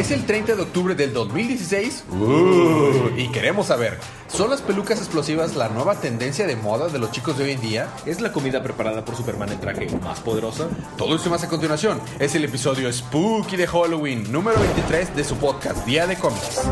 Es 0.00 0.10
el 0.10 0.24
30 0.24 0.56
de 0.56 0.62
octubre 0.62 0.94
del 0.94 1.12
2016 1.12 2.04
uh, 2.10 3.18
y 3.18 3.28
queremos 3.28 3.66
saber, 3.66 3.98
¿son 4.28 4.48
las 4.48 4.62
pelucas 4.62 4.98
explosivas 4.98 5.56
la 5.56 5.68
nueva 5.68 6.00
tendencia 6.00 6.46
de 6.46 6.56
moda 6.56 6.88
de 6.88 6.98
los 6.98 7.12
chicos 7.12 7.36
de 7.36 7.44
hoy 7.44 7.50
en 7.50 7.60
día? 7.60 7.86
¿Es 8.06 8.22
la 8.22 8.32
comida 8.32 8.62
preparada 8.62 9.04
por 9.04 9.14
Superman 9.14 9.52
en 9.52 9.60
traje 9.60 9.88
más 10.02 10.20
poderosa? 10.20 10.68
Todo 10.96 11.16
esto 11.16 11.28
más 11.28 11.44
a 11.44 11.50
continuación. 11.50 12.00
Es 12.18 12.34
el 12.34 12.44
episodio 12.44 12.90
Spooky 12.90 13.58
de 13.58 13.66
Halloween 13.66 14.32
número 14.32 14.58
23 14.58 15.14
de 15.14 15.22
su 15.22 15.36
podcast 15.36 15.84
Día 15.84 16.06
de 16.06 16.16
Cómics. 16.16 16.62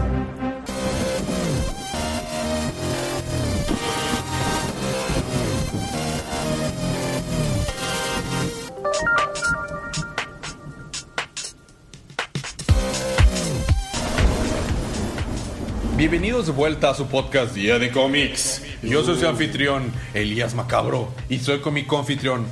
Bienvenidos 16.10 16.46
de 16.46 16.52
vuelta 16.52 16.88
a 16.88 16.94
su 16.94 17.06
podcast 17.06 17.54
Día 17.54 17.78
de 17.78 17.90
Cómics. 17.90 18.62
Yo 18.82 19.04
soy 19.04 19.20
su 19.20 19.28
anfitrión, 19.28 19.92
Elías 20.14 20.54
Macabro, 20.54 21.12
y 21.28 21.38
soy 21.38 21.60
con 21.60 21.74
mi 21.74 21.84
confitrión, 21.84 22.46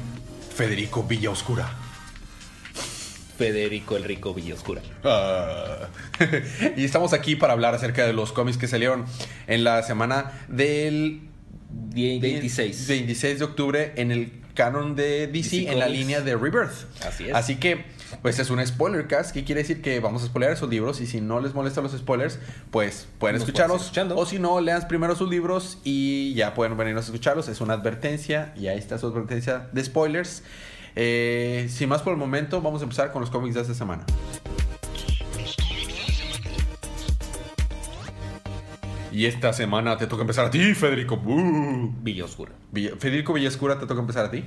Federico 0.54 1.04
Villaoscura. 1.04 1.74
Federico 3.38 3.96
el 3.96 4.04
Rico 4.04 4.34
Villaoscura. 4.34 4.82
Ah. 5.04 5.88
y 6.76 6.84
estamos 6.84 7.14
aquí 7.14 7.34
para 7.34 7.54
hablar 7.54 7.74
acerca 7.74 8.06
de 8.06 8.12
los 8.12 8.30
cómics 8.30 8.58
que 8.58 8.68
salieron 8.68 9.06
en 9.46 9.64
la 9.64 9.82
semana 9.82 10.32
del 10.48 11.22
26. 11.94 12.88
26 12.88 13.38
de 13.38 13.44
octubre 13.46 13.92
en 13.96 14.10
el 14.12 14.32
canon 14.52 14.94
de 14.94 15.28
DC, 15.28 15.60
DC 15.60 15.72
en 15.72 15.78
la 15.78 15.86
Comics. 15.86 16.00
línea 16.00 16.20
de 16.20 16.36
Rebirth. 16.36 17.02
Así 17.06 17.28
es. 17.28 17.34
Así 17.34 17.56
que, 17.56 17.86
pues 18.22 18.38
es 18.38 18.50
un 18.50 18.64
spoiler 18.66 19.06
cast, 19.08 19.32
que 19.32 19.44
quiere 19.44 19.62
decir 19.62 19.82
que 19.82 20.00
vamos 20.00 20.22
a 20.22 20.26
spoiler 20.26 20.52
esos 20.52 20.68
libros 20.70 21.00
y 21.00 21.06
si 21.06 21.20
no 21.20 21.40
les 21.40 21.54
molestan 21.54 21.84
los 21.84 21.92
spoilers, 21.92 22.38
pues 22.70 23.08
pueden 23.18 23.36
escuchando. 23.36 23.74
O 24.16 24.26
si 24.26 24.38
no, 24.38 24.60
lean 24.60 24.86
primero 24.88 25.14
sus 25.16 25.28
libros 25.30 25.78
y 25.84 26.34
ya 26.34 26.54
pueden 26.54 26.76
venirnos 26.76 27.04
a 27.04 27.06
escucharlos. 27.08 27.48
Es 27.48 27.60
una 27.60 27.74
advertencia 27.74 28.52
y 28.56 28.68
ahí 28.68 28.78
está 28.78 28.98
su 28.98 29.06
advertencia 29.06 29.68
de 29.72 29.84
spoilers. 29.84 30.42
Eh, 30.94 31.66
sin 31.70 31.88
más 31.88 32.02
por 32.02 32.12
el 32.12 32.18
momento, 32.18 32.62
vamos 32.62 32.80
a 32.80 32.84
empezar 32.84 33.12
con 33.12 33.20
los 33.20 33.30
cómics 33.30 33.54
de 33.54 33.60
esta 33.62 33.74
semana. 33.74 34.04
Y 39.12 39.24
esta 39.24 39.52
semana 39.52 39.96
te 39.96 40.06
toca 40.06 40.22
empezar 40.22 40.46
a 40.46 40.50
ti, 40.50 40.74
Federico. 40.74 41.14
Uh. 41.24 41.90
Villa- 42.02 42.96
Federico 42.98 43.32
Villascura, 43.32 43.78
te 43.78 43.86
toca 43.86 44.00
empezar 44.00 44.26
a 44.26 44.30
ti. 44.30 44.44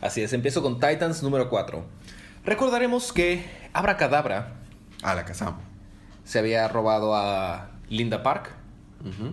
Así 0.00 0.22
es, 0.22 0.32
empiezo 0.32 0.62
con 0.62 0.80
Titans 0.80 1.22
número 1.22 1.48
4. 1.50 1.84
Recordaremos 2.46 3.12
que 3.12 3.44
Abracadabra 3.72 4.54
A 5.02 5.14
la 5.14 5.24
casa. 5.24 5.56
se 6.24 6.38
había 6.38 6.68
robado 6.68 7.14
a 7.16 7.70
Linda 7.88 8.22
Park 8.22 8.52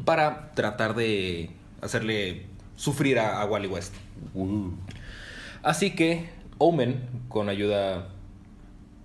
para 0.04 0.52
tratar 0.54 0.96
de 0.96 1.52
hacerle 1.82 2.48
sufrir 2.76 3.20
a, 3.20 3.42
a 3.42 3.46
Wally 3.46 3.68
West. 3.68 3.94
Uh. 4.34 4.72
Así 5.62 5.96
que 5.96 6.30
Omen, 6.58 7.08
con 7.30 7.50
ayuda 7.50 8.10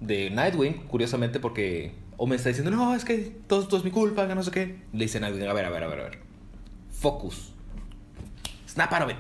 de 0.00 0.30
Nightwing, 0.30 0.86
curiosamente 0.86 1.38
porque 1.38 1.94
Omen 2.16 2.36
está 2.36 2.48
diciendo, 2.48 2.70
no, 2.70 2.94
es 2.94 3.04
que 3.04 3.18
todo 3.46 3.62
esto 3.62 3.76
es 3.76 3.84
mi 3.84 3.90
culpa, 3.90 4.26
que 4.26 4.34
no 4.34 4.42
sé 4.42 4.50
qué. 4.50 4.78
Le 4.92 5.04
dice 5.04 5.20
Nightwing, 5.20 5.48
a 5.48 5.52
ver, 5.52 5.66
a 5.66 5.70
ver, 5.70 5.84
a 5.84 5.86
ver, 5.86 6.00
a 6.00 6.02
ver. 6.04 6.18
Focus. 6.90 7.52
Snap 8.66 8.92
out 8.92 9.02
of 9.02 9.10
it. 9.10 9.16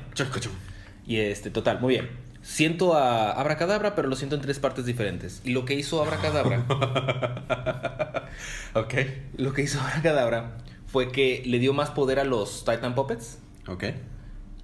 Y 1.06 1.16
este, 1.16 1.50
total, 1.50 1.80
muy 1.80 1.94
bien. 1.94 2.27
Siento 2.48 2.94
a 2.94 3.32
Abracadabra, 3.32 3.94
pero 3.94 4.08
lo 4.08 4.16
siento 4.16 4.34
en 4.34 4.40
tres 4.40 4.58
partes 4.58 4.86
diferentes. 4.86 5.42
Y 5.44 5.50
lo 5.50 5.66
que 5.66 5.74
hizo 5.74 6.02
Abracadabra, 6.02 6.64
ok. 8.74 8.94
lo 9.36 9.52
que 9.52 9.62
hizo 9.62 9.78
Abracadabra 9.80 10.56
fue 10.86 11.12
que 11.12 11.42
le 11.44 11.58
dio 11.58 11.74
más 11.74 11.90
poder 11.90 12.18
a 12.18 12.24
los 12.24 12.64
Titan 12.64 12.94
Puppets 12.94 13.38
Ok. 13.68 13.84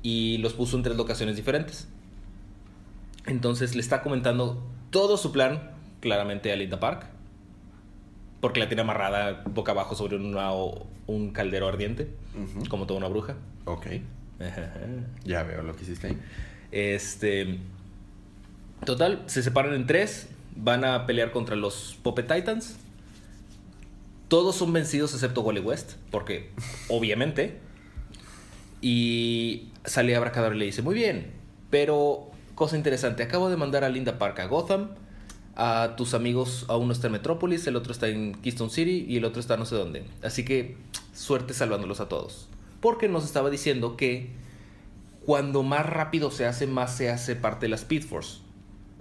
y 0.03 0.39
los 0.39 0.55
puso 0.55 0.79
en 0.79 0.83
tres 0.83 0.97
locaciones 0.97 1.37
diferentes. 1.37 1.87
Entonces 3.27 3.75
le 3.75 3.83
está 3.83 4.03
comentando 4.03 4.67
todo 4.91 5.17
su 5.19 5.31
plan 5.31 5.71
claramente 6.01 6.53
a 6.53 6.57
Linda 6.57 6.81
Park. 6.81 7.07
Porque 8.41 8.61
la 8.61 8.67
tiene 8.69 8.81
amarrada 8.83 9.43
boca 9.47 9.73
abajo 9.73 9.95
sobre 9.95 10.17
una- 10.17 10.53
un 11.07 11.33
caldero 11.33 11.69
ardiente, 11.69 12.09
como 12.69 12.87
toda 12.87 12.99
una 12.99 13.09
bruja. 13.09 13.37
Ok. 13.67 13.87
Ya 15.25 15.43
veo 15.45 15.63
lo 15.63 15.75
que 15.77 15.83
hiciste 15.85 16.07
ahí. 16.09 16.19
Este. 16.73 17.59
Total, 18.85 19.23
se 19.27 19.43
separan 19.43 19.75
en 19.75 19.87
tres. 19.87 20.29
Van 20.57 20.85
a 20.85 21.07
pelear 21.07 21.33
contra 21.33 21.57
los 21.57 21.99
Puppet 22.03 22.33
Titans. 22.33 22.77
Todos 24.29 24.57
son 24.57 24.73
vencidos 24.73 25.13
excepto 25.15 25.43
Wally 25.43 25.61
West. 25.61 25.93
Porque, 26.11 26.51
obviamente. 26.89 27.59
Y 28.81 29.69
sale 29.85 30.15
Abracadabra 30.17 30.57
y 30.57 30.59
le 30.59 30.65
dice: 30.67 30.83
Muy 30.83 30.95
bien, 30.95 31.33
pero 31.71 32.31
cosa 32.55 32.77
interesante. 32.77 33.23
Acabo 33.23 33.49
de 33.51 33.57
mandar 33.57 33.85
a 33.85 33.89
Linda 33.89 34.19
Park 34.19 34.41
a 34.41 34.47
Gotham. 34.47 34.91
A 35.57 35.95
tus 35.97 36.15
amigos, 36.15 36.67
a 36.69 36.77
uno 36.77 36.93
está 36.93 37.07
en 37.07 37.13
Metrópolis, 37.13 37.65
el 37.69 37.77
otro 37.77 37.93
está 37.93 38.09
en 38.09 38.35
Keystone 38.35 38.71
City 38.71 39.07
y 39.09 39.19
el 39.19 39.25
otro 39.25 39.39
está 39.39 39.57
no 39.57 39.65
sé 39.65 39.77
dónde. 39.77 40.05
Así 40.23 40.45
que 40.45 40.77
suerte 41.15 41.55
salvándolos 41.55 42.01
a 42.01 42.09
todos. 42.09 42.49
Porque 42.81 43.09
nos 43.09 43.25
estaba 43.25 43.51
diciendo 43.51 43.97
que 43.97 44.31
cuando 45.25 45.63
más 45.63 45.87
rápido 45.87 46.31
se 46.31 46.45
hace, 46.45 46.67
más 46.67 46.97
se 46.97 47.09
hace 47.09 47.37
parte 47.37 47.67
de 47.67 47.71
la 47.71 47.77
Speed 47.77 48.03
Force. 48.03 48.39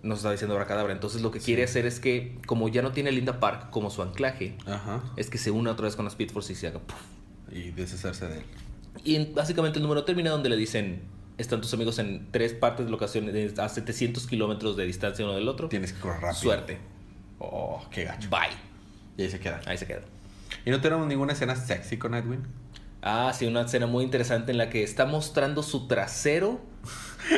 Nos 0.04 0.20
está 0.20 0.32
diciendo 0.32 0.54
Abracadabra. 0.54 0.94
Entonces 0.94 1.22
lo 1.22 1.32
que 1.32 1.40
quiere 1.40 1.64
hacer 1.64 1.86
es 1.86 2.00
que, 2.00 2.38
como 2.46 2.68
ya 2.70 2.82
no 2.82 2.92
tiene 2.92 3.12
Linda 3.12 3.40
Park 3.40 3.70
como 3.72 3.90
su 3.90 4.02
anclaje, 4.02 4.58
Ajá. 4.66 5.02
es 5.16 5.30
que 5.30 5.38
se 5.38 5.50
una 5.50 5.72
otra 5.72 5.86
vez 5.86 5.96
con 5.96 6.06
la 6.06 6.10
Speed 6.12 6.30
Force 6.32 6.52
y 6.54 6.56
se 6.56 6.68
haga. 6.68 6.80
puff. 6.80 6.98
Y 7.52 7.72
deshacerse 7.72 8.28
de 8.28 8.38
él. 8.40 8.44
Y 9.04 9.16
en- 9.16 9.34
básicamente 9.34 9.80
el 9.80 9.84
número 9.84 10.04
termina 10.04 10.30
donde 10.30 10.50
le 10.50 10.58
dicen, 10.58 11.04
están 11.38 11.62
tus 11.62 11.74
amigos 11.74 11.98
en 12.00 12.28
tres 12.32 12.54
partes 12.54 12.86
de 12.86 12.92
locaciones 12.92 13.34
de- 13.34 13.62
a 13.62 13.70
700 13.70 14.28
kilómetros 14.28 14.76
de 14.78 14.86
distancia 14.86 15.24
uno 15.26 15.36
del 15.36 15.48
otro. 15.48 15.70
Tienes 15.70 15.94
que 15.94 16.00
correr 16.02 16.20
rápido. 16.22 16.42
Suerte. 16.42 16.78
Oh, 17.40 17.84
qué 17.90 18.04
gacho. 18.04 18.30
Bye. 18.30 18.56
Y 19.18 19.24
ahí 19.24 19.30
se 19.30 19.40
queda. 19.40 19.62
Ahí 19.66 19.78
se 19.78 19.86
queda. 19.88 20.02
¿Y 20.66 20.70
no 20.72 20.82
tenemos 20.82 21.08
ninguna 21.08 21.34
escena 21.34 21.56
sexy 21.56 21.98
con 21.98 22.12
Nightwing? 22.12 22.44
Ah, 23.02 23.32
sí, 23.34 23.46
una 23.46 23.62
escena 23.62 23.86
muy 23.88 24.04
interesante 24.04 24.52
en 24.52 24.58
la 24.58 24.70
que 24.70 24.84
está 24.84 25.06
mostrando 25.06 25.64
su 25.64 25.88
trasero 25.88 26.62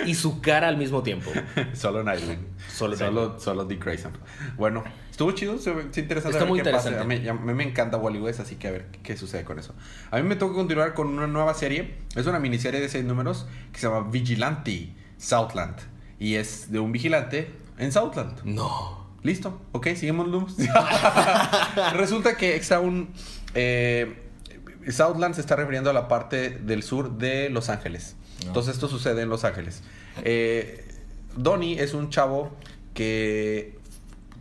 y 0.05 0.15
su 0.15 0.41
cara 0.41 0.67
al 0.67 0.77
mismo 0.77 1.03
tiempo. 1.03 1.31
solo 1.73 2.03
Nightwing. 2.03 2.45
Solo 2.73 2.95
solo, 2.95 3.39
solo 3.39 3.65
Dick 3.65 3.83
Grayson. 3.83 4.11
Bueno, 4.57 4.83
estuvo 5.09 5.31
chido, 5.31 5.57
se 5.57 5.71
interesante. 5.71 6.37
Está 6.37 6.45
muy 6.45 6.61
qué 6.61 6.71
pasa. 6.71 6.89
interesante. 6.89 7.29
A 7.29 7.33
mí, 7.33 7.41
a 7.41 7.45
mí 7.45 7.53
me 7.53 7.63
encanta 7.63 7.97
Wally 7.97 8.19
West, 8.19 8.39
así 8.39 8.55
que 8.55 8.67
a 8.67 8.71
ver 8.71 8.87
qué 9.03 9.15
sucede 9.17 9.43
con 9.43 9.59
eso. 9.59 9.73
A 10.11 10.17
mí 10.17 10.23
me 10.23 10.35
toca 10.35 10.53
continuar 10.55 10.93
con 10.93 11.07
una 11.07 11.27
nueva 11.27 11.53
serie. 11.53 11.95
Es 12.15 12.25
una 12.25 12.39
miniserie 12.39 12.79
de 12.79 12.89
seis 12.89 13.05
números 13.05 13.47
que 13.71 13.79
se 13.79 13.87
llama 13.87 14.09
Vigilante 14.09 14.93
Southland. 15.17 15.75
Y 16.19 16.35
es 16.35 16.71
de 16.71 16.79
un 16.79 16.91
vigilante 16.91 17.51
en 17.77 17.91
Southland. 17.91 18.43
No. 18.43 19.05
Listo, 19.23 19.59
ok, 19.71 19.87
seguimos. 19.95 20.55
Resulta 21.93 22.37
que 22.37 22.55
está 22.55 22.79
un. 22.79 23.09
eh, 23.53 24.21
Southland 24.89 25.33
se 25.35 25.41
está 25.41 25.55
refiriendo 25.55 25.89
a 25.89 25.93
la 25.93 26.07
parte 26.07 26.51
del 26.51 26.83
sur 26.83 27.17
de 27.17 27.49
Los 27.49 27.69
Ángeles. 27.69 28.15
No. 28.41 28.47
Entonces, 28.47 28.75
esto 28.75 28.87
sucede 28.87 29.21
en 29.21 29.29
Los 29.29 29.43
Ángeles. 29.43 29.81
Eh, 30.23 30.85
Donnie 31.35 31.79
es 31.79 31.93
un 31.93 32.09
chavo 32.09 32.51
que 32.93 33.77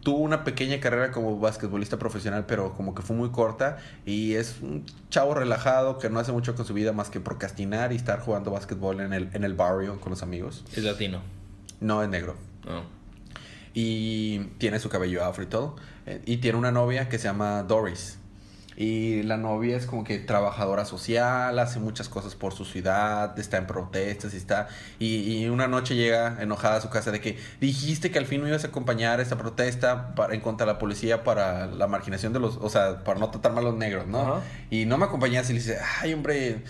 tuvo 0.03 0.19
una 0.19 0.45
pequeña 0.45 0.81
carrera 0.81 1.11
como 1.13 1.39
basquetbolista 1.41 1.99
profesional, 1.99 2.45
pero 2.47 2.75
como 2.75 2.95
que 2.95 3.03
fue 3.03 3.17
muy 3.17 3.31
corta. 3.31 3.79
Y 4.05 4.35
es 4.35 4.57
un 4.61 4.85
chavo 5.11 5.35
relajado 5.35 5.99
que 5.99 6.11
no 6.11 6.19
hace 6.21 6.31
mucho 6.33 6.55
con 6.55 6.67
su 6.67 6.75
vida 6.75 6.93
más 6.93 7.09
que 7.11 7.21
procrastinar 7.21 7.93
y 7.93 7.97
estar 7.97 8.21
jugando 8.21 8.51
basquetbol 8.51 9.01
en 9.01 9.13
el, 9.15 9.31
en 9.33 9.45
el 9.45 9.55
barrio 9.55 9.99
con 10.01 10.11
los 10.11 10.23
amigos. 10.23 10.65
Es 10.77 10.85
latino. 10.85 11.23
No 11.81 12.03
es 12.03 12.09
negro 12.09 12.37
No. 12.67 12.83
y 13.75 14.39
tiene 14.59 14.79
su 14.79 14.89
cabello 14.89 15.25
afro 15.25 15.43
y 15.43 15.47
todo. 15.47 15.77
Eh, 16.07 16.23
Y 16.27 16.37
tiene 16.39 16.59
una 16.59 16.71
novia 16.71 17.09
que 17.09 17.19
se 17.19 17.25
llama 17.25 17.63
Doris. 17.63 18.19
Y 18.77 19.23
la 19.23 19.37
novia 19.37 19.77
es 19.77 19.87
como 19.87 20.03
que 20.03 20.19
trabajadora 20.19 20.85
social, 20.85 21.59
hace 21.59 21.79
muchas 21.79 22.09
cosas 22.09 22.35
por 22.35 22.53
su 22.55 22.65
ciudad, 22.65 23.39
está 23.39 23.59
en 23.59 23.67
protestas 23.67 24.35
y 24.35 24.37
está... 24.37 24.69
Y, 24.99 25.39
y 25.39 25.49
una 25.49 25.69
noche 25.69 25.95
llega 25.95 26.43
enojada 26.43 26.77
a 26.77 26.81
su 26.81 26.91
casa 26.91 27.13
de 27.13 27.21
que 27.21 27.39
dijiste 27.61 28.11
que 28.11 28.19
al 28.19 28.27
fin 28.27 28.43
me 28.43 28.49
ibas 28.49 28.65
a 28.65 28.69
acompañar 28.69 29.21
a 29.21 29.23
esta 29.23 29.39
protesta 29.39 30.15
para, 30.15 30.35
en 30.35 30.41
contra 30.41 30.67
de 30.67 30.73
la 30.73 30.79
policía 30.79 31.23
para 31.23 31.67
la 31.67 31.87
marginación 31.87 32.33
de 32.33 32.41
los... 32.41 32.57
O 32.57 32.69
sea, 32.69 33.05
para 33.05 33.21
no 33.21 33.31
tratar 33.31 33.53
mal 33.53 33.65
a 33.65 33.71
los 33.71 33.79
negros, 33.79 34.07
¿no? 34.07 34.41
Y 34.71 34.87
no 34.87 34.99
me 34.99 35.05
acompañas 35.05 35.49
y 35.51 35.53
le 35.53 35.61
dice, 35.61 35.79
ay 36.01 36.13
hombre, 36.13 36.65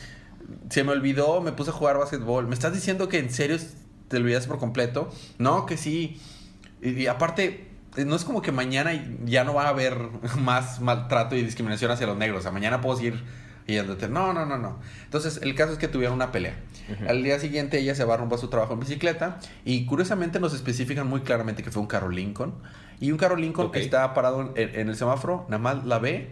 se 0.68 0.84
me 0.84 0.92
olvidó, 0.92 1.40
me 1.40 1.52
puse 1.52 1.70
a 1.70 1.72
jugar 1.72 1.98
básquetbol. 1.98 2.46
¿Me 2.46 2.54
estás 2.54 2.74
diciendo 2.74 3.08
que 3.08 3.18
en 3.18 3.30
serio 3.30 3.56
te 4.08 4.18
olvidaste 4.18 4.48
por 4.48 4.58
completo? 4.58 5.10
No, 5.38 5.64
que 5.64 5.78
sí. 5.78 6.20
Y, 6.82 6.90
y 6.90 7.06
aparte, 7.06 7.73
no 7.96 8.16
es 8.16 8.24
como 8.24 8.42
que 8.42 8.52
mañana 8.52 8.92
ya 9.24 9.44
no 9.44 9.54
va 9.54 9.64
a 9.64 9.68
haber 9.68 9.96
más 10.38 10.80
maltrato 10.80 11.36
y 11.36 11.42
discriminación 11.42 11.90
hacia 11.90 12.06
los 12.06 12.16
negros. 12.16 12.40
O 12.40 12.42
sea, 12.42 12.52
mañana 12.52 12.80
puedo 12.80 12.96
seguir 12.96 13.22
Y 13.66 13.76
ella, 13.76 13.84
no, 14.08 14.32
no, 14.32 14.44
no, 14.44 14.58
no. 14.58 14.78
Entonces, 15.04 15.40
el 15.42 15.54
caso 15.54 15.72
es 15.72 15.78
que 15.78 15.88
tuvieron 15.88 16.14
una 16.14 16.32
pelea. 16.32 16.56
Al 17.08 17.22
día 17.22 17.38
siguiente 17.38 17.78
ella 17.78 17.94
se 17.94 18.04
va 18.04 18.16
rumbo 18.16 18.36
a 18.36 18.38
su 18.38 18.48
trabajo 18.48 18.74
en 18.74 18.80
bicicleta 18.80 19.38
y 19.64 19.86
curiosamente 19.86 20.38
nos 20.38 20.54
especifican 20.54 21.08
muy 21.08 21.20
claramente 21.20 21.62
que 21.62 21.70
fue 21.70 21.80
un 21.80 21.88
carro 21.88 22.10
Lincoln. 22.10 22.54
Y 23.00 23.10
un 23.10 23.18
carro 23.18 23.36
Lincoln 23.36 23.70
que 23.70 23.80
está 23.80 24.12
parado 24.14 24.52
en, 24.54 24.88
el 24.88 24.96
semáforo, 24.96 25.46
nada 25.48 25.58
más 25.58 25.84
la 25.84 25.98
ve, 25.98 26.30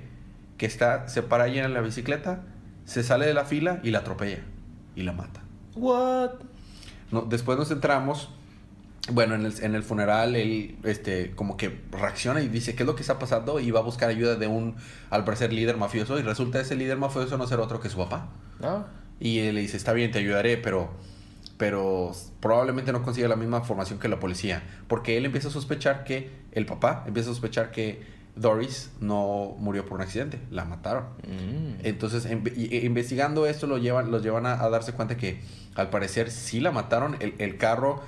que 0.59 0.67
está, 0.67 1.09
se 1.09 1.23
para 1.23 1.45
ahí 1.45 1.59
en 1.59 1.73
la 1.73 1.81
bicicleta, 1.81 2.43
se 2.85 3.03
sale 3.03 3.27
de 3.27 3.35
la 3.35 3.45
fila 3.45 3.81
y 3.83 3.91
la 3.91 4.01
atropella 4.01 4.41
y 4.95 5.03
la 5.03 5.13
mata. 5.13 5.43
What? 5.75 6.33
No, 7.11 7.23
después 7.23 7.59
nos 7.59 7.71
entramos 7.71 8.31
bueno, 9.11 9.35
en 9.35 9.45
el, 9.47 9.55
en 9.63 9.75
el, 9.75 9.83
funeral 9.83 10.37
él, 10.37 10.77
este, 10.85 11.33
como 11.33 11.57
que 11.57 11.81
reacciona 11.91 12.41
y 12.41 12.49
dice, 12.49 12.77
¿qué 12.77 12.85
es 12.85 12.87
lo 12.87 12.95
que 12.95 13.01
está 13.01 13.19
pasando? 13.19 13.59
Y 13.59 13.71
va 13.73 13.81
a 13.81 13.83
buscar 13.83 14.09
ayuda 14.09 14.37
de 14.37 14.47
un, 14.47 14.77
al 15.11 15.25
parecer, 15.25 15.53
líder 15.53 15.77
mafioso. 15.77 16.19
Y 16.21 16.23
resulta 16.23 16.61
ese 16.61 16.77
líder 16.77 16.99
mafioso 16.99 17.37
no 17.37 17.47
ser 17.49 17.59
otro 17.59 17.81
que 17.81 17.89
su 17.89 17.97
papá. 17.99 18.29
Ah. 18.63 18.87
Y 19.19 19.41
él 19.41 19.57
le 19.57 19.61
dice, 19.61 19.77
está 19.77 19.93
bien, 19.93 20.13
te 20.13 20.21
ayudaré, 20.21 20.57
pero, 20.57 20.91
pero 21.57 22.13
probablemente 22.39 22.93
no 22.93 23.03
consiga 23.03 23.27
la 23.27 23.37
misma 23.37 23.63
formación 23.63 23.99
que 23.99 24.07
la 24.07 24.21
policía. 24.21 24.63
Porque 24.87 25.17
él 25.17 25.25
empieza 25.25 25.49
a 25.49 25.51
sospechar 25.51 26.05
que, 26.05 26.31
el 26.53 26.67
papá 26.67 27.03
empieza 27.07 27.31
a 27.31 27.33
sospechar 27.33 27.73
que 27.73 28.05
Doris 28.37 28.93
no 29.01 29.57
murió 29.59 29.85
por 29.85 29.95
un 29.95 30.03
accidente, 30.03 30.39
la 30.51 30.65
mataron. 30.65 31.05
Mm. 31.27 31.85
Entonces, 31.85 32.25
e, 32.25 32.81
investigando 32.85 33.47
esto, 33.47 33.67
lo 33.67 33.79
llevan, 33.79 34.13
los 34.13 34.23
llevan 34.23 34.47
a, 34.47 34.57
darse 34.69 34.93
cuenta 34.93 35.17
que 35.17 35.41
al 35.75 35.91
parecer 35.91 36.31
sí 36.31 36.61
la 36.61 36.71
mataron. 36.71 37.17
El, 37.21 37.35
el 37.39 37.59
carro 37.59 38.01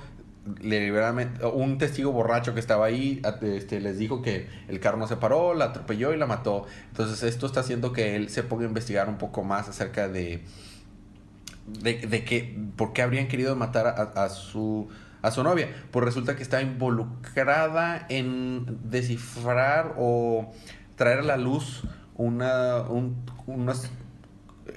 un 0.45 1.77
testigo 1.79 2.11
borracho 2.11 2.53
que 2.53 2.59
estaba 2.59 2.85
ahí 2.85 3.21
este, 3.41 3.79
les 3.79 3.97
dijo 3.97 4.21
que 4.21 4.47
el 4.67 4.79
carro 4.79 4.97
no 4.97 5.07
se 5.07 5.17
paró, 5.17 5.53
la 5.53 5.65
atropelló 5.65 6.13
y 6.13 6.17
la 6.17 6.27
mató. 6.27 6.65
Entonces 6.89 7.23
esto 7.23 7.47
está 7.47 7.61
haciendo 7.61 7.93
que 7.93 8.15
él 8.15 8.29
se 8.29 8.43
ponga 8.43 8.63
a 8.63 8.67
investigar 8.67 9.09
un 9.09 9.17
poco 9.17 9.43
más 9.43 9.67
acerca 9.69 10.07
de, 10.07 10.43
de, 11.65 12.23
que, 12.23 12.57
por 12.75 12.93
qué 12.93 13.01
habrían 13.01 13.27
querido 13.27 13.55
matar 13.55 13.87
a, 13.87 14.29
su, 14.29 14.87
a 15.21 15.31
su 15.31 15.43
novia. 15.43 15.69
Pues 15.91 16.05
resulta 16.05 16.35
que 16.35 16.43
está 16.43 16.61
involucrada 16.61 18.05
en 18.09 18.89
descifrar 18.89 19.95
o 19.97 20.51
traer 20.95 21.19
a 21.19 21.23
la 21.23 21.37
luz 21.37 21.83
una, 22.15 22.83
unas 23.47 23.89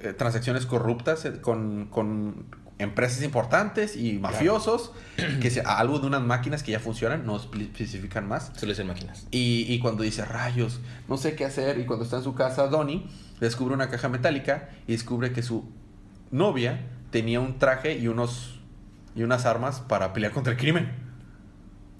eh, 0.03 0.13
transacciones 0.13 0.67
corruptas 0.67 1.25
eh, 1.25 1.41
con, 1.41 1.87
con 1.87 2.47
empresas 2.79 3.23
importantes 3.23 3.97
y 3.97 4.19
mafiosos, 4.19 4.93
que 5.41 5.51
sea 5.51 5.79
algo 5.79 5.99
de 5.99 6.07
unas 6.07 6.23
máquinas 6.23 6.63
que 6.63 6.73
ya 6.73 6.81
funcionan, 6.81 7.27
no 7.27 7.37
especifican 7.37 8.29
más. 8.29 8.53
Se 8.57 8.67
le 8.67 8.73
dicen 8.73 8.87
máquinas. 8.87 9.27
Y, 9.31 9.67
y, 9.69 9.81
cuando 9.81 10.03
dice 10.03 10.25
rayos, 10.25 10.81
no 11.09 11.17
sé 11.17 11.35
qué 11.35 11.45
hacer, 11.45 11.79
y 11.79 11.85
cuando 11.85 12.05
está 12.05 12.19
en 12.19 12.25
su 12.25 12.35
casa, 12.35 12.69
Donnie 12.69 13.07
descubre 13.41 13.75
una 13.75 13.89
caja 13.89 14.09
metálica 14.09 14.69
y 14.87 14.93
descubre 14.93 15.33
que 15.33 15.43
su 15.43 15.65
novia 16.31 16.87
tenía 17.11 17.41
un 17.41 17.59
traje 17.59 17.99
y, 17.99 18.09
unos, 18.09 18.61
y 19.15 19.23
unas 19.23 19.47
armas 19.47 19.81
para 19.81 20.13
pelear 20.13 20.33
contra 20.33 20.53
el 20.53 20.59
crimen. 20.59 20.91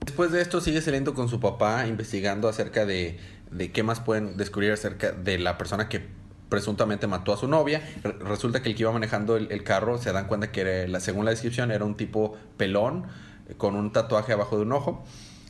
Después 0.05 0.31
de 0.33 0.41
esto 0.41 0.61
sigue 0.61 0.81
saliendo 0.81 1.15
con 1.15 1.29
su 1.29 1.41
papá 1.41 1.87
investigando 1.87 2.49
acerca 2.49 2.87
de, 2.87 3.19
de 3.51 3.73
qué 3.73 3.83
más 3.83 4.01
pueden 4.01 4.37
descubrir 4.37 4.73
acerca 4.73 5.13
de 5.13 5.39
la 5.39 5.59
persona 5.59 5.89
que 5.89 6.18
presuntamente 6.49 7.07
mató 7.07 7.33
a 7.33 7.37
su 7.37 7.49
novia. 7.49 7.83
resulta 8.21 8.63
que 8.63 8.71
el 8.71 8.75
que 8.75 8.83
iba 8.83 8.93
manejando 8.93 9.37
el, 9.37 9.65
carro 9.65 9.99
se 9.99 10.13
dan 10.13 10.27
cuenta 10.27 10.51
que 10.51 10.89
la, 10.89 11.01
según 11.01 11.25
la 11.25 11.31
descripción 11.31 11.71
era 11.71 11.85
un 11.85 11.97
tipo 11.97 12.37
pelón 12.57 13.07
eh, 13.49 13.55
con 13.57 13.77
un 13.77 13.93
tatuaje 13.93 14.33
abajo 14.33 14.57
de 14.57 14.63
un 14.63 14.73
ojo. 14.73 15.05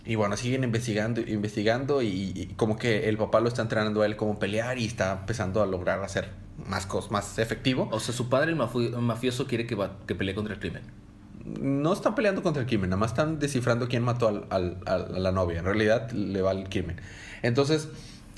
Y 0.04 0.14
bueno, 0.14 0.36
siguen 0.36 0.64
investigando, 0.64 1.20
investigando 1.20 2.00
y, 2.00 2.54
como 2.56 2.78
que 2.78 3.10
el 3.10 3.18
papá 3.18 3.40
lo 3.40 3.48
está 3.48 3.60
entrenando 3.60 4.00
a 4.00 4.06
él 4.06 4.16
como 4.16 4.38
pelear 4.38 4.78
y 4.78 4.86
está 4.86 5.18
empezando 5.20 5.62
a 5.62 5.66
lograr 5.66 6.02
hacer 6.02 6.30
más 6.66 6.86
cosas, 6.86 7.10
más 7.10 7.38
efectivo. 7.38 7.90
O 7.92 8.00
sea, 8.00 8.14
su 8.14 8.30
padre, 8.30 8.52
el 8.52 8.56
mafioso, 8.56 9.46
quiere 9.46 9.66
que, 9.66 9.76
que 10.06 10.14
pelee 10.14 10.34
contra 10.34 10.54
el 10.54 10.60
crimen. 10.60 10.82
No 11.44 11.92
están 11.92 12.14
peleando 12.14 12.42
contra 12.42 12.62
el 12.62 12.68
crimen, 12.68 12.88
nada 12.88 13.00
más 13.00 13.10
están 13.10 13.38
descifrando 13.38 13.86
quién 13.88 14.02
mató 14.02 14.46
a 14.48 14.58
la 14.58 15.32
novia. 15.32 15.58
En 15.58 15.66
realidad 15.66 16.10
le 16.12 16.40
va 16.40 16.52
al 16.52 16.70
crimen. 16.70 16.96
Entonces, 17.42 17.88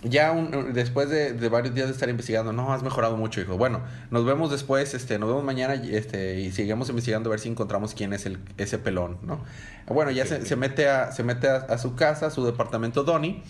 ya 0.02 0.32
después 0.73 1.11
de, 1.11 1.49
varios 1.50 1.75
días 1.75 1.88
de 1.88 1.93
estar 1.93 2.08
investigando, 2.08 2.52
no, 2.52 2.73
has 2.73 2.82
mejorado 2.82 3.17
mucho, 3.17 3.41
hijo. 3.41 3.58
Bueno, 3.58 3.82
nos 4.11 4.25
vemos 4.25 4.50
después, 4.50 4.94
este, 4.94 5.19
nos 5.19 5.29
vemos 5.29 5.44
mañana 5.44 5.75
este, 5.75 6.41
y 6.41 6.52
seguimos 6.52 6.88
investigando 6.88 7.29
a 7.29 7.32
ver 7.32 7.41
si 7.41 7.50
encontramos 7.50 7.94
quién 7.94 8.12
es 8.12 8.25
el, 8.25 8.38
ese 8.56 8.79
pelón, 8.79 9.19
¿no? 9.23 9.44
Bueno, 9.87 10.11
ya 10.11 10.25
se, 10.25 10.47
se, 10.47 10.56
mete, 10.56 10.88
a, 10.88 11.12
se 11.12 11.23
mete 11.23 11.49
a, 11.49 11.76
su 11.76 11.97
casa, 11.97 12.26
a 12.26 12.31
su 12.31 12.44
departamento 12.47 13.05
Donnie. 13.05 13.43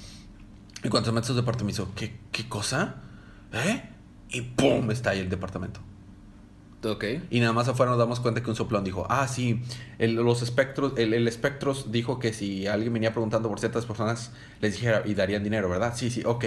Y 0.82 0.88
cuando 0.88 1.10
se 1.10 1.12
mete 1.12 1.26
a 1.26 1.28
su 1.28 1.34
departamento, 1.34 1.88
¿qué, 1.94 2.18
¿qué 2.32 2.48
cosa? 2.48 2.96
¿Eh? 3.52 3.82
Y 4.30 4.40
¡pum! 4.40 4.90
está 4.90 5.10
ahí 5.10 5.20
el 5.20 5.28
departamento. 5.28 5.80
Y 7.30 7.40
nada 7.40 7.52
más 7.52 7.68
afuera 7.68 7.90
nos 7.90 7.98
damos 7.98 8.20
cuenta 8.20 8.42
que 8.42 8.48
un 8.48 8.56
soplón 8.56 8.84
dijo, 8.84 9.06
ah, 9.10 9.28
sí, 9.28 9.62
el, 9.98 10.14
los 10.14 10.42
espectros, 10.42 10.94
el, 10.96 11.12
el 11.12 11.28
espectros 11.28 11.92
dijo 11.92 12.18
que 12.18 12.32
si 12.32 12.66
alguien 12.66 12.92
venía 12.92 13.12
preguntando 13.12 13.48
por 13.48 13.60
ciertas 13.60 13.84
personas, 13.84 14.32
les 14.60 14.74
dijera 14.74 15.02
y 15.04 15.14
darían 15.14 15.44
dinero, 15.44 15.68
¿verdad? 15.68 15.92
Sí, 15.94 16.10
sí, 16.10 16.22
ok. 16.24 16.44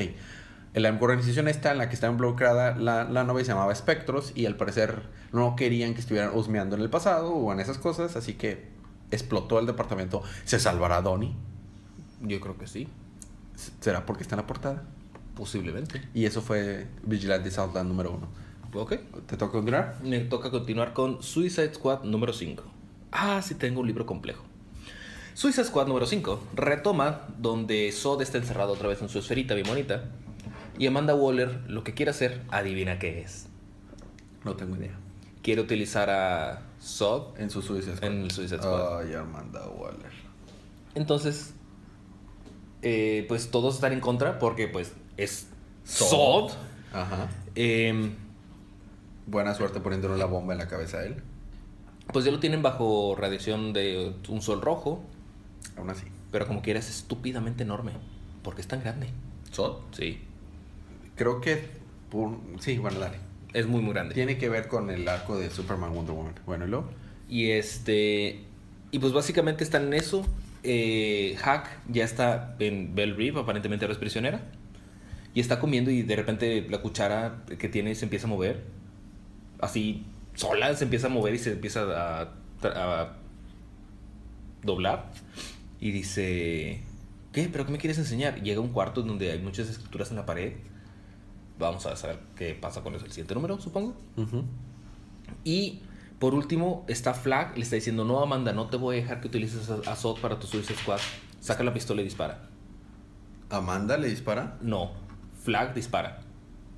La 0.73 0.89
organización 0.99 1.47
esta 1.47 1.71
en 1.71 1.77
la 1.77 1.87
que 1.87 1.93
está 1.93 2.07
involucrada 2.07 2.75
la, 2.75 3.03
la 3.03 3.23
novia 3.23 3.45
se 3.45 3.51
llamaba 3.51 3.71
Espectros 3.71 4.31
y 4.33 4.47
al 4.47 4.55
parecer 4.55 5.03
no 5.31 5.55
querían 5.55 5.93
que 5.93 5.99
estuvieran 5.99 6.31
husmeando 6.35 6.75
en 6.75 6.81
el 6.81 6.89
pasado 6.89 7.29
o 7.29 7.53
en 7.53 7.59
esas 7.59 7.77
cosas, 7.77 8.15
así 8.15 8.33
que 8.33 8.69
explotó 9.11 9.59
el 9.59 9.67
departamento. 9.67 10.23
¿Se 10.45 10.59
salvará 10.59 11.01
Donnie? 11.03 11.35
Yo 12.21 12.39
creo 12.39 12.57
que 12.57 12.65
sí. 12.65 12.87
¿Será 13.81 14.05
porque 14.07 14.23
está 14.23 14.33
en 14.33 14.41
la 14.41 14.47
portada? 14.47 14.83
Posiblemente. 15.35 16.01
Y 16.15 16.25
eso 16.25 16.41
fue 16.41 16.87
Vigilante 17.03 17.51
Southland 17.51 17.87
número 17.87 18.11
uno. 18.13 18.27
Ok. 18.73 18.95
¿Te 19.27 19.37
toca 19.37 19.51
continuar? 19.51 19.97
Me 20.03 20.19
toca 20.21 20.49
continuar 20.49 20.93
con 20.93 21.21
Suicide 21.21 21.73
Squad 21.73 22.03
número 22.03 22.33
5. 22.33 22.63
Ah, 23.11 23.41
sí, 23.43 23.55
tengo 23.55 23.81
un 23.81 23.87
libro 23.87 24.05
complejo. 24.05 24.43
Suicide 25.35 25.65
Squad 25.65 25.87
número 25.87 26.05
5 26.05 26.43
retoma 26.55 27.27
donde 27.37 27.91
Sod 27.91 28.21
está 28.21 28.37
encerrado 28.37 28.73
otra 28.73 28.87
vez 28.87 29.01
en 29.01 29.09
su 29.09 29.19
esferita 29.19 29.53
bien 29.53 29.67
bonita. 29.67 30.05
Y 30.79 30.87
Amanda 30.87 31.13
Waller 31.13 31.61
lo 31.67 31.83
que 31.83 31.93
quiere 31.93 32.09
hacer, 32.09 32.41
adivina 32.49 32.97
qué 32.97 33.21
es. 33.21 33.47
No 34.43 34.55
tengo 34.55 34.75
idea. 34.75 34.97
Quiere 35.43 35.61
utilizar 35.61 36.09
a 36.09 36.63
Sod 36.79 37.39
en 37.39 37.51
su 37.51 37.61
Suicide 37.61 37.97
Squad. 37.97 38.11
En 38.11 38.21
el 38.23 38.31
Suicide 38.31 38.57
Squad. 38.59 38.99
Ay, 38.99 39.13
Amanda 39.13 39.67
Waller. 39.67 40.11
Entonces, 40.95 41.53
eh, 42.81 43.25
pues 43.27 43.51
todos 43.51 43.75
están 43.75 43.93
en 43.93 43.99
contra 43.99 44.39
porque 44.39 44.67
pues 44.67 44.93
es 45.17 45.47
Sod. 45.83 46.51
Ajá. 46.91 47.29
Eh, 47.55 48.11
Buena 49.25 49.53
suerte 49.53 49.79
poniéndole 49.79 50.17
la 50.17 50.25
bomba 50.25 50.53
en 50.53 50.59
la 50.59 50.67
cabeza 50.67 50.97
a 50.97 51.05
él. 51.05 51.15
Pues 52.11 52.25
ya 52.25 52.31
lo 52.31 52.39
tienen 52.39 52.61
bajo 52.61 53.15
radiación 53.17 53.73
de 53.73 54.13
un 54.27 54.41
sol 54.41 54.61
rojo. 54.61 55.03
Aún 55.77 55.89
así. 55.89 56.05
Pero 56.31 56.47
como 56.47 56.61
quiera 56.61 56.79
es 56.79 56.89
estúpidamente 56.89 57.63
enorme. 57.63 57.91
Porque 58.43 58.61
es 58.61 58.67
tan 58.67 58.81
grande. 58.81 59.07
¿Sol? 59.51 59.79
Sí. 59.91 60.19
Creo 61.15 61.41
que... 61.41 61.69
Sí, 62.59 62.77
bueno, 62.77 62.99
dale. 62.99 63.17
Es 63.53 63.67
muy, 63.67 63.81
muy 63.81 63.93
grande. 63.93 64.13
Tiene 64.13 64.37
que 64.37 64.49
ver 64.49 64.67
con 64.67 64.89
el 64.89 65.07
arco 65.07 65.37
de 65.37 65.49
Superman 65.49 65.93
Wonder 65.93 66.15
Woman. 66.15 66.33
Bueno, 66.45 66.65
¿y 66.65 66.69
luego? 66.69 66.89
Y 67.29 67.51
este... 67.51 68.43
Y 68.91 68.99
pues 68.99 69.13
básicamente 69.13 69.63
están 69.63 69.87
en 69.87 69.93
eso. 69.93 70.25
Eh, 70.63 71.35
Hack 71.39 71.67
ya 71.89 72.03
está 72.03 72.55
en 72.59 72.95
Bell 72.95 73.15
Reef, 73.15 73.37
aparentemente 73.37 73.85
ahora 73.85 73.93
es 73.93 73.99
prisionera. 73.99 74.41
Y 75.33 75.39
está 75.39 75.59
comiendo 75.59 75.89
y 75.89 76.03
de 76.03 76.15
repente 76.15 76.67
la 76.69 76.79
cuchara 76.79 77.43
que 77.57 77.69
tiene 77.69 77.95
se 77.95 78.05
empieza 78.05 78.27
a 78.27 78.29
mover 78.29 78.63
así 79.63 80.05
sola 80.35 80.75
se 80.75 80.83
empieza 80.83 81.07
a 81.07 81.09
mover 81.09 81.35
y 81.35 81.39
se 81.39 81.53
empieza 81.53 82.21
a, 82.21 83.13
doblar. 84.63 85.11
Y 85.79 85.91
dice, 85.91 86.81
¿qué? 87.33 87.49
¿Pero 87.51 87.65
qué 87.65 87.71
me 87.71 87.77
quieres 87.77 87.97
enseñar? 87.97 88.41
Llega 88.41 88.59
a 88.59 88.61
un 88.61 88.69
cuarto 88.69 89.01
donde 89.01 89.31
hay 89.31 89.39
muchas 89.39 89.69
escrituras 89.69 90.11
en 90.11 90.17
la 90.17 90.25
pared. 90.25 90.53
Vamos 91.59 91.85
a 91.85 91.95
saber 91.95 92.19
qué 92.35 92.55
pasa 92.55 92.81
con 92.81 92.95
eso. 92.95 93.05
El 93.05 93.11
siguiente 93.11 93.35
número, 93.35 93.59
supongo. 93.59 93.93
Y 95.43 95.81
por 96.19 96.33
último, 96.33 96.85
está 96.87 97.13
Flag. 97.13 97.57
Le 97.57 97.63
está 97.63 97.75
diciendo, 97.75 98.05
no, 98.05 98.21
Amanda, 98.21 98.53
no 98.53 98.67
te 98.67 98.77
voy 98.77 98.97
a 98.97 99.01
dejar 99.01 99.19
que 99.19 99.27
utilices 99.27 99.69
a, 99.69 99.95
Sod 99.97 100.21
para 100.21 100.39
tu 100.39 100.47
Suicide 100.47 100.79
Squad. 100.79 100.99
Saca 101.41 101.63
la 101.63 101.73
pistola 101.73 102.01
y 102.01 102.05
dispara. 102.05 102.47
¿Amanda 103.49 103.97
le 103.97 104.07
dispara? 104.07 104.57
No. 104.61 104.93
Flag 105.43 105.73
dispara. 105.73 106.21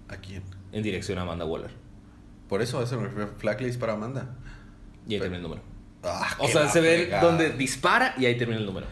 ¿A 0.07 0.17
quién? 0.17 0.41
En 0.71 0.81
dirección 0.81 1.19
a 1.19 1.21
Amanda 1.21 1.45
Waller. 1.45 1.84
Por 2.49 2.61
eso, 2.61 2.81
eso 2.81 2.99
me 2.99 3.07
refiero 3.07 3.79
para 3.79 3.93
Amanda. 3.93 4.35
Y 5.07 5.15
ahí 5.15 5.19
termina 5.19 5.37
el 5.37 5.43
número. 5.43 5.61
Ah, 6.03 6.35
o 6.39 6.47
sea, 6.47 6.69
se 6.69 6.81
ve 6.81 7.11
donde 7.21 7.51
dispara 7.51 8.13
y 8.17 8.25
ahí 8.25 8.37
termina 8.37 8.59
el 8.59 8.65
número. 8.65 8.87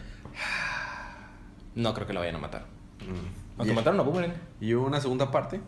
No 1.74 1.94
creo 1.94 2.06
que 2.06 2.12
la 2.12 2.20
vayan 2.20 2.36
a 2.36 2.38
matar. 2.38 2.66
Mm. 3.00 3.58
Aunque 3.58 3.72
mataron 3.72 4.00
a 4.00 4.02
Boomerang. 4.02 4.34
¿Y 4.60 4.74
hubo 4.74 4.86
una 4.86 5.00
segunda 5.00 5.30
parte? 5.30 5.60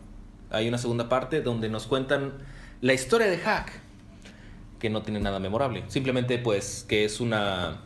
Hay 0.49 0.67
una 0.67 0.77
segunda 0.77 1.09
parte 1.09 1.41
donde 1.41 1.69
nos 1.69 1.87
cuentan 1.87 2.33
la 2.81 2.93
historia 2.93 3.27
de 3.27 3.37
Hack. 3.37 3.71
Que 4.79 4.89
no 4.89 5.01
tiene 5.01 5.19
nada 5.19 5.39
memorable. 5.39 5.83
Simplemente, 5.87 6.37
pues, 6.37 6.85
que 6.87 7.05
es 7.05 7.19
una 7.19 7.81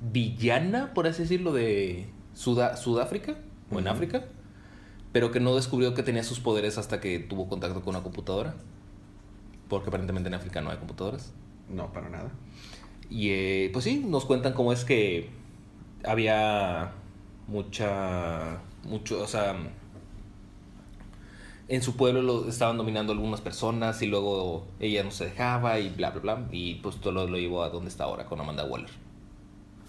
villana, 0.00 0.92
por 0.94 1.06
así 1.06 1.22
decirlo, 1.22 1.52
de 1.52 2.08
Sudáfrica 2.34 3.36
o 3.70 3.78
en 3.78 3.88
África 3.88 4.24
pero 5.12 5.30
que 5.30 5.40
no 5.40 5.54
descubrió 5.54 5.94
que 5.94 6.02
tenía 6.02 6.22
sus 6.22 6.40
poderes 6.40 6.78
hasta 6.78 7.00
que 7.00 7.18
tuvo 7.18 7.48
contacto 7.48 7.82
con 7.82 7.94
una 7.94 8.02
computadora. 8.02 8.54
Porque 9.68 9.88
aparentemente 9.88 10.28
en 10.28 10.34
África 10.34 10.60
no 10.60 10.70
hay 10.70 10.76
computadoras. 10.76 11.32
No, 11.68 11.92
para 11.92 12.08
nada. 12.08 12.30
Y 13.10 13.30
eh, 13.30 13.70
pues 13.72 13.84
sí, 13.84 14.04
nos 14.06 14.24
cuentan 14.24 14.52
cómo 14.52 14.72
es 14.72 14.84
que 14.84 15.30
había 16.04 16.92
mucha. 17.48 18.60
mucho, 18.84 19.22
o 19.22 19.26
sea. 19.26 19.56
En 21.68 21.82
su 21.82 21.96
pueblo 21.96 22.22
lo 22.22 22.48
estaban 22.48 22.76
dominando 22.76 23.12
algunas 23.12 23.40
personas 23.40 24.00
y 24.00 24.06
luego 24.06 24.68
ella 24.78 25.02
no 25.02 25.10
se 25.10 25.24
dejaba 25.24 25.80
y 25.80 25.88
bla, 25.88 26.10
bla, 26.10 26.20
bla. 26.20 26.48
Y 26.52 26.76
pues 26.76 27.00
todo 27.00 27.12
lo, 27.12 27.26
lo 27.26 27.38
llevó 27.38 27.64
a 27.64 27.70
donde 27.70 27.88
está 27.88 28.04
ahora 28.04 28.26
con 28.26 28.38
Amanda 28.38 28.64
Waller. 28.64 28.90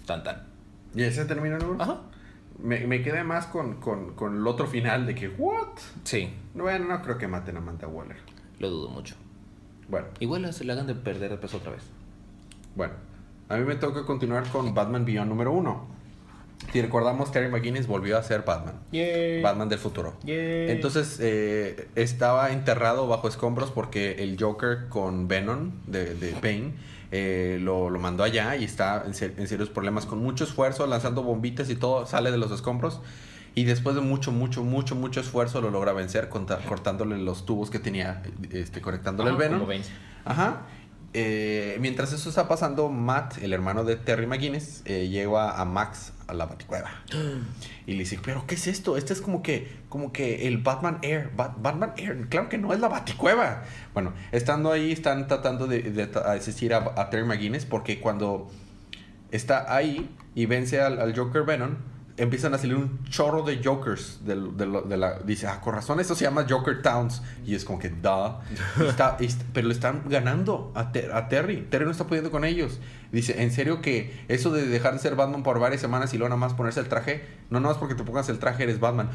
Tan, 0.04 0.24
tan. 0.24 0.48
¿Y 0.94 1.02
ese 1.02 1.24
termina 1.24 1.56
el? 1.56 1.80
Ajá. 1.80 2.00
Me, 2.62 2.86
me 2.86 3.02
quedé 3.02 3.22
más 3.24 3.46
con, 3.46 3.74
con, 3.80 4.14
con 4.14 4.36
el 4.36 4.46
otro 4.46 4.66
final 4.66 5.06
de 5.06 5.14
que, 5.14 5.28
¿what? 5.28 5.68
Sí, 6.04 6.32
Bueno, 6.54 6.86
no 6.86 7.02
creo 7.02 7.16
que 7.18 7.28
maten 7.28 7.56
a 7.56 7.60
Manta 7.60 7.86
Waller. 7.86 8.16
lo 8.58 8.68
dudo 8.70 8.88
mucho. 8.88 9.14
Bueno, 9.88 10.08
Igual 10.20 10.52
se 10.52 10.64
le 10.64 10.72
hagan 10.72 10.86
de 10.86 10.94
perder 10.94 11.30
de 11.30 11.36
peso 11.38 11.56
otra 11.58 11.72
vez. 11.72 11.82
bueno. 12.74 12.94
A 13.50 13.56
mí 13.56 13.64
me 13.64 13.76
toca 13.76 14.04
continuar 14.04 14.46
con 14.50 14.74
Batman 14.74 15.06
Beyond 15.06 15.30
número 15.30 15.52
uno. 15.52 15.86
Si 16.70 16.82
recordamos, 16.82 17.32
Terry 17.32 17.48
McGuinness 17.50 17.86
volvió 17.86 18.18
a 18.18 18.22
ser 18.22 18.42
Batman. 18.42 18.74
Batman 19.42 19.70
del 19.70 19.78
futuro. 19.78 20.18
Yay. 20.24 20.70
Entonces 20.72 21.16
eh, 21.22 21.88
estaba 21.94 22.50
enterrado 22.50 23.08
bajo 23.08 23.26
escombros 23.26 23.70
porque 23.70 24.22
el 24.22 24.36
Joker 24.38 24.88
con 24.90 25.28
Venom 25.28 25.70
de, 25.86 26.14
de 26.14 26.32
Bane 26.34 26.74
eh, 27.10 27.58
lo, 27.60 27.90
lo 27.90 27.98
mandó 27.98 28.22
allá 28.24 28.56
y 28.56 28.64
está 28.64 29.02
en, 29.06 29.14
ser- 29.14 29.34
en 29.38 29.48
serios 29.48 29.68
problemas 29.70 30.06
con 30.06 30.18
mucho 30.22 30.44
esfuerzo, 30.44 30.86
lanzando 30.86 31.22
bombitas 31.22 31.70
y 31.70 31.76
todo, 31.76 32.06
sale 32.06 32.30
de 32.30 32.38
los 32.38 32.50
escombros. 32.52 33.00
Y 33.54 33.64
después 33.64 33.96
de 33.96 34.02
mucho, 34.02 34.30
mucho, 34.30 34.62
mucho, 34.62 34.94
mucho 34.94 35.20
esfuerzo 35.20 35.60
lo 35.60 35.70
logra 35.70 35.92
vencer 35.92 36.28
cortándole 36.28 37.18
los 37.18 37.44
tubos 37.44 37.70
que 37.70 37.78
tenía, 37.80 38.22
este, 38.50 38.80
conectándole 38.80 39.30
el 39.30 39.36
Venom. 39.36 39.58
como 39.60 39.68
Bane. 39.68 39.82
Ajá. 40.24 40.62
Eh, 41.14 41.78
mientras 41.80 42.12
eso 42.12 42.28
está 42.28 42.48
pasando, 42.48 42.90
Matt, 42.90 43.38
el 43.42 43.52
hermano 43.52 43.84
de 43.84 43.96
Terry 43.96 44.26
McGuinness, 44.26 44.82
eh, 44.84 45.08
lleva 45.08 45.58
a 45.60 45.64
Max 45.64 46.12
a 46.26 46.34
la 46.34 46.44
baticueva. 46.44 46.90
Y 47.86 47.92
le 47.92 48.00
dice, 48.00 48.20
pero 48.22 48.46
¿qué 48.46 48.54
es 48.56 48.66
esto? 48.66 48.98
Este 48.98 49.14
es 49.14 49.22
como 49.22 49.42
que, 49.42 49.72
como 49.88 50.12
que 50.12 50.46
el 50.46 50.58
Batman 50.58 50.98
Air. 51.00 51.30
Bat- 51.34 51.54
Batman 51.62 51.94
Air. 51.96 52.26
Claro 52.28 52.50
que 52.50 52.58
no 52.58 52.74
es 52.74 52.80
la 52.80 52.88
baticueva. 52.88 53.62
Bueno, 53.94 54.12
estando 54.32 54.70
ahí, 54.70 54.92
están 54.92 55.26
tratando 55.26 55.66
de, 55.66 55.80
de 55.82 56.02
asistir 56.26 56.74
a, 56.74 56.92
a 57.00 57.08
Terry 57.08 57.24
McGuinness 57.24 57.64
porque 57.64 57.98
cuando 58.00 58.50
está 59.30 59.74
ahí 59.74 60.10
y 60.34 60.44
vence 60.46 60.80
al, 60.82 61.00
al 61.00 61.16
Joker 61.16 61.44
Venom, 61.44 61.76
empiezan 62.18 62.52
a 62.54 62.58
salir 62.58 62.76
un 62.76 63.02
chorro 63.04 63.42
de 63.42 63.62
Jokers. 63.64 64.20
de, 64.24 64.34
de 64.36 64.96
la, 64.96 65.18
dice, 65.20 65.46
ah, 65.46 65.60
con 65.60 65.74
razón, 65.74 66.00
esto 66.00 66.14
se 66.14 66.24
llama 66.24 66.46
Joker 66.48 66.82
Towns. 66.82 67.22
Y 67.46 67.54
es 67.54 67.64
como 67.64 67.78
que, 67.78 67.88
da. 67.90 68.40
pero 69.52 69.66
le 69.68 69.74
están 69.74 70.02
ganando 70.08 70.72
a, 70.74 70.92
Ter- 70.92 71.12
a 71.12 71.28
Terry. 71.28 71.66
Terry 71.70 71.84
no 71.84 71.90
está 71.90 72.06
pudiendo 72.06 72.30
con 72.30 72.44
ellos. 72.44 72.78
Dice, 73.12 73.42
en 73.42 73.50
serio 73.50 73.80
que 73.80 74.24
eso 74.28 74.50
de 74.50 74.66
dejar 74.66 74.92
de 74.92 74.98
ser 74.98 75.16
Batman 75.16 75.42
por 75.42 75.58
varias 75.58 75.80
semanas 75.80 76.12
y 76.12 76.18
luego 76.18 76.28
nada 76.28 76.38
más 76.38 76.52
ponerse 76.52 76.80
el 76.80 76.88
traje, 76.88 77.24
no 77.48 77.58
nada 77.58 77.72
más 77.72 77.78
porque 77.78 77.94
te 77.94 78.04
pongas 78.04 78.28
el 78.28 78.38
traje 78.38 78.64
eres 78.64 78.80
Batman. 78.80 79.08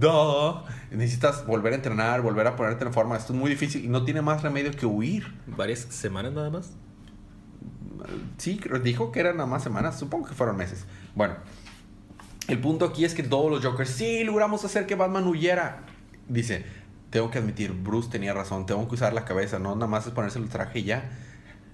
Da. 0.00 0.64
Necesitas 0.90 1.46
volver 1.46 1.72
a 1.72 1.76
entrenar, 1.76 2.22
volver 2.22 2.46
a 2.48 2.56
ponerte 2.56 2.84
en 2.84 2.92
forma. 2.92 3.16
Esto 3.16 3.32
es 3.32 3.38
muy 3.38 3.50
difícil 3.50 3.84
y 3.84 3.88
no 3.88 4.04
tiene 4.04 4.22
más 4.22 4.42
remedio 4.42 4.72
que 4.72 4.86
huir. 4.86 5.32
¿Varias 5.46 5.80
semanas 5.80 6.32
nada 6.32 6.50
más? 6.50 6.72
Sí, 8.36 8.60
dijo 8.82 9.10
que 9.12 9.20
eran 9.20 9.36
nada 9.36 9.48
más 9.48 9.62
semanas. 9.62 9.98
Supongo 9.98 10.28
que 10.28 10.34
fueron 10.34 10.56
meses. 10.56 10.84
Bueno, 11.14 11.34
el 12.48 12.58
punto 12.60 12.84
aquí 12.84 13.04
es 13.04 13.14
que 13.14 13.22
todos 13.22 13.50
los 13.50 13.64
Jokers, 13.64 13.90
sí, 13.90 14.24
logramos 14.24 14.64
hacer 14.64 14.86
que 14.86 14.94
Batman 14.94 15.26
huyera. 15.26 15.80
Dice, 16.28 16.64
tengo 17.10 17.30
que 17.30 17.38
admitir, 17.38 17.72
Bruce 17.72 18.08
tenía 18.10 18.34
razón, 18.34 18.66
tengo 18.66 18.86
que 18.88 18.94
usar 18.94 19.12
la 19.12 19.24
cabeza, 19.24 19.58
no 19.58 19.74
nada 19.74 19.86
más 19.86 20.06
es 20.06 20.12
ponerse 20.12 20.38
el 20.38 20.48
traje 20.48 20.80
y 20.80 20.84
ya. 20.84 21.04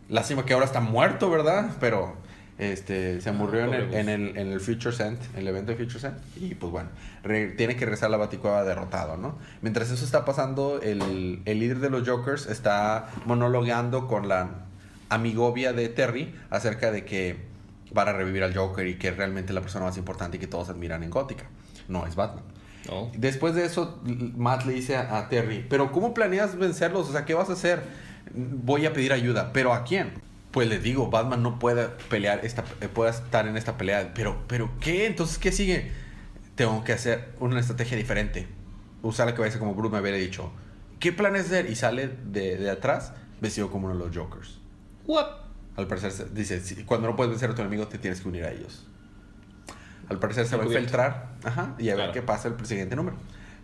Lástima 0.09 0.45
que 0.45 0.52
ahora 0.52 0.67
está 0.67 0.81
muerto, 0.81 1.31
¿verdad? 1.31 1.71
Pero 1.81 2.14
este, 2.59 3.21
se 3.21 3.33
murió 3.33 3.64
en, 3.64 3.75
el, 3.75 3.95
en, 3.95 4.09
el, 4.09 4.37
en 4.37 4.52
el 4.52 4.61
Future 4.61 4.95
en 4.99 5.19
el 5.37 5.49
evento 5.49 5.73
de 5.73 5.79
Future 5.79 5.99
Scent. 6.00 6.19
Y 6.37 6.55
pues 6.55 6.71
bueno, 6.71 6.91
re- 7.23 7.49
tiene 7.49 7.76
que 7.76 7.87
regresar 7.87 8.09
a 8.09 8.11
la 8.11 8.19
Baticueva 8.19 8.62
derrotado, 8.62 9.17
¿no? 9.17 9.38
Mientras 9.62 9.91
eso 9.91 10.05
está 10.05 10.25
pasando, 10.25 10.81
el, 10.83 11.41
el 11.45 11.59
líder 11.59 11.79
de 11.79 11.88
los 11.91 12.07
Jokers 12.07 12.47
está 12.47 13.09
monologando 13.25 14.07
con 14.07 14.29
la 14.29 14.50
amigovia 15.09 15.73
de 15.73 15.88
Terry 15.88 16.35
acerca 16.50 16.91
de 16.93 17.05
que 17.05 17.52
van 17.91 18.09
a 18.09 18.12
revivir 18.12 18.43
al 18.43 18.55
Joker 18.55 18.87
y 18.87 18.99
que 18.99 19.09
es 19.09 19.17
realmente 19.17 19.53
la 19.53 19.61
persona 19.61 19.85
más 19.85 19.97
importante 19.97 20.37
y 20.37 20.41
que 20.41 20.47
todos 20.47 20.69
admiran 20.69 21.03
en 21.03 21.11
Gótica. 21.11 21.45
No 21.89 22.07
es 22.07 22.15
Batman. 22.15 22.45
Después 23.15 23.55
de 23.55 23.65
eso, 23.65 24.01
Matt 24.37 24.65
le 24.65 24.73
dice 24.73 24.97
a, 24.97 25.19
a 25.19 25.29
Terry, 25.29 25.65
pero 25.69 25.93
¿cómo 25.93 26.15
planeas 26.15 26.57
vencerlos? 26.57 27.09
O 27.09 27.12
sea, 27.12 27.25
¿qué 27.25 27.35
vas 27.35 27.49
a 27.49 27.53
hacer? 27.53 27.83
Voy 28.35 28.87
a 28.87 28.93
pedir 28.93 29.12
ayuda, 29.12 29.53
pero 29.53 29.73
¿a 29.73 29.85
quién? 29.85 30.12
Pues 30.51 30.69
le 30.69 30.79
digo, 30.79 31.09
Batman 31.09 31.43
no 31.43 31.59
puede 31.59 31.89
pelear, 32.11 32.45
esta, 32.45 32.65
eh, 32.81 32.89
puede 32.89 33.11
estar 33.11 33.47
en 33.47 33.57
esta 33.57 33.79
pelea, 33.79 34.12
pero, 34.15 34.43
pero 34.49 34.71
¿qué? 34.81 35.07
Entonces, 35.07 35.39
¿qué 35.39 35.53
sigue? 35.53 35.93
Tengo 36.57 36.83
que 36.85 36.93
hacer 36.93 37.33
una 37.41 37.61
estrategia 37.61 37.97
diferente. 37.97 38.49
Usar 39.03 39.27
la 39.27 39.35
cabeza 39.35 39.59
como 39.59 39.75
Bruce 39.75 39.93
me 39.93 39.99
había 39.99 40.12
dicho. 40.12 40.53
¿Qué 41.01 41.12
planes 41.12 41.47
hacer? 41.47 41.71
Y 41.71 41.75
sale 41.75 42.11
de, 42.25 42.57
de 42.57 42.71
atrás 42.71 43.15
vestido 43.41 43.71
como 43.71 43.87
uno 43.87 43.97
de 43.97 44.05
los 44.05 44.17
Jokers. 44.17 44.59
What? 45.07 45.27
Al 45.76 45.87
parecer, 45.87 46.11
se- 46.12 46.29
dice, 46.29 46.61
"Si- 46.61 46.85
cuando 46.85 47.09
no 47.09 47.17
puedes 47.17 47.31
vencer 47.31 47.50
a 47.50 47.55
tu 47.55 47.62
enemigo, 47.62 47.87
te 47.88 47.99
tienes 47.99 48.21
que 48.21 48.29
unir 48.29 48.45
a 48.45 48.52
ellos. 48.52 48.85
Al 50.09 50.19
parecer 50.19 50.47
se 50.47 50.57
va 50.57 50.64
a 50.64 50.67
infiltrar 50.67 51.33
ajá, 51.45 51.75
y 51.79 51.88
a 51.88 51.97
ver 51.97 52.12
qué 52.12 52.21
pasa 52.23 52.49
el 52.49 52.67
siguiente 52.67 52.95
número. 52.97 53.17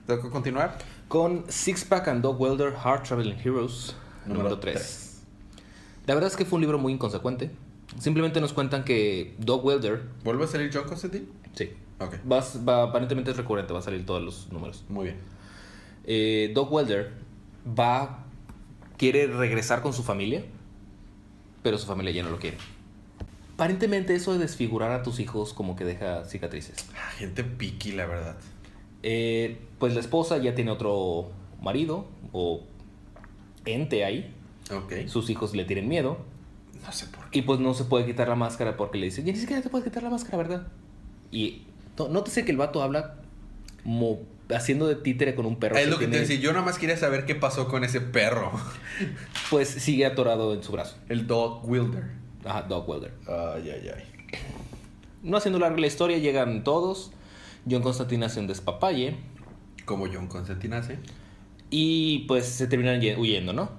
Tengo 0.06 0.22
que 0.22 0.30
continuar. 0.30 0.78
Con 1.08 1.44
Six 1.48 1.84
Pack 1.84 2.08
and 2.08 2.22
Dog 2.22 2.40
Welder 2.40 2.72
Hard 2.82 3.02
Traveling 3.02 3.38
Heroes, 3.38 3.94
número 4.24 4.44
Número 4.44 4.58
3. 4.58 4.74
tres. 4.74 5.22
La 6.06 6.14
verdad 6.14 6.30
es 6.30 6.36
que 6.36 6.44
fue 6.46 6.56
un 6.56 6.62
libro 6.62 6.78
muy 6.78 6.92
inconsecuente. 6.94 7.50
Simplemente 7.98 8.40
nos 8.40 8.52
cuentan 8.54 8.84
que 8.84 9.34
Dog 9.38 9.64
Welder, 9.64 10.02
¿Vuelve 10.24 10.44
a 10.44 10.46
salir 10.46 10.70
John 10.72 10.84
Constantine? 10.84 11.26
sí, 11.54 11.70
Ok, 12.00 12.14
va, 12.30 12.42
va- 12.66 12.84
aparentemente 12.84 13.30
es 13.32 13.36
recurrente, 13.36 13.72
va 13.72 13.80
a 13.80 13.82
salir 13.82 14.06
todos 14.06 14.22
los 14.22 14.50
números. 14.52 14.84
muy 14.88 15.04
bien. 15.06 15.16
Eh, 16.04 16.52
Dog 16.54 16.72
Welder 16.72 17.12
va, 17.78 18.24
quiere 18.96 19.26
regresar 19.26 19.82
con 19.82 19.92
su 19.92 20.02
familia, 20.02 20.44
pero 21.68 21.76
su 21.76 21.86
familia 21.86 22.10
ya 22.14 22.22
no 22.22 22.30
lo 22.30 22.38
quiere. 22.38 22.56
Aparentemente 23.52 24.14
eso 24.14 24.32
de 24.32 24.38
desfigurar 24.38 24.90
a 24.92 25.02
tus 25.02 25.20
hijos 25.20 25.52
como 25.52 25.76
que 25.76 25.84
deja 25.84 26.24
cicatrices. 26.24 26.86
Ah, 26.96 27.10
Gente 27.18 27.44
piqui, 27.44 27.92
la 27.92 28.06
verdad. 28.06 28.36
Eh, 29.02 29.58
pues 29.78 29.92
la 29.92 30.00
esposa 30.00 30.38
ya 30.38 30.54
tiene 30.54 30.70
otro 30.70 31.30
marido 31.60 32.06
o 32.32 32.62
ente 33.66 34.02
ahí. 34.06 34.32
Ok. 34.74 35.08
Sus 35.08 35.28
hijos 35.28 35.54
le 35.54 35.66
tienen 35.66 35.88
miedo. 35.88 36.16
No 36.86 36.90
sé 36.90 37.04
por 37.06 37.28
qué. 37.28 37.40
Y 37.40 37.42
pues 37.42 37.60
no 37.60 37.74
se 37.74 37.84
puede 37.84 38.06
quitar 38.06 38.28
la 38.28 38.34
máscara 38.34 38.78
porque 38.78 38.96
le 38.96 39.04
dicen, 39.06 39.26
ya 39.26 39.32
ni 39.34 39.38
siquiera 39.38 39.60
te 39.60 39.68
puedes 39.68 39.84
quitar 39.86 40.02
la 40.02 40.08
máscara, 40.10 40.38
¿verdad? 40.38 40.68
Y 41.30 41.64
no- 41.98 42.08
nótese 42.08 42.46
que 42.46 42.52
el 42.52 42.56
vato 42.56 42.82
habla 42.82 43.16
haciendo 44.50 44.86
de 44.88 44.94
títere 44.96 45.34
con 45.34 45.46
un 45.46 45.56
perro. 45.56 45.76
Es 45.76 45.88
lo 45.88 45.98
que 45.98 46.06
te 46.08 46.20
decía. 46.20 46.36
Yo 46.36 46.52
nada 46.52 46.64
más 46.64 46.78
quería 46.78 46.96
saber 46.96 47.24
qué 47.26 47.34
pasó 47.34 47.68
con 47.68 47.84
ese 47.84 48.00
perro. 48.00 48.52
Pues 49.50 49.68
sigue 49.68 50.04
atorado 50.04 50.52
en 50.54 50.62
su 50.62 50.72
brazo. 50.72 50.96
El 51.08 51.26
Dog 51.26 51.66
Wilder. 51.68 52.04
Ajá, 52.44 52.62
Dog 52.62 52.88
Welder. 52.88 53.12
Ay, 53.26 53.70
ay, 53.70 53.90
ay. 53.96 54.02
No 55.22 55.36
haciendo 55.38 55.58
larga 55.58 55.78
la 55.80 55.86
historia, 55.86 56.18
llegan 56.18 56.64
todos. 56.64 57.12
John 57.70 57.82
Constantine 57.82 58.26
hace 58.26 58.40
un 58.40 58.46
despapalle. 58.46 59.16
Como 59.84 60.06
John 60.12 60.26
Constantine 60.26 60.76
hace. 60.76 60.98
Y 61.70 62.20
pues 62.28 62.46
se 62.46 62.66
terminan 62.66 63.00
ye- 63.00 63.16
huyendo, 63.16 63.52
¿no? 63.52 63.70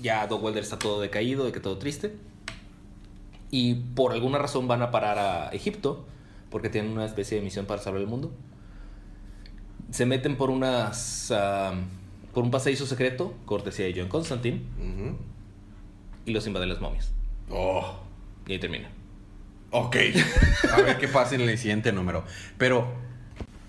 Ya 0.00 0.26
Dog 0.28 0.44
Welder 0.44 0.62
está 0.62 0.78
todo 0.78 1.00
decaído, 1.00 1.44
de 1.44 1.50
que 1.52 1.60
todo 1.60 1.78
triste. 1.78 2.14
Y 3.50 3.74
por 3.74 4.12
alguna 4.12 4.38
razón 4.38 4.68
van 4.68 4.82
a 4.82 4.90
parar 4.90 5.18
a 5.18 5.48
Egipto, 5.50 6.06
porque 6.50 6.68
tienen 6.68 6.92
una 6.92 7.04
especie 7.06 7.38
de 7.38 7.44
misión 7.44 7.66
para 7.66 7.80
salvar 7.82 8.00
el 8.02 8.06
mundo. 8.08 8.32
Se 9.90 10.06
meten 10.06 10.36
por 10.36 10.50
unas. 10.50 11.32
ah, 11.34 11.72
por 12.32 12.44
un 12.44 12.50
pasadizo 12.50 12.86
secreto, 12.86 13.34
cortesía 13.46 13.86
de 13.86 13.94
John 13.96 14.08
Constantine, 14.08 14.62
y 16.24 16.32
los 16.32 16.46
invaden 16.46 16.68
las 16.68 16.80
momias. 16.80 17.10
Oh. 17.50 17.98
Y 18.46 18.52
ahí 18.52 18.58
termina. 18.58 18.88
Ok. 19.70 19.96
A 20.72 20.82
ver 20.82 20.98
qué 20.98 21.08
pasa 21.08 21.34
en 21.34 21.40
el 21.40 21.58
siguiente 21.58 21.90
número. 21.90 22.24
Pero, 22.56 22.86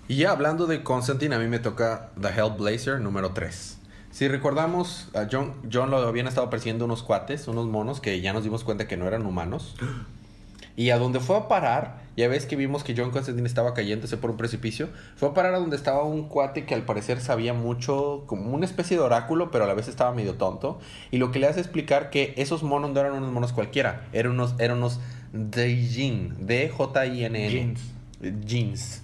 y 0.08 0.16
ya 0.16 0.30
hablando 0.30 0.66
de 0.66 0.82
Constantine, 0.82 1.34
a 1.34 1.38
mí 1.38 1.48
me 1.48 1.58
toca 1.58 2.12
The 2.20 2.28
Hellblazer 2.28 3.00
número 3.00 3.32
3. 3.32 3.78
Si 4.10 4.28
recordamos, 4.28 5.08
a 5.14 5.26
John, 5.30 5.54
John 5.72 5.90
lo 5.90 5.96
habían 5.98 6.26
estado 6.26 6.50
persiguiendo 6.50 6.84
unos 6.84 7.02
cuates, 7.02 7.48
unos 7.48 7.66
monos 7.66 8.00
que 8.00 8.20
ya 8.20 8.32
nos 8.32 8.44
dimos 8.44 8.64
cuenta 8.64 8.86
que 8.86 8.96
no 8.96 9.06
eran 9.06 9.26
humanos. 9.26 9.74
Y 10.80 10.88
a 10.92 10.98
donde 10.98 11.20
fue 11.20 11.36
a 11.36 11.46
parar, 11.46 11.98
ya 12.16 12.26
ves 12.28 12.46
que 12.46 12.56
vimos 12.56 12.84
que 12.84 12.94
John 12.96 13.10
Constantine 13.10 13.46
estaba 13.46 13.74
cayéndose 13.74 14.16
por 14.16 14.30
un 14.30 14.38
precipicio. 14.38 14.88
Fue 15.16 15.28
a 15.28 15.34
parar 15.34 15.52
a 15.54 15.58
donde 15.58 15.76
estaba 15.76 16.04
un 16.04 16.26
cuate 16.26 16.64
que 16.64 16.74
al 16.74 16.84
parecer 16.86 17.20
sabía 17.20 17.52
mucho, 17.52 18.24
como 18.26 18.50
una 18.54 18.64
especie 18.64 18.96
de 18.96 19.02
oráculo, 19.02 19.50
pero 19.50 19.64
a 19.64 19.66
la 19.66 19.74
vez 19.74 19.88
estaba 19.88 20.12
medio 20.14 20.36
tonto. 20.36 20.78
Y 21.10 21.18
lo 21.18 21.32
que 21.32 21.38
le 21.38 21.48
hace 21.48 21.60
explicar 21.60 22.08
que 22.08 22.32
esos 22.38 22.62
monos 22.62 22.92
no 22.92 23.00
eran 23.00 23.12
unos 23.12 23.30
monos 23.30 23.52
cualquiera, 23.52 24.06
eran 24.14 24.32
unos, 24.32 24.54
eran 24.58 24.78
unos 24.78 25.00
Daijin, 25.34 26.34
D-J-I-N-N. 26.46 27.50
Jeans. 27.50 27.80
Jeans. 28.46 29.02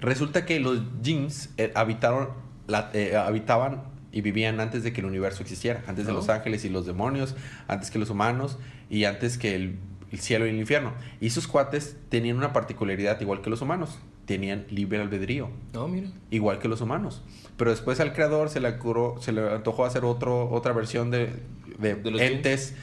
Resulta 0.00 0.44
que 0.44 0.58
los 0.58 0.80
jeans 1.02 1.50
eh, 1.56 1.70
habitaron, 1.76 2.30
la- 2.66 2.90
eh, 2.94 3.16
habitaban 3.16 3.84
y 4.10 4.22
vivían 4.22 4.58
antes 4.60 4.82
de 4.82 4.92
que 4.92 5.00
el 5.00 5.06
universo 5.06 5.42
existiera, 5.42 5.82
antes 5.86 6.04
de 6.06 6.12
Oh. 6.12 6.16
los 6.16 6.28
ángeles 6.28 6.64
y 6.64 6.68
los 6.68 6.84
demonios, 6.84 7.36
antes 7.68 7.90
que 7.92 7.98
los 8.00 8.10
humanos 8.10 8.58
y 8.90 9.04
antes 9.04 9.38
que 9.38 9.54
el, 9.54 9.78
el 10.12 10.20
cielo 10.20 10.46
y 10.46 10.50
el 10.50 10.56
infierno. 10.58 10.92
Y 11.20 11.30
sus 11.30 11.48
cuates 11.48 11.96
tenían 12.08 12.36
una 12.36 12.52
particularidad 12.52 13.20
igual 13.20 13.40
que 13.40 13.50
los 13.50 13.62
humanos, 13.62 13.98
tenían 14.26 14.66
libre 14.70 15.00
albedrío, 15.00 15.50
No, 15.72 15.88
mira. 15.88 16.08
igual 16.30 16.58
que 16.58 16.68
los 16.68 16.80
humanos. 16.80 17.22
Pero 17.56 17.70
después 17.70 17.98
al 18.00 18.12
creador 18.12 18.48
se 18.50 18.60
le, 18.60 18.68
ocurrió- 18.68 19.20
se 19.20 19.32
le 19.32 19.50
antojó 19.52 19.84
hacer 19.84 20.04
otro, 20.04 20.48
otra 20.50 20.72
versión 20.72 21.10
de, 21.10 21.32
de 21.78 21.94
De 21.96 22.10
los 22.10 22.20
entes, 22.20 22.74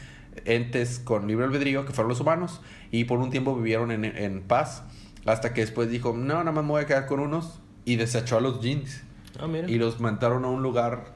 entes 0.46 1.00
con 1.00 1.28
libre 1.28 1.46
albedrío, 1.46 1.86
que 1.86 1.94
fueron 1.94 2.10
los 2.10 2.20
humanos, 2.20 2.62
y 2.92 3.06
por 3.06 3.20
un 3.20 3.30
tiempo 3.30 3.56
vivieron 3.56 3.92
en, 3.92 4.06
en 4.06 4.42
paz, 4.42 4.84
hasta 5.26 5.54
que 5.54 5.62
después 5.62 5.90
dijo, 5.90 6.14
no, 6.16 6.36
nada 6.40 6.52
más 6.52 6.64
me 6.64 6.72
voy 6.72 6.82
a 6.84 6.86
quedar 6.86 7.06
con 7.06 7.20
unos, 7.20 7.60
y 7.86 7.96
desechó 7.96 8.38
a 8.38 8.42
los 8.42 8.62
jeans, 8.62 9.04
Ah, 9.40 9.48
mira. 9.48 9.70
y 9.70 9.76
los 9.78 10.00
mandaron 10.00 10.44
a 10.46 10.50
un 10.50 10.62
lugar, 10.62 11.14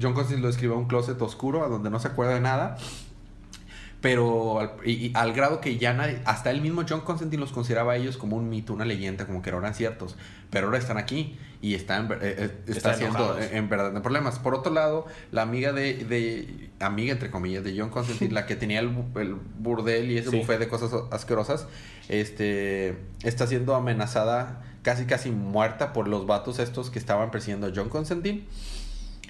John 0.00 0.14
Constantine 0.14 0.40
lo 0.42 0.48
escribió 0.48 0.76
a 0.76 0.78
un 0.78 0.86
closet 0.86 1.20
oscuro, 1.20 1.64
a 1.64 1.68
donde 1.68 1.90
no 1.90 1.98
se 1.98 2.08
acuerda 2.08 2.34
de 2.34 2.40
nada, 2.40 2.76
pero 4.06 4.60
al, 4.60 4.70
y- 4.84 5.06
y 5.06 5.12
al 5.14 5.32
grado 5.32 5.60
que 5.60 5.78
ya 5.78 5.92
nadie, 5.92 6.20
hasta 6.26 6.52
él 6.52 6.60
mismo 6.60 6.84
John 6.88 7.00
Constantine 7.00 7.40
los 7.40 7.50
consideraba 7.50 7.94
a 7.94 7.96
ellos 7.96 8.16
como 8.16 8.36
un 8.36 8.48
mito, 8.48 8.72
una 8.72 8.84
leyenda, 8.84 9.26
como 9.26 9.42
que 9.42 9.50
no 9.50 9.58
eran 9.58 9.74
ciertos. 9.74 10.16
Pero 10.50 10.66
ahora 10.66 10.78
están 10.78 10.96
aquí 10.96 11.36
y 11.60 11.74
están, 11.74 12.08
eh, 12.12 12.18
eh, 12.22 12.50
está 12.68 12.92
haciendo 12.92 13.36
en, 13.36 13.68
verdad 13.68 14.00
problemas. 14.02 14.38
Por 14.38 14.54
otro 14.54 14.72
lado, 14.72 15.06
la 15.32 15.42
amiga 15.42 15.72
de, 15.72 16.04
de 16.04 16.70
amiga 16.78 17.12
entre 17.12 17.32
comillas 17.32 17.64
de 17.64 17.76
John 17.76 17.90
Constantine, 17.90 18.32
la 18.32 18.46
que 18.46 18.54
tenía 18.54 18.78
el, 18.78 18.90
el 19.16 19.34
burdel 19.58 20.10
y 20.12 20.18
ese 20.18 20.30
Sí. 20.30 20.36
buffet 20.38 20.60
de 20.60 20.68
cosas 20.68 20.92
asquerosas, 21.10 21.66
este 22.08 22.96
está 23.24 23.46
siendo 23.48 23.74
amenazada, 23.74 24.62
casi 24.82 25.04
casi 25.06 25.30
muerta 25.32 25.92
por 25.92 26.06
los 26.06 26.26
vatos 26.26 26.60
estos 26.60 26.90
que 26.90 27.00
estaban 27.00 27.32
persiguiendo 27.32 27.66
a 27.66 27.72
John 27.74 27.88
Constantine 27.88 28.44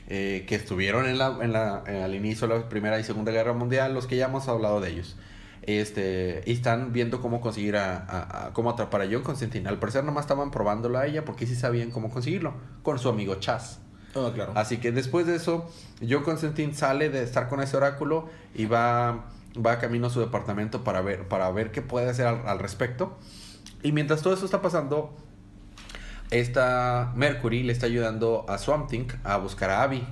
eh, 0.09 0.45
que 0.49 0.55
estuvieron 0.55 1.07
en 1.07 1.19
la, 1.19 1.39
en 1.41 1.53
la, 1.53 1.83
en- 1.87 2.03
al 2.03 2.15
inicio 2.15 2.47
de 2.49 2.59
la 2.59 2.69
Primera 2.69 2.99
y 3.01 3.05
Segunda 3.05 3.33
Guerra 3.33 3.53
Mundial, 3.53 3.95
los 3.95 4.07
que 4.07 4.17
ya 4.17 4.27
hemos 4.27 4.49
hablado 4.49 4.81
de 4.81 4.91
ellos. 4.91 5.17
Este, 5.63 6.43
y 6.47 6.53
están 6.53 6.93
viendo 6.93 7.21
cómo 7.21 7.41
conseguir 7.41 7.77
a, 7.77 7.97
a- 7.97 8.47
a- 8.47 8.53
cómo 8.53 8.71
atrapar 8.71 9.03
a 9.03 9.07
John 9.11 9.23
Constantine. 9.23 9.69
Al 9.69 9.79
parecer 9.79 10.05
nomás 10.05 10.25
estaban 10.25 10.51
probándolo 10.51 10.99
a 10.99 11.07
ella 11.07 11.25
porque 11.25 11.47
sí 11.47 11.57
sabían 11.57 11.91
cómo 11.91 12.11
conseguirlo, 12.11 12.55
con 12.83 12.99
su 12.99 13.09
amigo 13.09 13.35
Chaz. 13.37 13.81
Ah, 14.15 14.31
claro. 14.33 14.53
Así 14.55 14.79
que 14.79 14.93
después 14.93 15.27
de 15.27 15.35
eso, 15.37 15.69
John 16.09 16.23
Constantine 16.23 16.73
sale 16.73 17.11
de 17.11 17.23
estar 17.23 17.49
con 17.49 17.61
ese 17.61 17.77
oráculo 17.77 18.29
y 18.55 18.67
va, 18.67 19.27
va 19.65 19.79
camino 19.79 20.07
a 20.07 20.11
su 20.11 20.21
departamento 20.21 20.85
para 20.85 21.01
ver, 21.03 21.27
para 21.29 21.51
ver 21.51 21.73
qué 21.73 21.83
puede 21.83 22.09
hacer 22.09 22.27
al, 22.27 22.47
al 22.47 22.59
respecto. 22.61 23.19
Y 23.83 23.93
mientras 23.93 24.23
todo 24.23 24.33
eso 24.35 24.45
está 24.45 24.63
pasando, 24.63 25.15
esta 26.31 27.13
Mercury 27.15 27.63
le 27.63 27.73
está 27.73 27.87
ayudando 27.87 28.45
a 28.49 28.59
Swamp 28.59 28.89
Thing 28.89 29.07
a 29.25 29.37
buscar 29.39 29.71
a 29.71 29.83
Abby. 29.83 30.03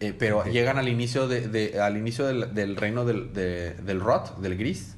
Eh, 0.00 0.14
pero 0.16 0.44
llegan 0.44 0.78
al 0.78 0.88
inicio, 0.88 1.26
de, 1.26 1.48
de- 1.48 1.80
al 1.80 1.96
inicio 1.96 2.24
del, 2.26 2.54
del 2.54 2.76
reino 2.76 3.04
del, 3.04 3.32
de- 3.32 3.74
del 3.74 4.00
Rot, 4.00 4.38
del 4.38 4.56
Gris. 4.56 4.94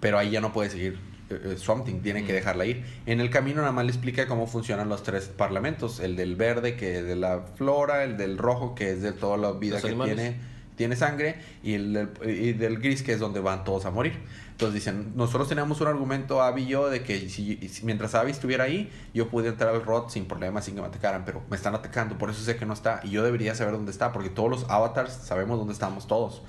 Pero 0.00 0.18
ahí 0.18 0.30
ya 0.30 0.42
no 0.42 0.52
puede 0.52 0.68
seguir 0.68 0.98
eh, 1.30 1.40
eh, 1.52 1.56
Swamp 1.56 1.86
Thing, 1.86 2.00
tiene 2.02 2.24
que 2.24 2.32
Mm. 2.32 2.36
dejarla 2.36 2.66
ir. 2.66 2.84
En 3.06 3.20
el 3.20 3.30
camino 3.30 3.60
nada 3.62 3.72
más 3.72 3.86
le 3.86 3.90
explica 3.92 4.26
cómo 4.26 4.46
funcionan 4.46 4.90
los 4.90 5.02
tres 5.02 5.24
parlamentos. 5.34 5.98
El 6.00 6.16
del 6.16 6.36
verde, 6.36 6.76
que 6.76 6.98
es 6.98 7.04
de 7.06 7.16
la 7.16 7.40
flora, 7.56 8.04
el 8.04 8.18
del 8.18 8.36
rojo, 8.36 8.74
que 8.74 8.90
es 8.90 9.00
de 9.00 9.12
toda 9.12 9.38
la 9.38 9.52
vida 9.52 9.74
Los 9.76 9.82
que 9.82 9.88
animales. 9.88 10.14
tiene, 10.16 10.36
tiene 10.76 10.96
sangre, 10.96 11.36
y 11.62 11.74
el 11.74 12.10
y 12.24 12.52
del 12.52 12.78
gris, 12.78 13.02
que 13.02 13.12
es 13.12 13.20
donde 13.20 13.40
van 13.40 13.64
todos 13.64 13.84
a 13.84 13.90
morir. 13.90 14.18
Entonces 14.52 14.74
dicen, 14.74 15.12
nosotros 15.16 15.48
teníamos 15.48 15.80
un 15.80 15.88
argumento, 15.88 16.40
Abby 16.40 16.62
y 16.62 16.66
yo, 16.66 16.88
de 16.88 17.02
que 17.02 17.28
si, 17.28 17.58
mientras 17.82 18.14
Abby 18.14 18.30
estuviera 18.30 18.64
ahí, 18.64 18.90
yo 19.12 19.28
pude 19.28 19.48
entrar 19.48 19.74
al 19.74 19.84
Rot 19.84 20.10
sin 20.10 20.26
problemas, 20.26 20.64
sin 20.64 20.76
que 20.76 20.80
me 20.80 20.86
atacaran, 20.86 21.24
pero 21.24 21.42
me 21.50 21.56
están 21.56 21.74
atacando, 21.74 22.16
por 22.18 22.30
eso 22.30 22.40
sé 22.40 22.56
que 22.56 22.64
no 22.64 22.72
está, 22.72 23.00
y 23.02 23.10
yo 23.10 23.24
debería 23.24 23.54
saber 23.56 23.74
dónde 23.74 23.90
está, 23.90 24.12
porque 24.12 24.30
todos 24.30 24.50
los 24.50 24.70
avatars 24.70 25.12
sabemos 25.12 25.58
dónde 25.58 25.72
estamos 25.72 26.06
todos. 26.06 26.42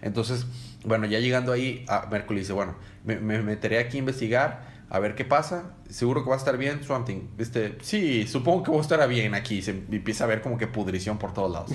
Entonces, 0.00 0.46
bueno, 0.84 1.06
ya 1.06 1.20
llegando 1.20 1.52
ahí, 1.52 1.84
a 1.88 2.08
Mercury 2.10 2.40
dice, 2.40 2.52
bueno, 2.52 2.74
me, 3.04 3.20
me 3.20 3.40
meteré 3.42 3.78
aquí 3.78 3.98
a 3.98 4.00
investigar, 4.00 4.71
a 4.94 4.98
ver 4.98 5.14
qué 5.14 5.24
pasa. 5.24 5.70
Seguro 5.88 6.22
que 6.22 6.28
va 6.28 6.36
a 6.36 6.38
estar 6.38 6.58
bien, 6.58 6.84
Swamp 6.84 7.06
Thing. 7.06 7.28
Este, 7.38 7.78
sí, 7.80 8.26
supongo 8.26 8.62
que 8.62 8.70
va 8.70 8.76
a 8.76 8.80
estar 8.82 9.08
bien 9.08 9.34
aquí. 9.34 9.62
Se 9.62 9.70
empieza 9.70 10.24
a 10.24 10.26
ver 10.26 10.42
como 10.42 10.58
que 10.58 10.66
pudrición 10.66 11.16
por 11.18 11.32
todos 11.32 11.50
lados. 11.50 11.70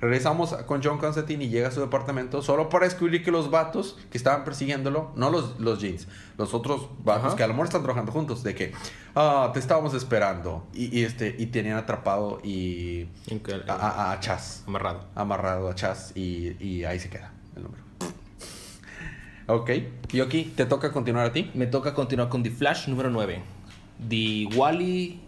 Regresamos 0.00 0.52
con 0.66 0.80
John 0.82 0.98
Constantine 0.98 1.44
y 1.44 1.48
llega 1.48 1.68
a 1.68 1.70
su 1.72 1.80
departamento 1.80 2.42
solo 2.42 2.68
para 2.68 2.84
descubrir 2.84 3.24
que 3.24 3.32
los 3.32 3.50
vatos 3.50 3.98
que 4.10 4.16
estaban 4.18 4.44
persiguiéndolo, 4.44 5.10
no 5.16 5.30
los, 5.30 5.58
los 5.58 5.80
jeans, 5.80 6.06
los 6.38 6.54
otros 6.54 6.88
vatos 7.04 7.26
Ajá. 7.26 7.36
que 7.36 7.42
a 7.42 7.46
lo 7.48 7.54
mejor 7.54 7.66
están 7.66 7.82
trabajando 7.82 8.12
juntos, 8.12 8.44
de 8.44 8.54
que, 8.54 8.72
ah, 9.16 9.50
te 9.52 9.58
estábamos 9.58 9.92
esperando. 9.94 10.64
Y, 10.72 10.96
y 10.96 11.04
este, 11.04 11.34
y 11.38 11.46
tenían 11.46 11.76
atrapado 11.76 12.40
y 12.44 13.08
a- 13.68 14.12
a 14.12 14.20
Chaz 14.20 14.62
Amarrado. 14.68 15.06
amarrado 15.16 15.68
a 15.68 15.74
Chaz 15.74 16.12
y, 16.16 16.56
y 16.64 16.84
ahí 16.84 17.00
se 17.00 17.10
queda 17.10 17.32
el 17.56 17.64
número. 17.64 17.89
Ok, 19.52 19.70
Yoki, 20.12 20.44
te 20.44 20.64
toca 20.64 20.92
continuar 20.92 21.26
a 21.26 21.32
ti. 21.32 21.50
Me 21.54 21.66
toca 21.66 21.92
continuar 21.92 22.28
con 22.28 22.44
The 22.44 22.52
Flash 22.52 22.86
número 22.86 23.10
9. 23.10 23.40
The 24.08 24.48
Wally. 24.54 25.18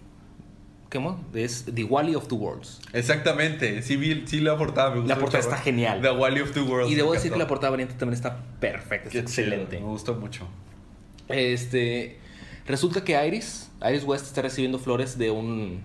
¿Qué 0.89 1.01
más? 1.01 1.17
Es 1.35 1.65
The 1.65 1.83
Wally 1.83 2.15
of 2.15 2.29
the 2.29 2.35
Worlds. 2.37 2.81
Exactamente, 2.93 3.83
sí, 3.83 3.97
vi, 3.97 4.23
sí 4.27 4.41
la 4.41 4.57
portada, 4.57 4.95
me 4.95 5.09
La 5.09 5.19
portada 5.19 5.41
está 5.41 5.57
genial. 5.57 6.03
The 6.03 6.13
Wally 6.13 6.41
of 6.41 6.53
the 6.53 6.61
World. 6.61 6.89
Y 6.89 6.95
debo 6.95 7.13
decir 7.15 7.33
que 7.33 7.39
la 7.39 7.49
portada 7.49 7.71
variante 7.71 7.95
también 7.95 8.15
está 8.15 8.45
perfecta, 8.61 9.09
es 9.09 9.15
excelente. 9.17 9.81
Me 9.81 9.87
gustó 9.87 10.15
mucho. 10.15 10.47
Este. 11.29 12.19
Resulta 12.67 13.03
que 13.03 13.27
Iris, 13.27 13.73
Iris 13.85 14.05
West 14.05 14.27
está 14.27 14.43
recibiendo 14.43 14.79
flores 14.79 15.19
de 15.19 15.33
un. 15.33 15.81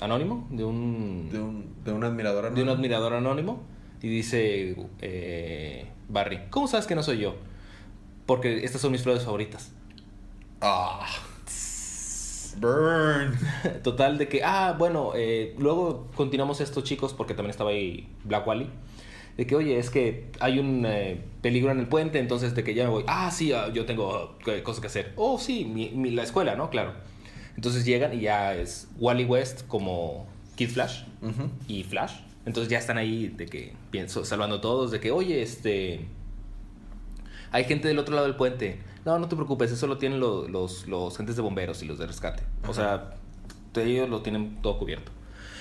anónimo, 0.00 0.48
de 0.50 0.64
un. 0.64 1.28
De 1.30 1.40
un, 1.40 1.74
de 1.84 1.92
un 1.92 2.04
admirador 2.04 2.54
de 2.54 2.62
un 2.62 2.68
admirador 2.70 3.12
anónimo 3.12 3.73
y 4.04 4.08
dice 4.08 4.76
eh, 5.00 5.86
Barry, 6.08 6.40
¿cómo 6.50 6.68
sabes 6.68 6.86
que 6.86 6.94
no 6.94 7.02
soy 7.02 7.18
yo? 7.18 7.36
Porque 8.26 8.64
estas 8.64 8.80
son 8.80 8.92
mis 8.92 9.02
flores 9.02 9.24
favoritas. 9.24 9.72
Ah. 10.60 11.06
Burn. 12.60 13.36
Total 13.82 14.16
de 14.18 14.28
que, 14.28 14.42
ah, 14.44 14.74
bueno, 14.78 15.12
eh, 15.14 15.54
luego 15.58 16.08
continuamos 16.14 16.60
esto 16.60 16.82
chicos 16.82 17.12
porque 17.12 17.34
también 17.34 17.50
estaba 17.50 17.70
ahí 17.70 18.08
Black 18.24 18.46
Wally. 18.46 18.70
De 19.36 19.46
que, 19.46 19.56
oye, 19.56 19.78
es 19.78 19.90
que 19.90 20.30
hay 20.38 20.60
un 20.60 20.84
eh, 20.86 21.20
peligro 21.42 21.72
en 21.72 21.80
el 21.80 21.88
puente, 21.88 22.20
entonces 22.20 22.54
de 22.54 22.62
que 22.62 22.74
ya 22.74 22.84
me 22.84 22.90
voy. 22.90 23.04
Ah, 23.08 23.30
sí, 23.32 23.52
ah, 23.52 23.70
yo 23.72 23.84
tengo 23.86 24.38
cosas 24.62 24.80
que 24.80 24.86
hacer. 24.86 25.12
Oh, 25.16 25.38
sí, 25.38 25.64
mi- 25.64 25.90
mi- 25.90 26.10
la 26.12 26.22
escuela, 26.22 26.54
¿no? 26.54 26.70
Claro. 26.70 26.92
Entonces 27.56 27.84
llegan 27.84 28.14
y 28.14 28.20
ya 28.20 28.54
es 28.54 28.88
Wally 28.98 29.24
West 29.24 29.66
como 29.66 30.26
Kid 30.56 30.68
Flash. 30.70 31.02
Y 31.66 31.82
Flash. 31.82 32.12
Entonces 32.46 32.70
ya 32.70 32.78
están 32.78 32.98
ahí 32.98 33.28
de 33.28 33.46
que 33.46 33.74
pienso, 33.90 34.24
salvando 34.24 34.56
a 34.56 34.60
todos, 34.60 34.90
de 34.90 35.00
que, 35.00 35.10
oye, 35.10 35.42
este. 35.42 36.06
Hay 37.52 37.64
gente 37.64 37.88
del 37.88 37.98
otro 37.98 38.14
lado 38.14 38.26
del 38.26 38.36
puente. 38.36 38.80
No, 39.04 39.18
no 39.18 39.28
te 39.28 39.36
preocupes, 39.36 39.70
eso 39.70 39.86
lo 39.86 39.96
tienen 39.98 40.18
lo- 40.18 40.48
los, 40.48 40.86
los 40.88 41.14
agentes 41.14 41.36
de 41.36 41.42
bomberos 41.42 41.82
y 41.82 41.86
los 41.86 41.98
de 41.98 42.06
rescate. 42.06 42.42
O 42.66 42.74
sea, 42.74 43.14
ellos 43.76 44.08
lo 44.08 44.22
tienen 44.22 44.60
todo 44.62 44.78
cubierto. 44.78 45.12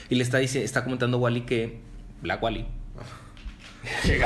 Y 0.09 0.15
le 0.15 0.23
está, 0.23 0.37
dice, 0.39 0.63
está 0.63 0.83
comentando 0.83 1.17
Wally 1.19 1.41
que. 1.41 1.79
Black 2.21 2.41
Wally. 2.41 2.65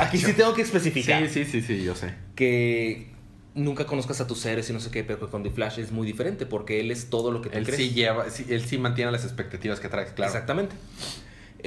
Aquí 0.00 0.18
sí 0.18 0.32
tengo 0.34 0.54
que 0.54 0.62
especificar 0.62 1.26
Sí, 1.28 1.44
sí, 1.44 1.50
sí, 1.50 1.62
sí, 1.62 1.82
yo 1.84 1.94
sé. 1.96 2.14
que 2.36 3.10
nunca 3.54 3.86
conozcas 3.86 4.20
a 4.20 4.26
tus 4.28 4.38
seres 4.38 4.70
y 4.70 4.72
no 4.72 4.78
sé 4.78 4.90
qué, 4.92 5.02
pero 5.02 5.28
con 5.30 5.42
The 5.42 5.50
Flash 5.50 5.80
es 5.80 5.90
muy 5.90 6.06
diferente 6.06 6.46
porque 6.46 6.78
él 6.78 6.92
es 6.92 7.10
todo 7.10 7.32
lo 7.32 7.42
que 7.42 7.50
tú 7.50 7.58
Él 7.58 7.64
crees. 7.64 7.80
sí 7.80 7.90
lleva, 7.90 8.30
sí, 8.30 8.46
él 8.48 8.64
sí 8.64 8.78
mantiene 8.78 9.10
las 9.10 9.24
expectativas 9.24 9.80
que 9.80 9.88
traes, 9.88 10.12
claro. 10.12 10.30
Exactamente. 10.30 10.76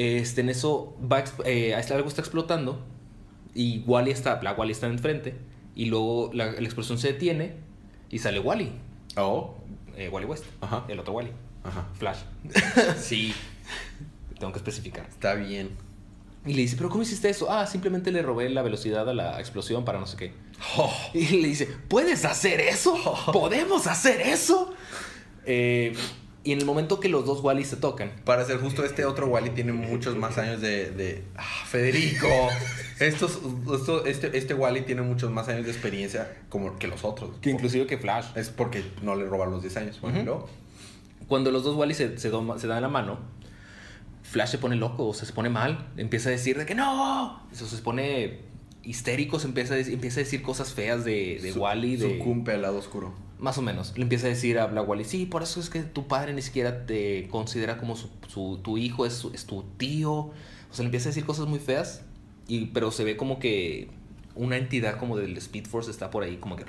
Este, 0.02 0.42
en 0.42 0.50
eso 0.50 0.98
va, 1.12 1.24
eh, 1.46 1.76
algo 1.76 2.08
está 2.08 2.22
explotando 2.22 2.84
y 3.54 3.80
Wally 3.86 4.10
está, 4.12 4.42
la 4.42 4.54
Wally 4.54 4.72
está 4.72 4.88
enfrente 4.88 5.36
y 5.76 5.86
luego 5.86 6.32
la, 6.34 6.46
la 6.52 6.62
explosión 6.62 6.98
se 6.98 7.10
detiene 7.14 7.56
y 8.10 8.20
sale 8.20 8.40
Wally, 8.40 8.72
Oh, 9.18 9.56
eh, 9.98 10.10
Wally 10.10 10.26
West, 10.26 10.46
Ajá. 10.62 10.86
el 10.88 11.00
otro 11.00 11.14
Wally, 11.14 11.32
ajá. 11.64 11.88
Flash. 11.94 12.20
Sí, 12.98 13.34
Tengo 14.40 14.52
que 14.54 14.60
especificar. 14.60 15.06
está 15.08 15.36
bien. 15.36 15.70
Y 16.46 16.54
le 16.54 16.62
dice, 16.64 16.76
pero 16.78 16.90
¿cómo 16.90 17.04
hiciste 17.04 17.30
eso? 17.30 17.52
Ah, 17.52 17.68
simplemente 17.68 18.12
le 18.12 18.24
robé 18.24 18.50
la 18.50 18.64
velocidad 18.64 19.08
a 19.08 19.14
la 19.14 19.40
explosión 19.40 19.86
para 19.86 20.00
no 20.00 20.08
sé 20.08 20.18
qué. 20.18 20.34
Oh. 20.78 20.92
Y 21.14 21.28
le 21.42 21.48
dice, 21.50 21.68
¿puedes 21.88 22.26
hacer 22.26 22.60
eso? 22.62 22.96
¿Podemos 23.34 23.86
hacer 23.86 24.22
eso? 24.22 24.74
Eh, 25.46 25.94
y 26.44 26.54
en 26.54 26.60
el 26.60 26.66
momento 26.66 27.00
que 27.00 27.08
los 27.10 27.26
dos 27.26 27.42
Wally 27.44 27.64
se 27.66 27.76
tocan, 27.78 28.12
Para 28.26 28.44
ser 28.46 28.58
justo, 28.60 28.84
este 28.84 29.06
otro 29.06 29.28
Wally 29.28 29.52
tiene 29.52 29.74
muchos 29.74 30.16
más 30.16 30.38
años 30.38 30.60
de... 30.62 30.90
de- 30.92 31.24
Ah, 31.38 31.44
Federico. 31.68 32.28
Estos, 33.00 33.40
esto- 33.74 34.06
este, 34.06 34.38
este 34.38 34.54
Wally 34.54 34.82
tiene 34.82 35.02
muchos 35.02 35.32
más 35.32 35.48
años 35.48 35.66
de 35.66 35.72
experiencia 35.72 36.38
como 36.50 36.78
que 36.78 36.88
los 36.88 37.04
otros. 37.04 37.32
que 37.42 37.50
inclusive 37.50 37.86
que 37.88 37.98
Flash, 37.98 38.28
Es 38.36 38.50
porque 38.50 38.84
no 39.02 39.16
le 39.16 39.26
robaron 39.26 39.54
los 39.54 39.62
10 39.64 39.78
años. 39.78 40.02
Bueno, 40.02 40.22
luego, 40.24 40.50
Cuando 41.28 41.50
los 41.52 41.64
dos 41.64 41.76
Wally 41.76 41.94
se, 41.96 42.18
se, 42.20 42.30
doma- 42.32 42.60
se 42.60 42.68
dan 42.68 42.82
la 42.82 42.90
mano, 42.90 43.20
Flash 44.24 44.50
se 44.52 44.58
pone 44.60 44.76
loco, 44.76 45.08
o 45.08 45.14
sea, 45.14 45.26
se 45.26 45.34
pone 45.34 45.50
mal. 45.50 45.90
Empieza 45.98 46.30
a 46.30 46.32
decir 46.32 46.58
de 46.58 46.66
que 46.66 46.76
no. 46.76 47.42
Eso 47.52 47.66
se 47.68 47.78
pone 47.82 48.40
histéricos, 48.84 49.46
empieza 49.46 49.74
a, 49.76 49.78
dec- 49.78 49.91
empieza 49.94 50.20
a 50.20 50.24
decir 50.24 50.41
cosas 50.41 50.74
feas 50.74 51.04
de, 51.06 51.39
de 51.41 51.54
Su- 51.54 51.62
Wally. 51.62 51.98
De, 51.98 52.17
Sucumbe 52.17 52.54
al 52.54 52.62
lado 52.63 52.78
oscuro. 52.78 53.13
más 53.39 53.58
o 53.58 53.62
menos. 53.62 53.94
Le 53.96 54.04
empieza 54.04 54.28
a 54.28 54.30
decir 54.30 54.58
a 54.60 54.67
Black 54.67 54.88
Wally, 54.88 55.04
sí, 55.06 55.26
por 55.26 55.44
eso 55.44 55.60
es 55.60 55.70
que 55.70 55.82
tu 55.84 56.08
padre 56.08 56.34
ni 56.34 56.41
siquiera 56.41 56.86
te 56.86 57.28
considera 57.30 57.78
como 57.78 57.96
su, 57.96 58.10
su- 58.28 58.60
tu 58.63 58.78
hijo, 58.78 59.06
es, 59.06 59.26
es 59.34 59.46
tu 59.46 59.63
tío. 59.78 60.12
O 60.13 60.34
sea, 60.72 60.84
le 60.84 60.86
empieza 60.88 61.10
a 61.10 61.12
decir 61.12 61.26
cosas 61.26 61.48
muy 61.48 61.60
feas, 61.60 62.04
y, 62.48 62.67
pero 62.67 62.91
se 62.91 63.04
ve 63.04 63.17
como 63.17 63.39
que 63.39 63.89
una 64.36 64.58
entidad 64.58 64.98
como 64.98 65.17
del 65.17 65.36
Speed 65.38 65.65
Force 65.67 65.91
está 65.91 66.10
por 66.10 66.24
ahí, 66.24 66.38
como 66.38 66.56
que... 66.56 66.65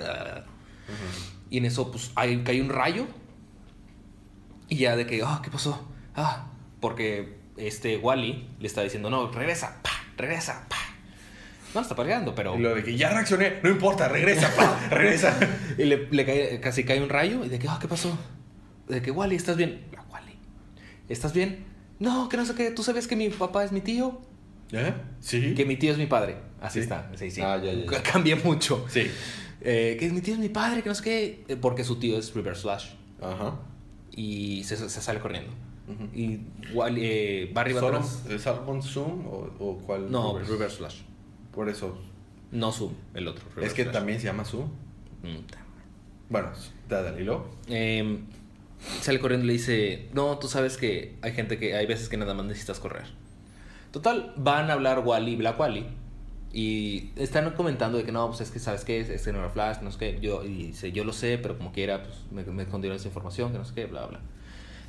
Y 1.49 1.57
en 1.59 1.65
eso, 1.65 1.89
pues, 1.91 2.11
hay, 2.15 2.43
cae 2.43 2.61
un 2.61 2.69
rayo. 2.69 3.05
Y 4.69 4.77
ya 4.77 4.95
de 4.95 5.05
que, 5.05 5.21
ah, 5.23 5.39
¿qué 5.43 5.49
pasó? 5.51 5.87
Ah, 6.15 6.47
porque 6.79 7.37
este 7.57 7.97
Wally 7.97 8.47
le 8.59 8.67
está 8.67 8.81
diciendo, 8.81 9.09
no, 9.09 9.31
regresa, 9.31 9.81
pa, 9.83 9.91
regresa, 10.17 10.65
pa. 10.69 10.77
No, 11.73 11.81
está 11.81 11.95
peleando, 11.95 12.35
pero... 12.35 12.55
Y 12.55 12.59
lo 12.61 12.75
de 12.75 12.83
que 12.83 12.95
ya 12.95 13.09
reaccioné, 13.09 13.59
no 13.63 13.69
importa, 13.69 14.07
regresa, 14.07 14.53
pa, 14.55 14.79
regresa. 14.91 15.37
Y 15.77 15.85
le, 15.85 16.07
le 16.11 16.25
cae, 16.25 16.59
casi 16.59 16.83
cae 16.83 17.01
un 17.01 17.09
rayo 17.09 17.43
y 17.43 17.49
de 17.49 17.57
que, 17.59 17.67
ah, 17.67 17.77
¿qué 17.81 17.87
pasó? 17.87 18.15
De 18.87 19.01
que, 19.01 19.11
Wally, 19.11 19.35
¿estás 19.35 19.57
bien? 19.57 19.81
La 19.93 20.03
Wally, 20.03 20.33
¿estás 21.09 21.33
bien? 21.33 21.65
No, 21.99 22.29
que 22.29 22.37
no 22.37 22.45
sé 22.45 22.53
qué, 22.55 22.71
¿tú 22.71 22.83
sabes 22.83 23.07
que 23.07 23.15
mi 23.15 23.29
papá 23.29 23.63
es 23.63 23.71
mi 23.71 23.81
tío? 23.81 24.21
¿Eh? 24.71 24.93
Sí. 25.19 25.53
Que 25.55 25.65
mi 25.65 25.77
tío 25.77 25.91
es 25.91 25.97
mi 25.97 26.05
padre. 26.07 26.37
Así 26.61 26.79
Sí. 26.79 26.83
está, 26.83 27.09
sí, 27.15 27.29
sí. 27.31 27.41
Ah, 27.41 27.57
ya, 27.63 27.73
ya, 27.73 27.91
ya. 27.91 28.03
Cambia 28.11 28.35
mucho. 28.35 28.85
Sí. 28.89 29.09
Eh, 29.61 29.97
que 29.99 30.09
mi 30.09 30.21
tío 30.21 30.33
es 30.33 30.39
mi 30.39 30.49
padre, 30.49 30.81
que 30.83 30.89
no 30.89 30.95
sé 30.95 31.03
qué. 31.03 31.43
eh, 31.47 31.55
Porque 31.55 31.83
su 31.83 31.97
tío 31.97 32.17
es 32.17 32.33
Reverse 32.33 32.61
Flash. 32.63 32.89
Ajá. 33.21 33.59
Y 34.15 34.63
se, 34.65 34.77
se 34.77 35.01
sale 35.01 35.19
corriendo. 35.19 35.51
Y 36.13 36.39
Wally, 36.73 37.01
eh, 37.03 37.51
Barry 37.53 37.73
va 37.73 37.79
¿Solo- 37.81 37.97
atrás. 37.97 38.23
¿Es 38.29 38.41
Salmon 38.43 38.81
Zoom 38.81 39.27
o, 39.27 39.49
o 39.59 39.77
cuál? 39.79 40.09
No? 40.11 40.37
Reverse 40.39 40.77
Flash. 40.77 41.01
Por 41.53 41.69
eso. 41.69 41.97
No 42.51 42.71
Zoom, 42.71 42.93
el 43.13 43.27
otro. 43.27 43.45
es 43.61 43.73
que 43.73 43.83
Flash. 43.83 43.93
también 43.93 44.19
se 44.19 44.25
llama 44.25 44.45
Zoom. 44.45 44.65
Mm, 45.23 45.37
Bueno, 46.29 46.49
dale, 46.89 47.21
y 47.21 47.23
luego. 47.25 47.49
Eh, 47.67 48.19
sale 49.01 49.19
corriendo 49.19 49.45
y 49.45 49.47
le 49.47 49.53
dice, 49.53 50.09
no, 50.13 50.37
tú 50.39 50.47
sabes 50.47 50.77
que 50.77 51.15
hay 51.21 51.33
gente 51.33 51.57
que 51.57 51.75
hay 51.75 51.85
veces 51.85 52.09
que 52.09 52.17
nada 52.17 52.33
más 52.33 52.45
necesitas 52.45 52.79
correr. 52.79 53.05
Total, 53.91 54.33
van 54.37 54.69
a 54.69 54.73
hablar 54.73 54.99
Wally 55.05 55.33
y 55.33 55.35
Black 55.35 55.59
Wally 55.59 55.85
y 56.51 57.09
están 57.15 57.49
comentando 57.51 57.97
de 57.97 58.03
que 58.03 58.11
no, 58.11 58.27
pues 58.27 58.41
es 58.41 58.51
que 58.51 58.59
sabes 58.59 58.83
qué, 58.85 58.99
es 58.99 59.23
que 59.23 59.31
no 59.33 59.39
era 59.39 59.49
Flash, 59.49 59.81
no 59.81 59.91
sé 59.91 59.97
qué, 59.97 60.19
yo, 60.21 60.43
y 60.43 60.67
dice, 60.67 60.91
yo 60.91 61.03
lo 61.03 61.13
sé, 61.13 61.37
pero 61.39 61.57
como 61.57 61.71
quiera, 61.71 62.03
pues 62.03 62.15
me, 62.31 62.43
me 62.51 62.63
escondieron 62.63 62.95
esa 62.95 63.07
información, 63.07 63.51
que 63.51 63.57
no 63.57 63.65
sé 63.65 63.73
qué, 63.73 63.85
bla, 63.85 64.05
bla. 64.05 64.19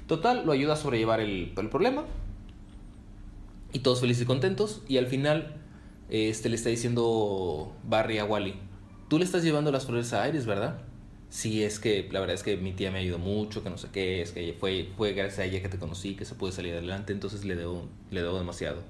Total, 0.06 0.44
lo 0.44 0.52
ayuda 0.52 0.74
a 0.74 0.76
sobrellevar 0.76 1.20
el, 1.20 1.52
el 1.56 1.68
problema 1.70 2.04
y 3.72 3.78
todos 3.80 4.00
felices 4.00 4.22
y 4.24 4.26
contentos 4.26 4.82
y 4.88 4.98
al 4.98 5.06
final 5.06 5.56
este 6.08 6.48
le 6.48 6.56
está 6.56 6.68
diciendo 6.68 7.72
Barry 7.84 8.18
a 8.18 8.24
Wally, 8.24 8.54
tú 9.08 9.18
le 9.18 9.24
estás 9.24 9.42
llevando 9.42 9.70
las 9.72 9.86
flores 9.86 10.12
a 10.12 10.28
Iris, 10.28 10.46
¿verdad? 10.46 10.78
Sí, 11.30 11.64
es 11.64 11.80
que 11.80 12.08
la 12.12 12.20
verdad 12.20 12.34
es 12.34 12.42
que 12.44 12.56
mi 12.56 12.72
tía 12.72 12.90
me 12.92 12.98
ayudó 13.00 13.18
mucho, 13.18 13.62
que 13.64 13.70
no 13.70 13.76
sé 13.78 13.88
qué, 13.92 14.22
es 14.22 14.30
que 14.30 14.54
fue, 14.58 14.88
fue 14.96 15.14
gracias 15.14 15.40
a 15.40 15.44
ella 15.44 15.60
que 15.60 15.68
te 15.68 15.78
conocí, 15.78 16.14
que 16.14 16.24
se 16.24 16.34
pude 16.36 16.52
salir 16.52 16.74
adelante, 16.74 17.12
entonces 17.12 17.44
le 17.44 17.56
debo, 17.56 17.88
le 18.10 18.22
debo 18.22 18.38
demasiado. 18.38 18.82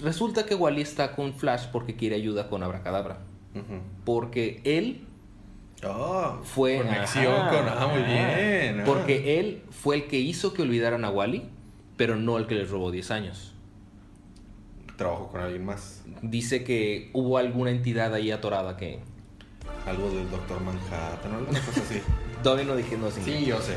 Resulta 0.00 0.44
que 0.46 0.54
Wally 0.56 0.82
está 0.82 1.14
con 1.14 1.34
Flash 1.34 1.66
porque 1.70 1.94
quiere 1.94 2.16
ayuda 2.16 2.48
con 2.48 2.62
Abracadabra. 2.64 3.20
Porque 4.04 4.60
él 4.64 5.06
Ah, 5.84 6.38
fue... 6.44 6.78
Conexión 6.78 7.34
ajá, 7.34 7.50
con. 7.50 7.68
Ah, 7.68 7.86
muy 7.88 8.02
bien. 8.02 8.80
ah. 8.80 8.84
Porque 8.86 9.40
él 9.40 9.62
fue 9.70 9.96
el 9.96 10.06
que 10.06 10.18
hizo 10.20 10.54
que 10.54 10.62
olvidaran 10.62 11.04
a 11.04 11.10
Wally, 11.10 11.42
pero 11.96 12.16
no 12.16 12.38
el 12.38 12.46
que 12.46 12.54
les 12.54 12.70
robó 12.70 12.90
10 12.92 13.10
años. 13.10 13.51
Trabajo 15.02 15.28
con 15.28 15.40
alguien 15.40 15.64
más. 15.64 16.02
Dice 16.22 16.62
que 16.62 17.10
hubo 17.12 17.38
alguna 17.38 17.70
entidad 17.70 18.14
ahí 18.14 18.30
atorada 18.30 18.76
que... 18.76 19.00
Algo 19.86 20.10
del 20.10 20.30
Doctor 20.30 20.60
Manhattan 20.60 21.34
o 21.34 21.38
alguna 21.38 21.60
cosa 21.60 21.80
así. 21.80 22.00
Todavía 22.44 22.64
no 22.64 22.76
dije 22.76 22.96
no 22.96 23.10
sin 23.10 23.24
sí, 23.24 23.44
yo 23.44 23.60
sé. 23.60 23.74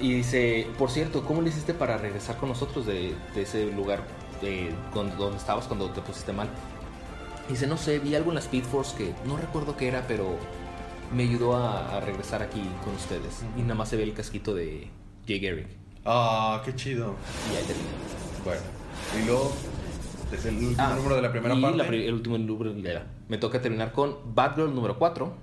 Y 0.00 0.14
dice, 0.14 0.66
por 0.76 0.90
cierto, 0.90 1.24
¿cómo 1.24 1.42
le 1.42 1.50
hiciste 1.50 1.74
para 1.74 1.96
regresar 1.96 2.36
con 2.38 2.48
nosotros 2.48 2.86
de, 2.86 3.14
de 3.34 3.42
ese 3.42 3.70
lugar 3.70 4.02
donde 4.94 5.36
estabas 5.36 5.66
cuando 5.66 5.90
te 5.90 6.00
pusiste 6.00 6.32
mal? 6.32 6.48
Dice, 7.48 7.68
no 7.68 7.76
sé, 7.76 8.00
vi 8.00 8.16
algo 8.16 8.30
en 8.30 8.34
la 8.34 8.40
Speed 8.40 8.64
Force 8.64 8.96
que 8.96 9.14
no 9.26 9.36
recuerdo 9.36 9.76
qué 9.76 9.88
era, 9.88 10.06
pero 10.08 10.36
me 11.14 11.22
ayudó 11.22 11.56
a, 11.56 11.96
a 11.96 12.00
regresar 12.00 12.42
aquí 12.42 12.62
con 12.84 12.94
ustedes. 12.94 13.42
Y 13.56 13.62
nada 13.62 13.74
más 13.76 13.88
se 13.88 13.96
ve 13.96 14.02
el 14.02 14.12
casquito 14.12 14.54
de 14.54 14.88
Jay 15.26 15.38
Garrick. 15.38 15.68
Ah, 16.04 16.62
qué 16.64 16.74
chido. 16.74 17.14
Y 17.52 17.56
ahí 17.56 17.64
termina. 17.64 17.88
Bueno, 18.44 18.60
y 19.20 19.26
luego. 19.26 19.52
Es 20.32 20.44
el 20.44 20.56
último 20.56 20.74
Ah, 20.78 20.94
número 20.96 21.16
de 21.16 21.22
la 21.22 21.30
primera 21.32 21.54
y 21.54 21.62
parte. 21.62 21.76
la 21.78 21.86
pri- 21.86 22.06
el 22.06 22.14
último 22.14 22.36
número 22.38 22.74
era. 22.88 23.06
Me 23.28 23.38
toca 23.38 23.60
terminar 23.62 23.92
con 23.92 24.34
Batgirl 24.34 24.74
número 24.74 24.98
4. 24.98 25.34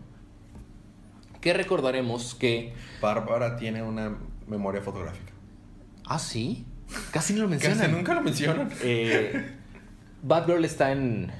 Que 1.41 1.54
recordaremos 1.54 2.36
que. 2.36 2.74
Bárbara 3.02 3.56
tiene 3.58 3.82
una 3.84 4.15
memoria 4.48 4.82
fotográfica. 4.82 5.32
Ah, 6.06 6.19
sí. 6.19 6.65
Casi 7.12 7.34
no 7.34 7.41
lo 7.43 7.48
mencionan. 7.50 7.80
Casi 7.80 7.91
nunca 7.91 8.13
lo 8.13 8.21
mencionan. 8.21 8.69
Eh, 8.84 9.54
Batgirl 10.21 10.63
está 10.65 10.91
en 10.91 11.32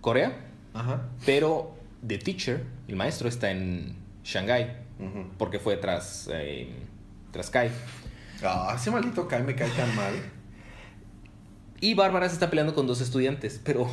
Corea, 0.00 0.36
Ajá. 0.74 1.02
pero 1.24 1.76
The 2.06 2.18
Teacher, 2.18 2.64
el 2.88 2.96
maestro, 2.96 3.28
está 3.28 3.50
en 3.50 3.96
Shanghai, 4.24 4.76
porque 5.38 5.58
fue 5.60 5.76
tras, 5.76 6.28
eh, 6.32 6.72
tras 7.32 7.50
Kai. 7.50 7.70
Ah, 8.42 8.72
ese 8.76 8.90
maldito 8.90 9.26
Kai 9.28 9.42
me 9.44 9.54
cae 9.54 9.68
tan 9.70 9.94
mal. 9.96 10.14
Y 11.80 11.94
Bárbara 11.94 12.28
se 12.28 12.34
está 12.34 12.50
peleando 12.50 12.74
con 12.74 12.86
dos 12.86 13.00
estudiantes, 13.00 13.60
pero 13.64 13.88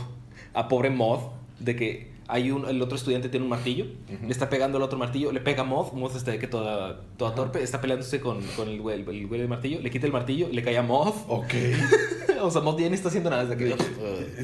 a 0.53 0.67
pobre 0.67 0.89
Moth, 0.89 1.31
de 1.59 1.75
que 1.75 2.15
hay 2.27 2.49
un, 2.49 2.67
el 2.67 2.81
otro 2.81 2.95
estudiante 2.97 3.29
tiene 3.29 3.43
un 3.43 3.49
martillo, 3.51 3.85
Ujú. 3.85 4.25
le 4.25 4.31
está 4.31 4.49
pegando 4.49 4.77
al 4.77 4.83
otro 4.83 4.97
martillo, 4.97 5.31
le 5.31 5.39
pega 5.41 5.61
a 5.61 5.65
Moth, 5.65 5.93
Moth 5.93 6.15
está 6.15 6.31
de 6.31 6.39
que 6.39 6.47
toda, 6.47 7.01
toda 7.17 7.35
torpe, 7.35 7.61
está 7.61 7.81
peleándose 7.81 8.19
con, 8.19 8.41
con 8.55 8.67
el 8.67 8.81
güey 8.81 8.95
el 9.01 9.27
güey 9.27 9.39
del 9.39 9.47
martillo, 9.47 9.79
le 9.81 9.91
quita 9.91 10.07
el 10.07 10.13
martillo, 10.13 10.49
le 10.51 10.63
cae 10.63 10.77
a 10.77 10.81
Moth. 10.81 11.15
Ok. 11.27 11.53
o 12.41 12.49
sea, 12.49 12.61
Moth 12.61 12.79
ya 12.79 12.89
ni 12.89 12.95
está 12.95 13.09
haciendo 13.09 13.29
nada 13.29 13.45
desde 13.45 13.57
que... 13.63 13.69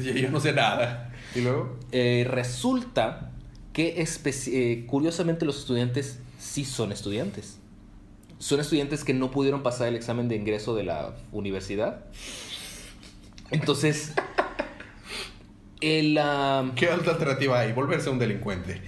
yo, 0.04 0.12
yo 0.12 0.30
no 0.30 0.38
sé 0.38 0.52
nada. 0.52 1.12
Y 1.34 1.40
luego. 1.40 1.76
Eh, 1.90 2.24
resulta 2.28 3.32
que 3.72 3.96
especi- 4.00 4.52
eh, 4.54 4.86
curiosamente 4.86 5.44
los 5.44 5.58
estudiantes 5.58 6.20
sí 6.38 6.64
son 6.64 6.92
estudiantes. 6.92 7.58
Son 8.38 8.60
estudiantes 8.60 9.02
que 9.02 9.14
no 9.14 9.30
pudieron 9.30 9.62
pasar 9.62 9.88
el 9.88 9.96
examen 9.96 10.28
de 10.28 10.36
ingreso 10.36 10.74
de 10.76 10.84
la 10.84 11.16
universidad. 11.32 12.04
Entonces, 13.52 14.12
el, 15.80 16.18
ah, 16.18 16.70
¿Qué 16.74 16.88
otra 16.88 17.12
alternativa 17.12 17.60
hay? 17.60 17.72
Volverse 17.72 18.10
un 18.10 18.18
delincuente. 18.18 18.80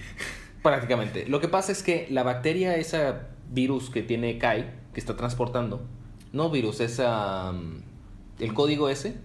prácticamente. 0.61 1.25
Lo 1.27 1.39
que 1.39 1.47
pasa 1.47 1.71
es 1.71 1.83
que 1.83 2.07
la 2.09 2.23
bacteria, 2.23 2.75
esa 2.75 3.29
virus 3.51 3.89
que 3.89 4.01
tiene 4.01 4.37
Kai, 4.39 4.71
que 4.93 4.99
está 4.99 5.15
transportando, 5.15 5.85
no 6.33 6.49
virus, 6.49 6.79
es 6.81 6.99
el 6.99 8.53
código 8.53 8.89
ese, 8.89 9.15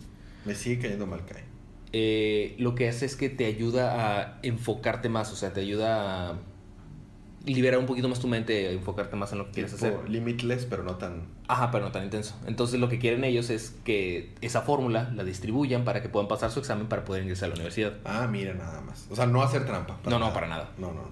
Me 0.45 0.55
sigue 0.55 0.81
cayendo 0.83 1.07
mal 1.07 1.25
Kai. 1.25 1.43
eh, 1.93 2.55
lo 2.59 2.75
que 2.75 2.89
hace 2.89 3.07
es 3.07 3.17
que 3.17 3.29
te 3.31 3.47
ayuda 3.47 4.21
a 4.23 4.39
enfocarte 4.43 5.09
más, 5.09 5.33
o 5.33 5.37
sea, 5.37 5.53
te 5.53 5.61
ayuda 5.61 6.31
a 6.31 6.39
liberar 7.45 7.79
un 7.79 7.87
poquito 7.87 8.09
más 8.09 8.21
tu 8.21 8.29
mente, 8.29 8.73
enfocarte 8.73 9.17
más 9.17 9.33
en 9.33 9.39
lo 9.39 9.47
que 9.47 9.53
quieres 9.53 9.73
hacer. 9.75 9.97
Limitless, 10.09 10.67
pero 10.67 10.83
no 10.83 10.97
tan. 10.97 11.23
Ajá, 11.49 11.71
pero 11.71 11.85
no 11.85 11.93
tan 11.93 12.05
intenso. 12.05 12.39
Entonces 12.47 12.79
lo 12.81 12.89
que 12.89 12.99
quieren 12.99 13.25
ellos 13.25 13.51
es 13.51 13.75
que 13.85 14.35
esa 14.41 14.63
fórmula 14.63 15.11
la 15.15 15.25
distribuyan 15.25 15.85
para 15.85 16.03
que 16.03 16.09
puedan 16.09 16.29
pasar 16.29 16.51
su 16.51 16.61
examen 16.61 16.87
para 16.87 17.05
poder 17.05 17.23
ingresar 17.23 17.47
a 17.47 17.49
la 17.51 17.55
universidad. 17.55 17.95
Ah, 18.05 18.29
mira, 18.31 18.55
nada 18.55 18.81
más. 18.83 19.07
O 19.11 19.17
sea, 19.17 19.27
no 19.27 19.43
hacer 19.43 19.65
trampa. 19.67 19.99
No, 20.05 20.19
no, 20.19 20.33
para 20.33 20.49
nada. 20.49 20.71
No, 20.79 20.93
no. 20.93 21.03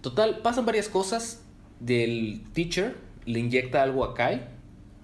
Total, 0.00 0.40
pasan 0.42 0.66
varias 0.66 0.88
cosas. 0.88 1.40
Del 1.80 2.42
teacher 2.52 2.96
le 3.26 3.40
inyecta 3.40 3.82
algo 3.82 4.04
a 4.04 4.14
Kai. 4.14 4.46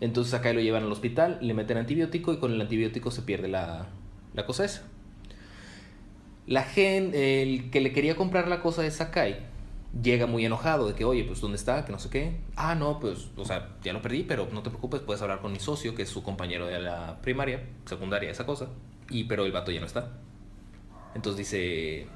Entonces 0.00 0.32
a 0.34 0.40
Kai 0.40 0.54
lo 0.54 0.60
llevan 0.60 0.84
al 0.84 0.92
hospital, 0.92 1.38
le 1.40 1.52
meten 1.52 1.76
antibiótico 1.76 2.32
y 2.32 2.38
con 2.38 2.52
el 2.52 2.60
antibiótico 2.60 3.10
se 3.10 3.22
pierde 3.22 3.48
la, 3.48 3.88
la 4.34 4.46
cosa 4.46 4.64
esa. 4.64 4.82
La 6.46 6.62
gente, 6.62 7.42
el 7.42 7.70
que 7.70 7.80
le 7.80 7.92
quería 7.92 8.16
comprar 8.16 8.48
la 8.48 8.62
cosa 8.62 8.84
esa 8.86 9.04
a 9.04 9.10
Kai, 9.10 9.36
llega 10.02 10.26
muy 10.26 10.44
enojado 10.44 10.86
de 10.86 10.94
que, 10.94 11.04
oye, 11.04 11.24
pues 11.24 11.40
¿dónde 11.40 11.56
está? 11.56 11.84
Que 11.84 11.92
no 11.92 11.98
sé 11.98 12.10
qué. 12.10 12.40
Ah, 12.56 12.74
no, 12.74 13.00
pues, 13.00 13.28
o 13.36 13.44
sea, 13.44 13.76
ya 13.82 13.92
lo 13.92 14.02
perdí, 14.02 14.22
pero 14.22 14.48
no 14.52 14.62
te 14.62 14.70
preocupes, 14.70 15.00
puedes 15.00 15.22
hablar 15.22 15.40
con 15.40 15.52
mi 15.52 15.58
socio, 15.58 15.94
que 15.94 16.02
es 16.02 16.08
su 16.08 16.22
compañero 16.22 16.66
de 16.66 16.80
la 16.80 17.20
primaria, 17.22 17.66
secundaria, 17.86 18.30
esa 18.30 18.46
cosa. 18.46 18.68
Y, 19.08 19.24
pero 19.24 19.44
el 19.44 19.52
vato 19.52 19.72
ya 19.72 19.80
no 19.80 19.86
está. 19.86 20.12
Entonces 21.14 21.38
dice, 21.38 22.06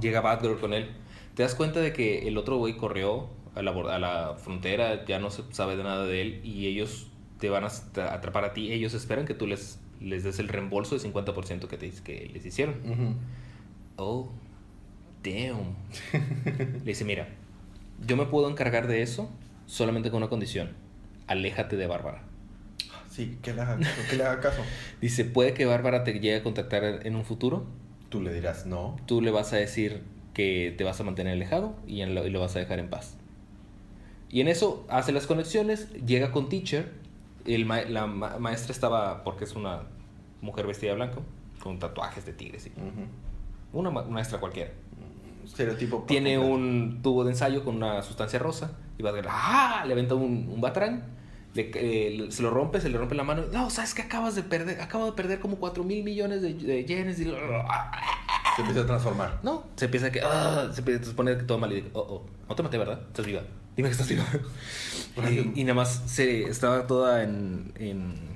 llega 0.00 0.20
Batgirl 0.20 0.60
con 0.60 0.72
él. 0.72 0.90
Te 1.34 1.42
das 1.42 1.54
cuenta 1.54 1.80
de 1.80 1.92
que 1.92 2.28
el 2.28 2.38
otro 2.38 2.56
güey 2.58 2.76
corrió 2.76 3.28
a 3.54 3.62
la, 3.62 3.72
a 3.72 3.98
la 3.98 4.34
frontera, 4.36 5.04
ya 5.04 5.18
no 5.18 5.30
se 5.30 5.42
sabe 5.50 5.76
de 5.76 5.82
nada 5.82 6.04
de 6.04 6.20
él 6.22 6.40
y 6.44 6.66
ellos 6.66 7.08
te 7.38 7.50
van 7.50 7.64
a 7.64 7.66
atrapar 7.66 8.44
a 8.44 8.52
ti. 8.52 8.72
Ellos 8.72 8.94
esperan 8.94 9.26
que 9.26 9.34
tú 9.34 9.46
les, 9.46 9.80
les 10.00 10.22
des 10.22 10.38
el 10.38 10.48
reembolso 10.48 10.96
del 10.96 11.12
50% 11.12 11.66
que, 11.66 11.76
te, 11.76 11.90
que 11.90 12.30
les 12.32 12.46
hicieron. 12.46 12.76
Ujú. 12.88 13.14
Oh, 13.96 14.30
damn. 15.24 15.74
Le 16.52 16.80
dice, 16.84 17.04
mira, 17.04 17.28
yo 18.06 18.16
me 18.16 18.26
puedo 18.26 18.48
encargar 18.50 18.86
de 18.86 19.02
eso 19.02 19.30
solamente 19.66 20.10
con 20.10 20.18
una 20.18 20.28
condición. 20.28 20.70
Aléjate 21.26 21.76
de 21.76 21.86
Bárbara. 21.86 22.22
Sí, 23.10 23.38
que 23.42 23.54
le 23.54 23.62
haga, 23.62 23.78
que 24.10 24.16
le 24.16 24.24
haga 24.24 24.40
caso. 24.40 24.60
Dice, 25.00 25.24
puede 25.24 25.54
que 25.54 25.64
Bárbara 25.66 26.02
te 26.04 26.12
llegue 26.14 26.36
a 26.36 26.42
contactar 26.42 26.84
en 27.06 27.16
un 27.16 27.24
futuro, 27.24 27.64
Tú 28.10 28.20
le 28.20 28.32
dirás 28.32 28.64
no. 28.66 28.96
Tú 29.06 29.20
le 29.22 29.32
vas 29.32 29.52
a 29.52 29.56
decir 29.56 30.02
que 30.34 30.72
te 30.78 30.84
vas 30.84 31.00
a 31.00 31.04
mantener 31.04 31.32
alejado 31.32 31.74
y, 31.86 32.00
en 32.02 32.14
lo, 32.14 32.24
y 32.26 32.30
lo 32.30 32.38
vas 32.40 32.54
a 32.54 32.60
dejar 32.60 32.78
en 32.78 32.88
paz. 32.88 33.16
Y 34.30 34.40
en 34.40 34.46
eso 34.48 34.84
hace 34.88 35.10
las 35.12 35.26
conexiones, 35.26 35.92
llega 36.06 36.30
con 36.30 36.48
Teacher. 36.48 36.92
El 37.44 37.66
ma- 37.66 37.82
la 37.82 38.06
ma- 38.06 38.38
maestra 38.38 38.72
estaba, 38.72 39.24
porque 39.24 39.44
es 39.44 39.54
una 39.56 39.82
mujer 40.42 40.66
vestida 40.66 40.90
de 40.90 40.96
blanco, 40.96 41.22
con 41.60 41.78
tatuajes 41.80 42.24
de 42.24 42.32
tigres. 42.34 42.66
y- 42.66 42.70
Ujú. 42.70 43.06
Una 43.72 43.90
ma- 43.90 44.04
maestra 44.04 44.38
cualquiera. 44.38 44.70
Estereotipo. 45.44 46.04
Tiene 46.06 46.38
un 46.38 47.00
tubo 47.02 47.24
de 47.24 47.30
ensayo 47.32 47.64
con 47.64 47.76
una 47.76 48.02
sustancia 48.02 48.38
rosa 48.38 48.72
y 48.98 49.02
va 49.02 49.10
a 49.10 49.12
ver, 49.12 49.26
¡ah! 49.28 49.84
Le 49.86 49.92
aventa 49.92 50.14
un, 50.14 50.48
un 50.52 50.60
batrán, 50.60 51.04
le- 51.54 51.70
eh, 51.74 52.26
se 52.30 52.42
lo 52.42 52.50
rompe, 52.50 52.80
se 52.80 52.88
le 52.88 52.98
rompe 52.98 53.14
la 53.14 53.24
mano. 53.24 53.44
No, 53.52 53.70
¿sabes 53.70 53.94
que 53.94 54.02
Acabas 54.02 54.34
de 54.34 54.42
perder, 54.42 54.80
acabo 54.80 55.06
de 55.06 55.12
perder 55.12 55.40
como 55.40 55.56
4 55.56 55.84
mil 55.84 56.02
millones 56.04 56.42
de, 56.42 56.54
de 56.54 56.84
yenes. 56.84 57.20
Y... 57.20 57.24
Se 57.24 58.60
empieza 58.60 58.82
a 58.82 58.86
transformar. 58.86 59.40
No, 59.42 59.64
se 59.76 59.86
empieza 59.86 60.06
a 60.06 60.12
que, 60.12 60.20
ah, 60.22 60.68
se, 60.72 60.80
empieza- 60.80 61.04
se 61.04 61.10
pone 61.12 61.34
todo 61.36 61.58
mal 61.58 61.72
y 61.72 61.76
dice, 61.76 61.88
oh, 61.94 62.00
oh, 62.00 62.26
no 62.48 62.54
te 62.54 62.62
maté, 62.62 62.78
¿verdad? 62.78 63.00
Estás 63.08 63.26
viva. 63.26 63.42
Dime 63.76 63.88
que 63.88 63.92
estás 63.92 64.08
viva. 64.08 64.24
y, 65.30 65.60
y 65.60 65.64
nada 65.64 65.74
más 65.74 66.02
se 66.06 66.44
estaba 66.44 66.86
toda 66.86 67.24
en, 67.24 67.72
en 67.76 68.33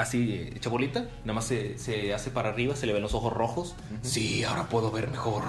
así 0.00 0.50
hecha 0.54 0.68
bolita, 0.70 1.04
nada 1.24 1.34
más 1.34 1.44
se, 1.46 1.78
se 1.78 2.12
hace 2.14 2.30
para 2.30 2.50
arriba, 2.50 2.76
se 2.76 2.86
le 2.86 2.92
ven 2.92 3.02
los 3.02 3.14
ojos 3.14 3.32
rojos. 3.32 3.74
Sí, 4.02 4.44
ahora 4.44 4.64
puedo 4.64 4.90
ver 4.90 5.08
mejor. 5.08 5.42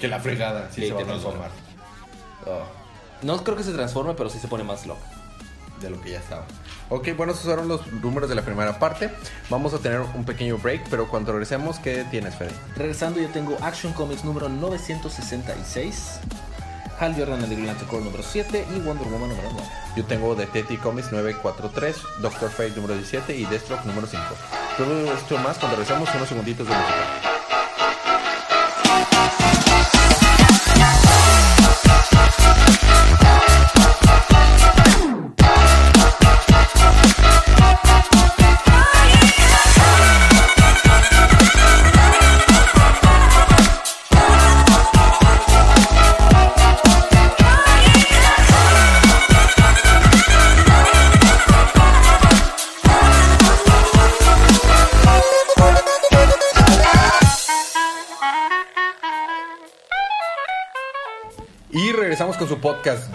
Que 0.00 0.08
la 0.08 0.20
fregada 0.20 0.68
sí 0.72 0.82
Sí, 0.82 0.86
se 0.88 0.92
va 0.94 1.02
a 1.02 1.04
transformar. 1.04 1.50
Oh, 2.46 2.62
No 3.26 3.42
creo 3.44 3.56
que 3.56 3.62
se 3.62 3.72
transforme, 3.72 4.14
pero 4.14 4.28
sí 4.28 4.38
se 4.38 4.48
pone 4.48 4.64
más 4.64 4.86
loco. 4.86 5.00
de 5.80 5.90
lo 5.90 6.00
que 6.00 6.10
ya 6.12 6.18
estaba. 6.18 6.44
Ok, 6.88 7.08
bueno, 7.16 7.32
esos 7.32 7.44
fueron 7.44 7.68
los 7.68 7.86
números 7.92 8.28
de 8.28 8.34
la 8.36 8.42
primera 8.42 8.78
parte. 8.78 9.10
Vamos 9.50 9.74
a 9.74 9.78
tener 9.78 10.00
un 10.00 10.24
pequeño 10.24 10.56
break, 10.58 10.88
pero 10.88 11.08
cuando 11.08 11.32
regresemos, 11.32 11.78
¿qué 11.78 12.04
tienes, 12.10 12.34
Fede? 12.36 12.52
Regresando, 12.76 13.20
yo 13.20 13.28
tengo 13.28 13.56
Action 13.60 13.92
Comics 13.92 14.24
número 14.24 14.48
966, 14.48 16.20
Hal 16.98 17.14
Jordan 17.16 17.40
Green 17.42 17.66
Lantern 17.66 17.88
Corps 17.88 18.04
número 18.04 18.22
7 18.22 18.66
y 18.74 18.80
Wonder 18.80 19.06
Woman 19.08 19.30
número 19.30 19.48
9. 19.52 19.68
Yo 19.96 20.04
tengo 20.04 20.34
Detective 20.34 20.80
Comics 20.80 21.12
943, 21.12 21.96
Doctor 22.20 22.50
Fate 22.50 22.72
número 22.76 22.94
17 22.94 23.36
y 23.36 23.44
Deathstroke 23.46 23.84
número 23.84 24.06
5. 24.06 24.22
Todo 24.76 25.12
esto 25.12 25.38
más 25.38 25.58
cuando 25.58 25.76
regresemos 25.76 26.08
unos 26.14 26.28
segunditos 26.28 26.66
de 26.68 26.74
música. 26.74 27.33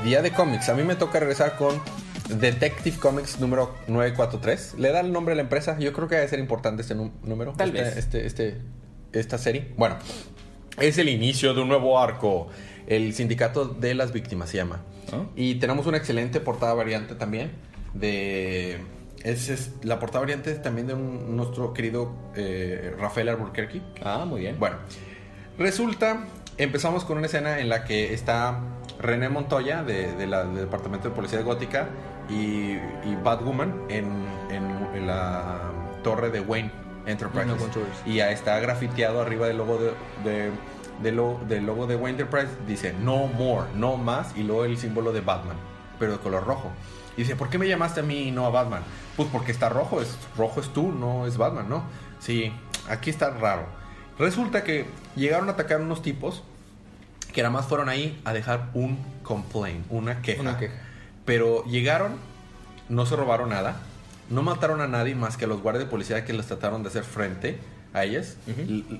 Día 0.10 0.24
de 0.24 0.32
Cómics. 0.32 0.70
A 0.70 0.74
mí 0.74 0.82
me 0.82 0.96
toca 0.96 1.20
regresar 1.20 1.56
con 1.56 1.80
Detective 2.30 2.98
Comics 2.98 3.40
número 3.40 3.76
943. 3.88 4.74
¿Le 4.80 4.92
da 4.92 5.02
el 5.02 5.12
nombre 5.14 5.34
a 5.34 5.36
la 5.36 5.44
empresa? 5.44 5.78
Yo 5.78 5.94
creo 5.94 6.08
que 6.08 6.16
debe 6.16 6.28
ser 6.28 6.40
importante 6.40 6.82
este 6.82 6.96
nú- 6.96 7.12
número. 7.22 7.54
Tal 7.54 7.70
este, 7.70 7.82
vez. 7.84 7.96
Este, 7.96 8.26
este, 8.26 8.58
esta 9.14 9.38
serie. 9.38 9.72
Bueno, 9.78 9.98
es 10.80 10.98
el 10.98 11.10
inicio 11.10 11.54
de 11.54 11.62
un 11.62 11.68
nuevo 11.68 12.00
arco. 12.00 12.48
El 12.88 13.14
Sindicato 13.14 13.66
de 13.66 13.94
las 13.94 14.12
Víctimas 14.12 14.50
se 14.50 14.58
llama. 14.58 14.82
¿Ah? 15.14 15.26
Y 15.36 15.56
tenemos 15.60 15.86
una 15.86 15.98
excelente 15.98 16.40
portada 16.40 16.74
variante 16.74 17.14
también. 17.14 17.52
De. 17.94 18.80
Es, 19.24 19.50
es 19.50 19.74
la 19.84 20.00
portada 20.00 20.22
variante 20.22 20.56
también 20.56 20.88
de 20.88 20.96
un- 20.96 21.38
nuestro 21.38 21.72
querido 21.72 22.16
eh, 22.36 22.96
Rafael 22.98 23.30
Albuquerque. 23.30 23.84
Ah, 24.04 24.26
muy 24.28 24.40
bien. 24.42 24.58
Bueno, 24.58 24.78
resulta, 25.60 26.26
empezamos 26.64 27.04
con 27.06 27.18
una 27.18 27.28
escena 27.28 27.60
en 27.60 27.70
la 27.70 27.84
que 27.86 28.14
está 28.14 28.60
René 29.00 29.30
Montoya 29.30 29.84
de, 29.84 30.14
de 30.14 30.28
la- 30.28 30.44
del 30.44 30.56
Departamento 30.66 31.10
de 31.10 31.16
Policía 31.16 31.38
de 31.40 31.44
Gótica 31.46 31.88
y, 32.30 32.74
y 32.74 33.18
Batwoman 33.24 33.74
en, 33.90 34.06
en- 34.52 34.88
en 34.94 35.08
la 35.08 35.60
torre 36.04 36.30
de 36.30 36.42
Wayne 36.42 36.72
Enterprises. 37.06 37.50
Enterprises. 37.52 38.02
y 38.06 38.16
ya 38.16 38.32
está 38.32 38.60
grafiteado 38.60 39.22
arriba 39.22 39.48
del 39.48 39.58
logo 39.58 39.78
de, 39.80 39.92
de- 40.30 40.52
de 41.02 41.12
lo- 41.14 41.40
del 41.48 41.66
logo 41.66 41.88
de 41.88 41.96
Wayne 41.96 42.20
Enterprise. 42.22 42.50
Dice 42.68 42.94
no 42.94 43.28
more, 43.28 43.68
no 43.76 43.96
más, 43.98 44.36
y 44.36 44.44
luego 44.44 44.66
el 44.66 44.78
símbolo 44.78 45.12
de 45.14 45.22
Batman, 45.22 45.56
pero 45.98 46.12
de 46.14 46.18
color 46.20 46.46
rojo. 46.46 46.70
Y 47.18 47.22
dice, 47.24 47.36
¿por 47.36 47.50
qué 47.50 47.58
me 47.58 47.68
llamaste 47.68 48.02
a 48.02 48.04
mí 48.04 48.28
y 48.28 48.32
no 48.32 48.46
a 48.46 48.50
Batman? 48.50 48.82
Pues 49.18 49.28
porque 49.32 49.52
está 49.52 49.70
rojo, 49.70 50.02
es 50.02 50.18
rojo 50.38 50.60
es 50.62 50.70
tú, 50.70 50.92
no 50.92 51.26
es 51.26 51.38
Batman, 51.38 51.68
¿no? 51.70 51.84
Sí, 52.20 52.54
aquí 52.90 53.10
está 53.10 53.30
raro. 53.32 53.66
Resulta 54.18 54.64
que 54.64 54.86
llegaron 55.16 55.48
a 55.50 55.54
atacar 55.54 55.80
unos 55.82 56.02
tipos 56.02 56.44
que 57.34 57.42
nada 57.42 57.54
más 57.54 57.66
fueron 57.66 57.90
ahí 57.90 58.20
a 58.26 58.34
dejar 58.34 58.70
un 58.74 58.98
complaint, 59.24 59.86
una 59.90 60.22
queja. 60.22 60.42
Una 60.42 60.58
queja. 60.58 60.74
Pero 61.26 61.64
llegaron, 61.66 62.14
no 62.90 63.06
se 63.06 63.16
robaron 63.16 63.50
nada, 63.50 63.78
no 64.30 64.42
mataron 64.42 64.82
a 64.82 64.88
nadie 64.88 65.16
más 65.16 65.38
que 65.38 65.46
a 65.46 65.48
los 65.48 65.62
guardias 65.62 65.86
de 65.86 65.90
policía 65.90 66.26
que 66.26 66.34
les 66.34 66.48
trataron 66.48 66.84
de 66.84 66.90
hacer 66.90 67.04
frente 67.04 67.60
a 67.94 68.04
ellas. 68.04 68.38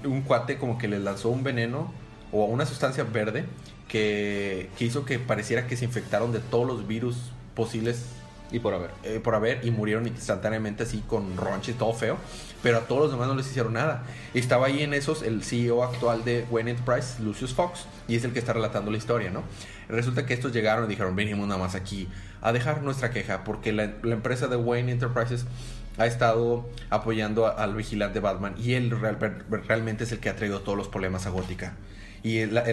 Un 0.04 0.22
cuate 0.22 0.58
como 0.58 0.78
que 0.78 0.88
les 0.88 1.02
lanzó 1.02 1.30
un 1.30 1.44
veneno 1.44 1.92
o 2.32 2.46
una 2.46 2.66
sustancia 2.66 3.04
verde 3.04 3.46
que, 3.88 4.70
que 4.78 4.86
hizo 4.86 5.06
que 5.06 5.18
pareciera 5.20 5.68
que 5.68 5.76
se 5.76 5.86
infectaron 5.86 6.32
de 6.32 6.40
todos 6.40 6.68
los 6.68 6.88
virus 6.88 7.32
posibles 7.56 8.06
Y 8.52 8.60
por 8.60 8.74
haber. 8.74 8.90
eh, 9.04 9.20
por 9.24 9.36
haber 9.36 9.64
y 9.66 9.72
murieron 9.72 10.08
instantáneamente 10.08 10.84
así 10.84 11.04
con 11.08 11.38
ronche 11.38 11.72
y 11.72 11.76
todo 11.76 11.94
feo. 11.94 12.18
Pero 12.64 12.78
a 12.80 12.82
todos 12.82 13.04
los 13.04 13.12
demás 13.12 13.28
no 13.28 13.36
les 13.36 13.48
hicieron 13.48 13.74
nada. 13.74 14.04
Estaba 14.34 14.66
ahí 14.68 14.84
en 14.84 14.94
esos 14.94 15.22
el 15.22 15.44
CEO 15.44 15.84
actual 15.84 16.26
de 16.26 16.46
Wayne 16.50 16.72
Enterprise, 16.72 17.22
Lucius 17.24 17.54
Fox, 17.54 17.86
y 18.08 18.16
es 18.16 18.24
el 18.26 18.34
que 18.34 18.40
está 18.40 18.52
relatando 18.54 18.92
la 18.92 18.98
historia, 18.98 19.30
¿no? 19.30 19.44
Resulta 19.88 20.26
que 20.26 20.34
estos 20.34 20.52
llegaron 20.52 20.86
y 20.86 20.88
dijeron, 20.90 21.16
venimos 21.16 21.48
nada 21.48 21.60
más 21.60 21.76
aquí 21.76 22.10
a 22.42 22.52
dejar 22.52 22.82
nuestra 22.84 23.12
queja 23.12 23.44
porque 23.44 23.72
la, 23.72 23.84
empresa 24.04 24.48
de 24.48 24.56
Wayne 24.58 24.92
Enterprises 24.92 25.46
ha 25.98 26.06
estado 26.06 26.68
apoyando 26.90 27.48
al 27.48 27.76
vigilante 27.76 28.20
Batman 28.20 28.56
y 28.58 28.74
él 28.74 28.92
real- 28.92 29.18
realmente 29.68 30.04
es 30.04 30.12
el 30.12 30.20
que 30.20 30.30
ha 30.30 30.36
traído 30.36 30.62
todos 30.62 30.78
los 30.78 30.88
problemas 30.90 31.26
a 31.28 31.30
Gótica. 31.30 31.74
Y 32.24 32.46
la, 32.48 32.64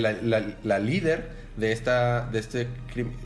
la- 0.62 0.78
líder 0.78 1.30
de, 1.56 1.72
esta, 1.72 2.26
de 2.26 2.38
este 2.38 2.68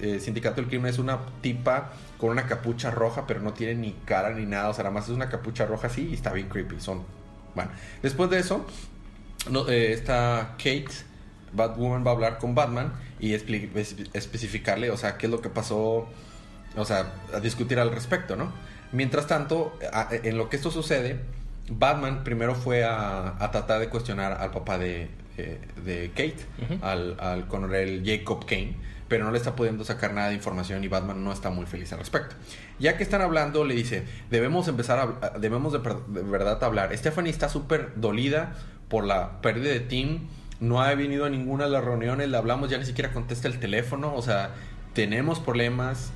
eh, 0.01 0.21
sindicato 0.21 0.57
del 0.57 0.67
crimen 0.69 0.91
es 0.91 0.99
una 0.99 1.19
tipa 1.41 1.93
con 2.19 2.31
una 2.31 2.47
capucha 2.47 2.91
roja, 2.91 3.27
pero 3.27 3.41
no 3.41 3.53
tiene 3.55 3.75
ni 3.75 3.93
cara 4.05 4.31
ni 4.35 4.47
nada. 4.47 4.69
O 4.69 4.75
sea, 4.75 4.85
nada 4.85 4.95
más 4.95 5.05
es 5.05 5.11
una 5.15 5.29
capucha 5.29 5.67
roja 5.67 5.87
así 5.89 6.09
y 6.11 6.15
está 6.15 6.33
bien 6.33 6.49
creepy. 6.49 6.81
Son. 6.81 7.03
Bueno, 7.55 7.71
después 8.03 8.31
de 8.31 8.39
eso, 8.39 8.67
no, 9.51 9.69
eh, 9.69 9.93
esta 9.93 10.55
Kate, 10.59 10.89
Batwoman, 11.53 12.05
va 12.07 12.11
a 12.11 12.15
hablar 12.15 12.39
con 12.39 12.55
Batman 12.55 12.93
y 13.19 13.33
espe- 13.33 14.09
especificarle, 14.13 14.91
o 14.91 14.97
sea, 14.97 15.17
qué 15.17 15.27
es 15.27 15.33
lo 15.33 15.41
que 15.41 15.49
pasó. 15.49 16.09
O 16.77 16.85
sea, 16.85 17.13
a 17.35 17.41
discutir 17.41 17.81
al 17.81 17.91
respecto, 17.91 18.37
¿no? 18.37 18.53
Mientras 18.93 19.27
tanto, 19.27 19.77
en 20.11 20.37
lo 20.39 20.49
que 20.49 20.57
esto 20.57 20.71
sucede, 20.71 21.21
Batman 21.69 22.23
primero 22.25 22.55
fue 22.55 22.85
a, 22.85 23.35
a 23.43 23.51
tratar 23.51 23.81
de 23.81 23.89
cuestionar 23.89 24.33
al 24.41 24.51
papá 24.53 24.79
de, 24.79 25.09
eh, 25.37 25.61
de 25.85 26.11
Kate, 26.11 26.37
al, 26.83 27.17
al 27.21 27.47
coronel 27.49 28.03
Jacob 28.05 28.45
Kane, 28.47 28.75
pero 29.09 29.25
no 29.25 29.33
le 29.33 29.39
está 29.39 29.57
pudiendo 29.57 29.85
sacar 29.85 30.13
nada 30.15 30.29
de 30.29 30.35
información 30.35 30.85
y 30.85 30.89
Batman 30.89 31.25
no 31.25 31.33
está 31.33 31.51
muy 31.51 31.67
feliz 31.67 31.93
al 31.93 31.99
respecto. 31.99 32.37
Ya 32.79 32.97
que 32.97 33.03
están 33.03 33.23
hablando, 33.23 33.65
le 33.65 33.75
dice, 33.75 34.05
debemos 34.31 34.69
empezar 34.69 35.17
a, 35.21 35.39
debemos 35.39 35.73
de, 35.73 35.79
de 35.79 36.23
verdad 36.23 36.63
hablar. 36.63 36.97
Stephanie 36.97 37.31
está 37.31 37.49
súper 37.49 37.93
dolida 37.97 38.57
por 38.89 39.05
la 39.05 39.41
pérdida 39.41 39.73
de 39.73 39.81
Tim, 39.81 40.29
no 40.61 40.83
ha 40.83 40.95
venido 40.95 41.25
a 41.25 41.31
ninguna 41.31 41.65
de 41.65 41.71
las 41.71 41.85
reuniones, 41.85 42.29
le 42.29 42.37
hablamos, 42.37 42.71
ya 42.71 42.79
ni 42.79 42.85
siquiera 42.85 43.13
contesta 43.13 43.49
el 43.49 43.59
teléfono, 43.59 44.15
o 44.15 44.23
sea, 44.23 44.51
tenemos 44.95 45.41
problemas. 45.41 46.13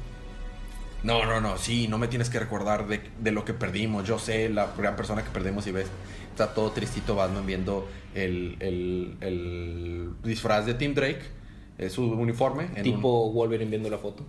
No, 1.03 1.27
no, 1.27 1.40
no, 1.40 1.59
sí, 1.59 1.87
no 1.87 1.98
me 1.98 2.09
tienes 2.09 2.31
que 2.31 2.38
recordar 2.38 2.87
de, 2.87 3.00
de 3.20 3.31
lo 3.31 3.44
que 3.44 3.53
perdimos. 3.53 4.07
Yo 4.07 4.18
sé 4.18 4.48
la 4.48 4.68
gran 4.77 4.96
persona 4.96 5.22
que 5.22 5.29
perdimos 5.29 5.66
y 5.66 5.72
ves, 5.72 5.87
está 6.34 6.52
todo 6.52 6.70
tristito 6.72 7.14
Batman 7.14 7.46
viendo 7.46 7.88
el, 8.14 8.56
el, 8.60 9.16
el 9.20 10.10
disfraz 10.24 10.66
de 10.66 10.74
Tim 10.74 10.94
Drake, 10.94 11.22
eh, 11.78 11.88
su 11.90 12.04
uniforme. 12.04 12.64
en 12.74 12.78
un- 12.78 12.82
Tipo 12.82 13.30
Wolverine 13.32 13.70
viendo 13.70 13.88
la 13.88 13.98
foto. 13.98 14.24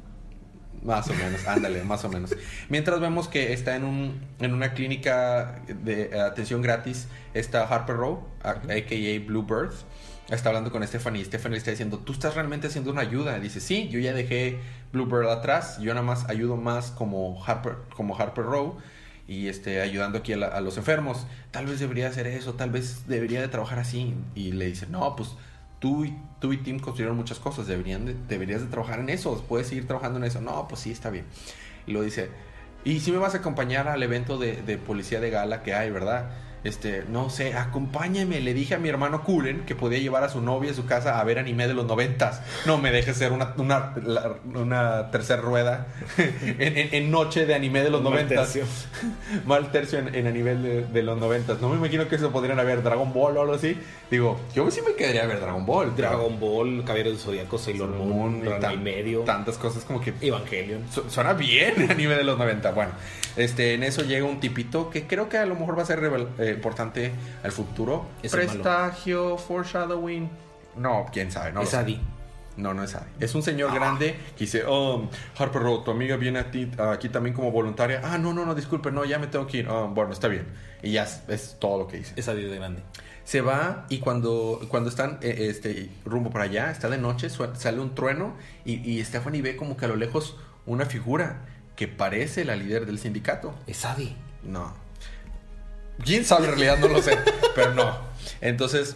más 0.83 1.09
o 1.09 1.13
menos, 1.15 1.47
ándale, 1.47 1.83
más 1.83 2.03
o 2.05 2.09
menos. 2.09 2.35
Mientras 2.69 2.99
vemos 2.99 3.27
que 3.27 3.53
está 3.53 3.75
en, 3.75 3.85
un, 3.85 4.19
en 4.39 4.53
una 4.53 4.73
clínica 4.73 5.61
de 5.67 6.19
atención 6.19 6.61
gratis, 6.61 7.07
está 7.33 7.63
Harper 7.63 7.95
Row, 7.95 8.23
a.k.a. 8.43 9.25
Bluebird. 9.25 9.73
Está 10.29 10.49
hablando 10.49 10.71
con 10.71 10.85
Stephanie 10.87 11.21
y 11.21 11.25
Stephanie 11.25 11.53
le 11.53 11.57
está 11.59 11.71
diciendo, 11.71 11.99
tú 11.99 12.11
estás 12.13 12.33
realmente 12.35 12.67
haciendo 12.67 12.91
una 12.91 13.01
ayuda. 13.01 13.37
Y 13.37 13.41
dice, 13.41 13.59
sí, 13.59 13.89
yo 13.89 13.99
ya 13.99 14.13
dejé 14.13 14.59
Bluebird 14.91 15.27
atrás, 15.29 15.79
yo 15.79 15.93
nada 15.93 16.05
más 16.05 16.27
ayudo 16.29 16.55
más 16.55 16.89
como 16.91 17.43
Harper, 17.45 17.75
como 17.95 18.15
Harper 18.15 18.45
Row. 18.45 18.77
Y 19.27 19.47
este, 19.47 19.81
ayudando 19.81 20.19
aquí 20.19 20.33
a, 20.33 20.37
la- 20.37 20.47
a 20.47 20.61
los 20.61 20.77
enfermos. 20.77 21.25
Tal 21.51 21.65
vez 21.65 21.79
debería 21.79 22.07
hacer 22.07 22.27
eso, 22.27 22.53
tal 22.53 22.69
vez 22.71 23.07
debería 23.07 23.41
de 23.41 23.47
trabajar 23.47 23.79
así. 23.79 24.13
Y 24.35 24.51
le 24.51 24.65
dice, 24.67 24.87
no, 24.87 25.15
pues 25.15 25.29
tú 25.79 26.05
y, 26.05 26.15
tú 26.39 26.53
y 26.53 26.57
Tim 26.57 26.79
construyeron 26.79 27.17
muchas 27.17 27.39
cosas, 27.39 27.67
deberían 27.67 28.05
de- 28.05 28.15
deberías 28.27 28.61
de 28.61 28.67
trabajar 28.67 28.99
en 28.99 29.09
eso, 29.09 29.43
puedes 29.47 29.67
seguir 29.67 29.87
trabajando 29.87 30.19
en 30.19 30.25
eso. 30.25 30.41
No, 30.41 30.67
pues 30.67 30.81
sí, 30.81 30.91
está 30.91 31.09
bien. 31.09 31.25
Y 31.87 31.91
lo 31.93 32.01
dice, 32.01 32.29
y 32.83 32.99
si 32.99 33.11
me 33.11 33.17
vas 33.17 33.33
a 33.35 33.39
acompañar 33.39 33.87
al 33.87 34.01
evento 34.03 34.37
de 34.37 34.77
policía 34.77 35.19
de 35.19 35.29
gala 35.31 35.63
que 35.63 35.73
hay, 35.73 35.89
¿verdad? 35.91 36.29
Este, 36.65 37.05
no 37.09 37.29
sé, 37.29 37.53
acompáñame. 37.53 38.41
Le 38.41 38.53
dije 38.53 38.75
a 38.75 38.79
mi 38.79 38.89
hermano 38.89 39.23
Cullen 39.23 39.61
que 39.65 39.75
podía 39.75 39.99
llevar 39.99 40.23
a 40.23 40.29
su 40.29 40.41
novia 40.41 40.71
a 40.71 40.73
su 40.73 40.85
casa 40.85 41.19
a 41.19 41.23
ver 41.23 41.39
anime 41.39 41.67
de 41.67 41.73
los 41.75 41.85
noventas. 41.85 42.41
No 42.65 42.77
me 42.79 42.91
dejes 42.91 43.15
ser 43.15 43.31
una, 43.31 43.53
una, 43.57 43.93
una 44.53 45.11
tercera 45.11 45.41
rueda 45.41 45.87
en, 46.17 46.77
en- 46.77 46.89
en 46.93 47.11
noche 47.11 47.45
de 47.45 47.53
anime 47.55 47.81
de 47.83 47.89
los 47.91 48.01
mal 48.01 48.13
noventas. 48.13 48.51
tercio. 48.53 48.65
Mal 49.45 49.71
tercio 49.71 49.99
en, 49.99 50.13
en 50.15 50.27
anime 50.27 50.55
de, 50.55 50.85
de 50.87 51.03
los 51.03 51.17
noventas. 51.19 51.61
No 51.61 51.69
me 51.69 51.77
imagino 51.77 52.07
que 52.07 52.15
eso 52.15 52.31
podrían 52.31 52.59
haber 52.59 52.81
Dragon 52.83 53.13
Ball 53.13 53.37
o 53.37 53.41
algo 53.41 53.53
así. 53.53 53.77
Digo, 54.09 54.39
yo 54.55 54.69
sí 54.71 54.81
me 54.87 54.95
quedaría 54.95 55.23
a 55.23 55.27
ver 55.27 55.39
Dragon 55.39 55.65
Ball. 55.65 55.95
Dragon 55.95 56.39
Ball, 56.39 56.83
Caballeros 56.83 57.13
del 57.13 57.21
Zodíaco, 57.21 57.57
Sailor 57.57 57.89
Moon, 57.89 58.09
Moon 58.09 58.43
y 58.71 58.73
y 58.73 58.77
medio, 58.77 59.19
Tantas 59.21 59.57
cosas 59.57 59.83
como 59.83 60.01
que 60.01 60.13
Evangelion. 60.21 60.81
Su- 60.91 61.09
Suena 61.09 61.33
bien 61.33 61.91
a 61.91 61.93
nivel 61.93 62.17
de 62.17 62.23
los 62.23 62.37
90. 62.39 62.71
Bueno, 62.71 62.91
este, 63.37 63.73
en 63.73 63.83
eso 63.83 64.03
llega 64.03 64.25
un 64.25 64.39
tipito 64.39 64.89
que 64.89 65.07
creo 65.07 65.29
que 65.29 65.37
a 65.37 65.45
lo 65.45 65.55
mejor 65.55 65.77
va 65.77 65.83
a 65.83 65.85
ser 65.85 65.99
eh, 66.39 66.51
importante 66.55 67.11
al 67.43 67.51
futuro. 67.51 68.05
Es. 68.23 68.31
Prestigio, 68.31 69.37
foreshadowing. 69.37 70.29
No, 70.77 71.05
quién 71.11 71.31
sabe. 71.31 71.51
No, 71.51 71.61
es. 71.61 71.73
Adi. 71.73 71.99
no, 72.57 72.73
no 72.73 72.83
es 72.83 72.95
Adi. 72.95 73.09
Es 73.19 73.35
un 73.35 73.43
señor 73.43 73.71
Ah. 73.71 73.75
grande 73.75 74.15
que 74.37 74.45
dice, 74.45 74.63
oh, 74.67 75.09
Harper 75.37 75.61
Road, 75.61 75.83
tu 75.83 75.91
amiga 75.91 76.15
viene 76.17 76.39
a 76.39 76.51
ti, 76.51 76.69
aquí 76.77 77.09
también 77.09 77.35
como 77.35 77.51
voluntaria. 77.51 78.01
Ah, 78.03 78.17
no, 78.17 78.33
no, 78.33 78.45
no, 78.45 78.55
disculpe, 78.55 78.91
no, 78.91 79.05
ya 79.05 79.19
me 79.19 79.27
tengo 79.27 79.47
que 79.47 79.57
ir. 79.57 79.67
Ah, 79.69 79.87
bueno, 79.89 80.13
está 80.13 80.27
bien. 80.27 80.45
Y 80.81 80.91
ya 80.91 81.03
es, 81.03 81.23
es 81.27 81.57
todo 81.59 81.79
lo 81.79 81.87
que 81.87 81.97
dice. 81.97 82.13
Es 82.15 82.27
Adi 82.27 82.43
de 82.43 82.55
grande. 82.55 82.81
Se 83.23 83.41
va 83.41 83.87
y 83.89 83.97
cuando, 83.99 84.61
cuando 84.69 84.89
están 84.89 85.17
eh, 85.21 85.47
este, 85.49 85.89
rumbo 86.05 86.29
para 86.29 86.45
allá, 86.45 86.69
está 86.69 86.89
de 86.89 86.99
noche, 86.99 87.27
sale 87.29 87.79
un 87.79 87.95
trueno 87.95 88.35
y, 88.65 88.73
y 88.87 89.03
Stephanie 89.03 89.41
ve 89.41 89.55
como 89.55 89.75
que 89.77 89.85
a 89.85 89.87
lo 89.87 89.95
lejos 89.95 90.37
una 90.67 90.85
figura 90.85 91.41
que 91.75 91.87
parece 91.87 92.45
la 92.45 92.55
líder 92.55 92.85
del 92.85 92.99
sindicato. 92.99 93.53
Es 93.67 93.85
Adi. 93.85 94.15
No. 94.43 94.73
¿Quién 96.03 96.25
sabe 96.25 96.45
en 96.45 96.51
realidad? 96.51 96.77
No 96.79 96.87
lo 96.87 97.01
sé, 97.01 97.17
pero 97.55 97.73
no. 97.73 97.97
Entonces, 98.41 98.95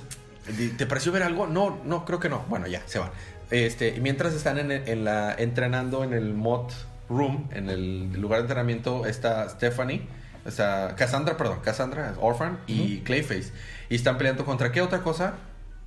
¿te 0.78 0.86
pareció 0.86 1.12
ver 1.12 1.24
algo? 1.24 1.48
No, 1.48 1.80
no, 1.86 2.06
creo 2.06 2.20
que 2.20 2.30
no. 2.30 2.46
Bueno, 2.50 2.68
ya, 2.68 2.82
se 2.86 3.00
van. 3.00 3.12
Este, 3.52 4.00
mientras 4.00 4.34
están 4.34 4.72
en, 4.72 5.04
la, 5.04 5.34
entrenando 5.34 6.04
en 6.04 6.14
el 6.14 6.34
mod 6.34 6.72
room, 7.10 7.50
en 7.52 7.70
el 7.70 8.14
lugar 8.14 8.40
de 8.40 8.44
entrenamiento, 8.44 9.06
está 9.06 9.50
Stephanie, 9.50 10.08
o 10.46 10.52
sea, 10.52 10.96
Cassandra, 10.96 11.36
perdón, 11.36 11.60
Cassandra, 11.64 12.14
Orphan 12.20 12.60
y 12.68 13.00
Clayface. 13.00 13.52
Y 13.90 13.96
están 13.96 14.18
peleando 14.18 14.46
contra 14.46 14.72
qué 14.72 14.82
otra 14.82 15.02
cosa? 15.02 15.34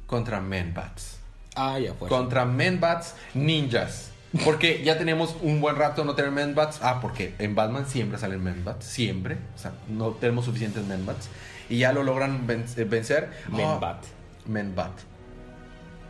Contra 0.07 0.41
Menbats. 0.41 1.19
Ah, 1.55 1.79
ya 1.79 1.95
fue. 1.95 2.09
Contra 2.09 2.45
Menbats 2.45 3.15
ninjas. 3.35 4.12
Porque 4.45 4.83
ya 4.83 4.97
tenemos 4.97 5.37
un 5.43 5.61
buen 5.61 5.77
rato 5.77 6.05
no 6.05 6.15
tener 6.15 6.31
Menbats. 6.31 6.79
Ah, 6.83 7.01
porque 7.01 7.35
en 7.39 7.55
Batman 7.55 7.87
siempre 7.87 8.19
salen 8.19 8.43
Menbats. 8.43 8.87
Siempre. 8.87 9.37
O 9.55 9.59
sea, 9.59 9.73
no 9.89 10.11
tenemos 10.13 10.47
suficientes 10.47 10.85
Menbats. 10.85 11.29
Y 11.69 11.79
ya 11.79 11.93
lo 11.93 12.03
logran 12.03 12.47
eh, 12.49 12.85
vencer. 12.85 13.31
Menbat. 13.51 14.05
Menbat. 14.47 14.93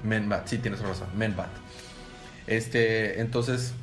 Menbat, 0.03 0.49
sí, 0.49 0.59
tienes 0.59 0.81
razón. 0.81 1.09
Menbat. 1.17 1.51
Este, 2.47 3.21
entonces. 3.21 3.75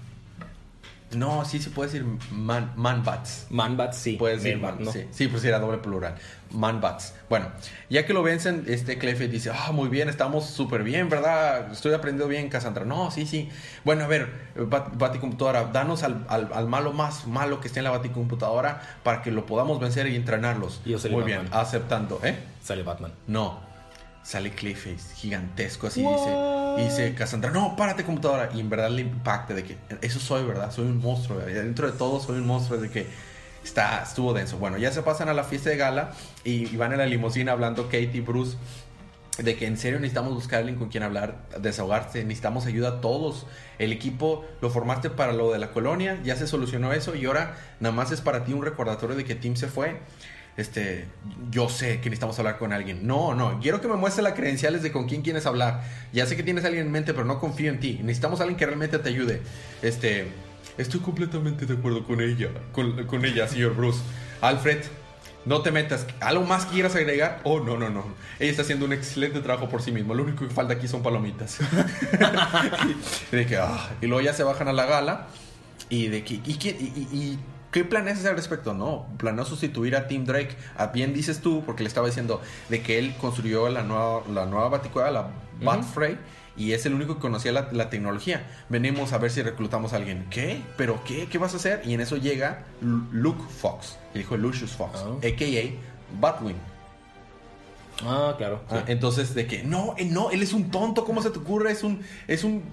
No, 1.12 1.43
sí, 1.43 1.60
sí 1.60 1.69
puede 1.72 1.89
decir 1.91 2.06
man, 2.32 2.72
Manbats. 2.76 3.48
Manbat 3.50 3.93
sí. 3.93 4.13
Puedes 4.17 4.43
decir 4.43 4.60
man, 4.60 4.78
¿no? 4.80 4.91
sí, 4.91 5.06
sí, 5.12 5.28
pues 5.28 5.43
era 5.43 5.58
doble 5.60 5.80
plural. 5.80 6.15
Manbats. 6.52 7.13
Bueno, 7.30 7.48
ya 7.89 8.06
que 8.06 8.13
lo 8.13 8.22
vencen, 8.24 8.65
este 8.67 8.98
Clefairy 8.98 9.32
dice, 9.32 9.52
ah, 9.54 9.72
muy 9.72 9.88
bien, 9.89 10.10
estamos 10.10 10.45
súper 10.45 10.84
bien, 10.84 11.10
¿verdad? 11.10 11.72
Estoy 11.72 11.93
aprendiendo 11.93 12.28
bien, 12.28 12.50
Cassandra. 12.50 12.86
No, 12.86 13.12
sí, 13.12 13.26
sí. 13.26 13.50
Bueno, 13.84 14.04
a 14.04 14.08
ver, 14.08 14.30
Bat- 14.56 14.98
Baticomputadora, 14.98 15.65
danos 15.65 16.04
al, 16.04 16.26
al- 16.30 16.50
al 16.54 16.67
malo 16.67 16.91
más 16.93 17.26
malo 17.28 17.60
que 17.60 17.67
esté 17.67 17.80
en 17.80 17.86
la 17.86 17.91
Baticomputadora 17.91 18.82
para 19.04 19.22
que 19.22 19.32
lo 19.32 19.45
podamos 19.45 19.80
vencer 19.80 20.08
y 20.08 20.15
entrenarlos. 20.15 20.82
Y 20.86 20.91
yo 20.95 21.10
muy 21.10 21.24
bien, 21.24 21.48
aceptando, 21.52 22.19
¿eh? 22.24 22.38
Sale 22.63 22.84
Batman. 22.84 23.12
No. 23.28 23.67
Sale 24.22 24.52
Clayface, 24.52 25.15
gigantesco 25.15 25.88
así, 25.88 26.04
What? 26.04 26.13
dice. 26.17 26.30
Y 26.77 26.84
dice 26.84 27.13
Cassandra, 27.15 27.51
no, 27.51 27.75
párate 27.75 28.03
computadora. 28.03 28.49
Y 28.53 28.60
en 28.60 28.69
verdad 28.69 28.89
le 28.89 29.01
impacta 29.01 29.53
de 29.53 29.63
que 29.63 29.77
eso 30.01 30.19
soy, 30.19 30.43
¿verdad? 30.43 30.71
Soy 30.71 30.86
un 30.86 30.99
monstruo. 30.99 31.38
¿verdad? 31.38 31.63
Dentro 31.63 31.91
de 31.91 31.97
todo 31.97 32.19
soy 32.19 32.38
un 32.39 32.47
monstruo 32.47 32.79
de 32.79 32.89
que 32.89 33.08
está, 33.63 34.03
estuvo 34.03 34.34
denso. 34.34 34.58
Bueno, 34.58 34.77
ya 34.77 34.91
se 34.91 35.01
pasan 35.01 35.29
a 35.29 35.34
la 35.34 35.43
fiesta 35.43 35.69
de 35.69 35.77
gala 35.77 36.12
y, 36.43 36.67
y 36.73 36.77
van 36.77 36.91
en 36.91 36.99
la 36.99 37.05
limusina 37.05 37.51
hablando 37.51 37.86
Kate 37.86 38.12
y 38.13 38.21
Bruce 38.21 38.58
de 39.43 39.55
que 39.55 39.65
en 39.65 39.77
serio 39.77 39.99
necesitamos 39.99 40.34
buscar 40.34 40.58
a 40.58 40.60
alguien 40.60 40.77
con 40.77 40.89
quien 40.89 41.03
hablar, 41.03 41.38
desahogarse, 41.60 42.23
necesitamos 42.23 42.65
ayuda 42.65 42.89
a 42.89 43.01
todos. 43.01 43.45
El 43.77 43.91
equipo 43.91 44.45
lo 44.62 44.69
formaste 44.69 45.10
para 45.10 45.34
lo 45.34 45.51
de 45.51 45.60
la 45.60 45.71
colonia, 45.71 46.19
ya 46.23 46.36
se 46.36 46.47
solucionó 46.47 46.93
eso 46.93 47.15
y 47.15 47.25
ahora 47.25 47.55
nada 47.79 47.95
más 47.95 48.12
es 48.12 48.21
para 48.21 48.43
ti 48.43 48.53
un 48.53 48.63
recordatorio 48.63 49.15
de 49.15 49.25
que 49.25 49.36
Tim 49.36 49.55
se 49.55 49.67
fue. 49.67 49.99
Este, 50.60 51.06
yo 51.52 51.69
sé 51.69 52.02
que 52.02 52.10
necesitamos 52.10 52.38
hablar 52.39 52.58
con 52.58 52.74
alguien. 52.74 53.08
No, 53.08 53.34
no, 53.34 53.60
quiero 53.62 53.80
que 53.80 53.88
me 53.88 53.95
muestres 53.95 54.24
las 54.26 54.34
credenciales 54.34 54.84
de 54.84 54.91
con 54.91 55.08
quién 55.08 55.22
quieres 55.22 55.45
hablar. 55.45 55.84
Ya 56.12 56.26
sé 56.26 56.36
que 56.36 56.43
tienes 56.43 56.65
a 56.65 56.67
alguien 56.67 56.88
en 56.88 56.91
mente, 56.91 57.13
pero 57.13 57.26
no 57.26 57.39
confío 57.39 57.72
en 57.72 57.80
ti. 57.80 58.00
Necesitamos 58.04 58.41
a 58.41 58.43
alguien 58.43 58.58
que 58.58 58.65
realmente 58.65 59.00
te 59.00 59.08
ayude. 59.08 59.41
Este, 59.82 60.28
estoy 60.78 61.00
completamente 61.00 61.65
de 61.65 61.76
acuerdo 61.76 62.06
con 62.06 62.19
ella, 62.19 62.50
con, 62.74 63.24
ella, 63.26 63.48
señor 63.48 63.74
Bruce. 63.76 64.02
Alfred, 64.41 64.80
no 65.45 65.62
te 65.62 65.72
metas. 65.72 66.06
¿Algo 66.19 66.43
más 66.43 66.65
que 66.65 66.74
quieras 66.74 66.93
agregar? 66.95 67.39
Oh, 67.45 67.62
no, 67.62 67.78
no, 67.78 67.89
no. 67.89 68.04
Ella 68.38 68.52
está 68.52 68.63
haciendo 68.63 68.86
un 68.86 68.91
excelente 68.91 69.39
trabajo 69.39 69.69
por 69.69 69.82
sí 69.82 69.93
misma. 69.93 70.13
Lo 70.13 70.24
único 70.24 70.45
que 70.45 70.54
falta 70.54 70.74
aquí 70.74 70.89
son 70.89 71.02
palomitas. 71.02 71.58
y, 73.32 73.36
de 73.36 73.45
que, 73.45 73.56
ah, 73.58 73.91
y 74.02 74.08
luego 74.08 74.22
ya 74.22 74.34
se 74.34 74.43
bajan 74.43 74.67
a 74.67 74.74
la 74.74 74.86
gala. 74.86 75.28
Y 75.89 76.08
de 76.08 76.24
que, 76.24 76.34
y- 76.36 76.41
y- 76.43 77.17
y 77.17 77.39
¿qué 77.71 77.84
planeas 77.84 78.17
hacer 78.19 78.32
al 78.32 78.36
respecto? 78.38 78.73
No, 78.73 79.08
planeo 79.17 79.45
sustituir 79.45 79.95
a 79.95 80.08
Tim 80.08 80.25
Drake. 80.25 80.55
A 80.77 80.88
bien 80.88 81.13
dices 81.13 81.39
tú, 81.41 81.63
porque 81.65 81.84
le 81.84 81.88
estaba 81.88 82.08
diciendo 82.08 82.41
de 82.69 82.82
que 82.82 82.99
él 82.99 83.15
construyó 83.19 83.69
la 83.69 83.84
nueva, 83.84 84.21
la 84.34 84.45
nueva 84.45 84.69
Baticueva, 84.69 85.12
la 85.12 85.27
Batfrey. 85.62 86.17
Y 86.58 86.73
es 86.73 86.86
el 86.86 86.93
único 86.93 87.15
que 87.15 87.21
conocía 87.21 87.53
la, 87.53 87.69
la 87.71 87.89
tecnología. 87.89 88.45
Venimos 88.67 89.13
a 89.13 89.17
ver 89.17 89.32
si 89.32 89.41
reclutamos 89.41 89.93
a 89.93 89.95
alguien. 89.95 90.25
¿Qué? 90.29 90.62
¿Pero 90.75 91.01
qué? 91.05 91.27
¿Qué 91.27 91.38
vas 91.38 91.53
a 91.53 91.58
hacer? 91.58 91.82
Y 91.86 91.93
en 91.93 92.01
eso 92.01 92.17
llega 92.17 92.65
Lu- 92.82 93.08
Luke 93.13 93.43
Fox, 93.62 93.97
el 94.13 94.21
hijo 94.21 94.36
de 94.36 94.41
Lucius 94.41 94.71
Fox, 94.71 94.99
Ah. 94.99 95.15
a.k.a. 95.25 96.19
Batwing. 96.19 96.58
Ah, 98.03 98.34
claro. 98.38 98.62
sí. 98.69 98.75
Ah, 98.77 98.84
entonces, 98.88 99.36
de 99.36 99.45
que 99.45 99.63
no, 99.63 99.93
eh, 99.97 100.05
no, 100.05 100.32
él 100.32 100.41
es 100.41 100.53
un 100.53 100.71
tonto, 100.71 101.03
¿cómo 101.03 101.21
se 101.21 101.29
te 101.32 101.39
ocurre? 101.39 101.71
Es 101.71 101.84
un, 101.84 102.01
es 102.27 102.43
un 102.45 102.63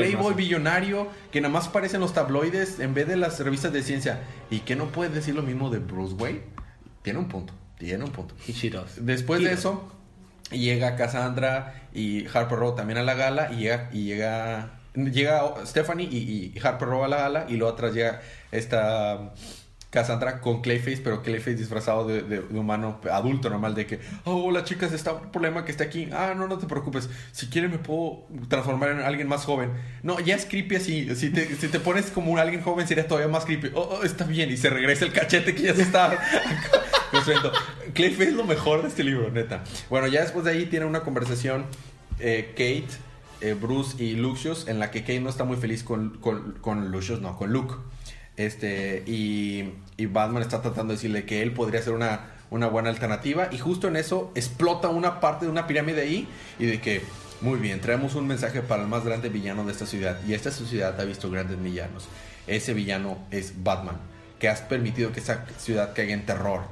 playboy 0.00 0.34
billonario 0.34 1.08
que 1.30 1.40
nada 1.40 1.52
más 1.52 1.68
aparece 1.68 1.96
en 1.96 2.02
los 2.02 2.12
tabloides 2.12 2.80
en 2.80 2.94
vez 2.94 3.06
de 3.06 3.16
las 3.16 3.40
revistas 3.40 3.72
de 3.72 3.82
ciencia. 3.82 4.20
¿Y 4.50 4.60
que 4.60 4.76
no 4.76 4.86
puedes 4.86 5.14
decir 5.14 5.34
lo 5.34 5.42
mismo 5.42 5.70
de 5.70 5.78
Bruce 5.78 6.14
Wayne? 6.14 6.42
Tiene 7.02 7.18
un 7.18 7.28
punto, 7.28 7.52
tiene 7.78 8.04
un 8.04 8.10
punto. 8.10 8.34
Después 8.98 9.42
de 9.42 9.52
eso, 9.52 9.90
llega 10.50 10.96
Cassandra 10.96 11.88
y 11.94 12.26
Harper 12.26 12.58
Row 12.58 12.74
también 12.74 12.98
a 12.98 13.02
la 13.02 13.14
gala 13.14 13.52
y 13.52 13.58
llega, 13.58 13.88
y 13.92 14.04
llega, 14.04 14.80
llega 14.94 15.66
Stephanie 15.66 16.08
y, 16.10 16.52
y 16.54 16.58
Harper 16.62 16.88
Row 16.88 17.04
a 17.04 17.08
la 17.08 17.16
gala 17.16 17.46
y 17.48 17.56
luego 17.56 17.72
atrás 17.72 17.94
llega 17.94 18.20
esta 18.50 19.32
Cassandra 19.90 20.40
con 20.40 20.62
Clayface, 20.62 20.98
pero 21.02 21.22
Clayface 21.22 21.56
disfrazado 21.56 22.06
de, 22.06 22.40
humano 22.50 23.00
adulto 23.10 23.50
normal, 23.50 23.74
de 23.74 23.86
que, 23.86 24.00
oh, 24.24 24.44
hola 24.44 24.62
chicas, 24.62 24.92
está 24.92 25.14
un 25.14 25.32
problema 25.32 25.64
que 25.64 25.72
está 25.72 25.84
aquí. 25.84 26.08
Ah, 26.12 26.34
no, 26.36 26.46
no 26.46 26.58
te 26.58 26.66
preocupes. 26.66 27.10
Si 27.32 27.48
quieres 27.48 27.70
me 27.70 27.78
puedo 27.78 28.24
transformar 28.48 28.90
en 28.90 29.00
alguien 29.00 29.26
más 29.26 29.44
joven. 29.44 29.72
No, 30.04 30.20
ya 30.20 30.36
es 30.36 30.46
creepy 30.46 30.76
así. 30.76 31.14
Si 31.16 31.30
te, 31.30 31.56
si 31.56 31.68
te 31.68 31.80
pones 31.80 32.06
como 32.06 32.30
un 32.30 32.38
alguien 32.38 32.62
joven 32.62 32.86
sería 32.86 33.08
todavía 33.08 33.28
más 33.28 33.44
creepy. 33.44 33.72
Oh, 33.74 33.98
oh, 34.00 34.04
está 34.04 34.24
bien. 34.24 34.50
Y 34.50 34.56
se 34.56 34.70
regresa 34.70 35.04
el 35.04 35.12
cachete 35.12 35.54
que 35.54 35.62
ya 35.62 35.74
se 35.74 35.82
está. 35.82 36.16
Clayface 37.94 38.28
es 38.28 38.34
lo 38.34 38.44
mejor 38.44 38.82
de 38.82 38.88
este 38.88 39.02
libro, 39.02 39.30
neta. 39.30 39.64
Bueno, 39.88 40.06
ya 40.06 40.20
después 40.20 40.44
de 40.44 40.52
ahí 40.52 40.66
tiene 40.66 40.86
una 40.86 41.00
conversación 41.00 41.66
eh, 42.20 42.50
Kate, 42.50 42.86
eh, 43.40 43.54
Bruce 43.54 44.02
y 44.02 44.14
Lucius, 44.14 44.68
en 44.68 44.78
la 44.78 44.92
que 44.92 45.00
Kate 45.00 45.20
no 45.20 45.30
está 45.30 45.42
muy 45.42 45.56
feliz 45.56 45.82
con, 45.82 46.18
con, 46.18 46.52
con 46.60 46.92
no, 46.92 47.36
con 47.36 47.52
Luke. 47.52 47.74
Este, 48.40 49.02
y, 49.06 49.74
y 49.98 50.06
Batman 50.06 50.40
está 50.40 50.62
tratando 50.62 50.92
de 50.92 50.96
decirle 50.96 51.26
que 51.26 51.42
él 51.42 51.52
podría 51.52 51.82
ser 51.82 51.92
una, 51.92 52.30
una 52.48 52.68
buena 52.68 52.88
alternativa. 52.88 53.48
Y 53.52 53.58
justo 53.58 53.86
en 53.86 53.96
eso 53.96 54.32
explota 54.34 54.88
una 54.88 55.20
parte 55.20 55.44
de 55.44 55.50
una 55.50 55.66
pirámide 55.66 56.00
ahí 56.00 56.26
y 56.58 56.64
de 56.64 56.80
que, 56.80 57.02
muy 57.42 57.58
bien, 57.58 57.82
traemos 57.82 58.14
un 58.14 58.26
mensaje 58.26 58.62
para 58.62 58.82
el 58.82 58.88
más 58.88 59.04
grande 59.04 59.28
villano 59.28 59.64
de 59.64 59.72
esta 59.72 59.84
ciudad. 59.84 60.18
Y 60.26 60.32
esta 60.32 60.50
ciudad 60.50 60.98
ha 60.98 61.04
visto 61.04 61.30
grandes 61.30 61.62
villanos. 61.62 62.08
Ese 62.46 62.72
villano 62.72 63.18
es 63.30 63.62
Batman, 63.62 63.98
que 64.38 64.48
has 64.48 64.62
permitido 64.62 65.12
que 65.12 65.20
esa 65.20 65.44
ciudad 65.58 65.92
caiga 65.94 66.14
en 66.14 66.24
terror. 66.24 66.62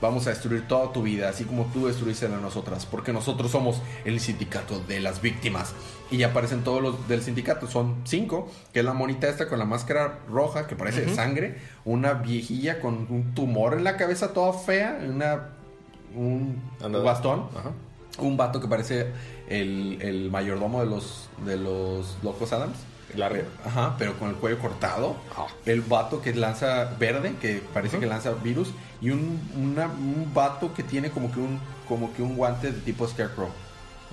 Vamos 0.00 0.26
a 0.26 0.30
destruir 0.30 0.66
toda 0.66 0.92
tu 0.92 1.02
vida, 1.02 1.28
así 1.28 1.44
como 1.44 1.66
tú 1.66 1.86
destruiste 1.86 2.28
la 2.28 2.36
de 2.36 2.42
nosotras, 2.42 2.86
porque 2.86 3.12
nosotros 3.12 3.50
somos 3.50 3.82
el 4.04 4.18
sindicato 4.18 4.80
de 4.80 5.00
las 5.00 5.20
víctimas. 5.20 5.74
Y 6.10 6.22
aparecen 6.22 6.64
todos 6.64 6.82
los 6.82 7.06
del 7.08 7.22
sindicato, 7.22 7.66
son 7.68 7.96
cinco, 8.04 8.48
que 8.72 8.80
es 8.80 8.84
la 8.84 8.94
monita 8.94 9.28
esta 9.28 9.48
con 9.48 9.58
la 9.58 9.64
máscara 9.66 10.20
roja, 10.28 10.66
que 10.66 10.74
parece 10.74 11.02
de 11.02 11.14
sangre, 11.14 11.58
una 11.84 12.14
viejilla 12.14 12.80
con 12.80 13.06
un 13.10 13.34
tumor 13.34 13.74
en 13.74 13.84
la 13.84 13.96
cabeza 13.96 14.32
toda 14.32 14.52
fea, 14.54 14.98
una, 15.06 15.50
un 16.16 16.60
bastón, 17.04 17.48
Ajá. 17.56 17.72
un 18.18 18.36
vato 18.36 18.60
que 18.60 18.68
parece 18.68 19.12
el, 19.48 19.98
el 20.00 20.30
mayordomo 20.30 20.80
de 20.80 20.86
los, 20.86 21.28
de 21.44 21.56
los 21.56 22.16
locos 22.22 22.52
Adams. 22.52 22.76
Largo. 23.16 23.42
Ajá, 23.64 23.96
pero 23.98 24.18
con 24.18 24.28
el 24.30 24.36
cuello 24.36 24.58
cortado. 24.58 25.16
Ah. 25.36 25.46
El 25.66 25.80
vato 25.82 26.20
que 26.22 26.34
lanza 26.34 26.84
verde, 26.98 27.34
que 27.40 27.62
parece 27.74 27.98
que 27.98 28.06
lanza 28.06 28.32
virus. 28.32 28.70
Y 29.00 29.10
un, 29.10 29.40
una- 29.56 29.86
un 29.86 30.30
vato 30.34 30.72
que 30.74 30.82
tiene 30.82 31.10
como 31.10 31.30
que 31.32 31.40
un, 31.40 31.58
como 31.88 32.12
que 32.12 32.22
un 32.22 32.36
guante 32.36 32.70
de 32.72 32.80
tipo 32.80 33.06
Scarecrow. 33.08 33.48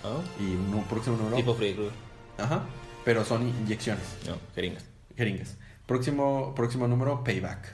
Ah, 0.03 0.19
Y 0.39 0.43
un 0.53 0.83
próximo 0.89 1.17
número. 1.17 1.35
Tipo 1.35 1.55
Freddy 1.55 1.73
Krueger. 1.73 1.93
Ajá. 2.37 2.61
Pero 3.03 3.23
son 3.25 3.47
inyecciones, 3.47 4.03
No, 4.27 4.35
jeringas. 4.53 4.83
jeringas. 5.15 5.55
Próximo, 5.85 6.53
próximo 6.55 6.87
número, 6.87 7.23
Payback. 7.23 7.73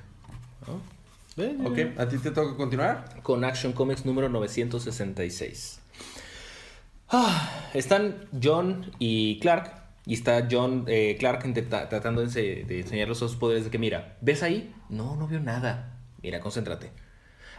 Eh, 1.38 1.58
Ok, 1.66 2.00
¿a 2.00 2.08
ti 2.08 2.20
te 2.20 2.30
toca 2.30 2.56
continuar? 2.56 3.20
Con 3.24 3.44
Action 3.44 3.74
Comics 3.74 4.06
número 4.06 4.30
966. 4.30 5.80
Ah, 7.10 7.70
están 7.74 8.28
John 8.42 8.92
y 9.00 9.40
Clark. 9.40 9.83
Y 10.06 10.14
está 10.16 10.48
John 10.50 10.86
eh, 10.88 11.16
Clark 11.18 11.44
tratando 11.90 12.26
de, 12.26 12.66
de 12.66 12.80
enseñarle 12.80 13.16
sus 13.16 13.36
poderes 13.36 13.64
de 13.64 13.72
que, 13.72 13.78
mira, 13.78 14.18
¿ves 14.22 14.44
ahí? 14.44 14.74
No, 14.90 15.16
no 15.16 15.28
veo 15.28 15.40
nada. 15.40 15.98
Mira, 16.22 16.40
concéntrate. 16.40 16.92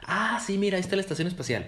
Ah, 0.07 0.41
sí, 0.45 0.59
mira, 0.59 0.77
ahí 0.77 0.81
está 0.81 0.97
la 0.97 1.03
estación 1.03 1.29
espacial. 1.29 1.67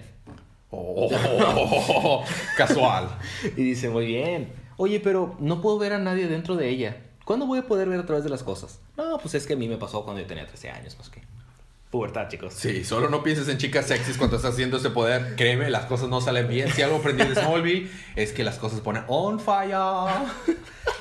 Oh, 0.69 1.09
casual. 2.57 3.09
Y 3.55 3.63
dice, 3.63 3.89
muy 3.89 4.05
bien. 4.05 4.51
Oye, 4.77 4.99
pero 4.99 5.35
no 5.39 5.61
puedo 5.61 5.79
ver 5.79 5.93
a 5.93 5.99
nadie 5.99 6.27
dentro 6.27 6.55
de 6.55 6.69
ella. 6.69 6.97
¿Cuándo 7.25 7.45
voy 7.45 7.59
a 7.59 7.67
poder 7.67 7.89
ver 7.89 7.99
a 7.99 8.05
través 8.05 8.23
de 8.23 8.29
las 8.29 8.43
cosas? 8.43 8.79
No, 8.95 9.17
pues 9.17 9.33
es 9.35 9.45
que 9.47 9.53
a 9.53 9.57
mí 9.57 9.67
me 9.67 9.77
pasó 9.77 10.03
cuando 10.03 10.21
yo 10.21 10.27
tenía 10.27 10.45
13 10.45 10.69
años, 10.69 10.95
pues 10.95 11.09
que. 11.09 11.21
Pubertad, 11.91 12.27
chicos. 12.27 12.53
Sí, 12.53 12.83
solo 12.83 13.09
no 13.09 13.23
pienses 13.23 13.47
en 13.47 13.57
chicas 13.57 13.85
sexys 13.85 14.17
cuando 14.17 14.35
estás 14.35 14.53
haciendo 14.53 14.75
ese 14.77 14.89
poder. 14.89 15.35
Créeme, 15.37 15.69
las 15.69 15.85
cosas 15.85 16.09
no 16.09 16.19
salen 16.19 16.49
bien. 16.49 16.69
Si 16.71 16.81
algo 16.81 16.97
aprendí 16.97 17.23
de 17.23 17.35
Smallville 17.35 17.89
es 18.17 18.33
que 18.33 18.43
las 18.43 18.57
cosas 18.57 18.81
ponen 18.81 19.03
on 19.07 19.39
fire. 19.39 19.77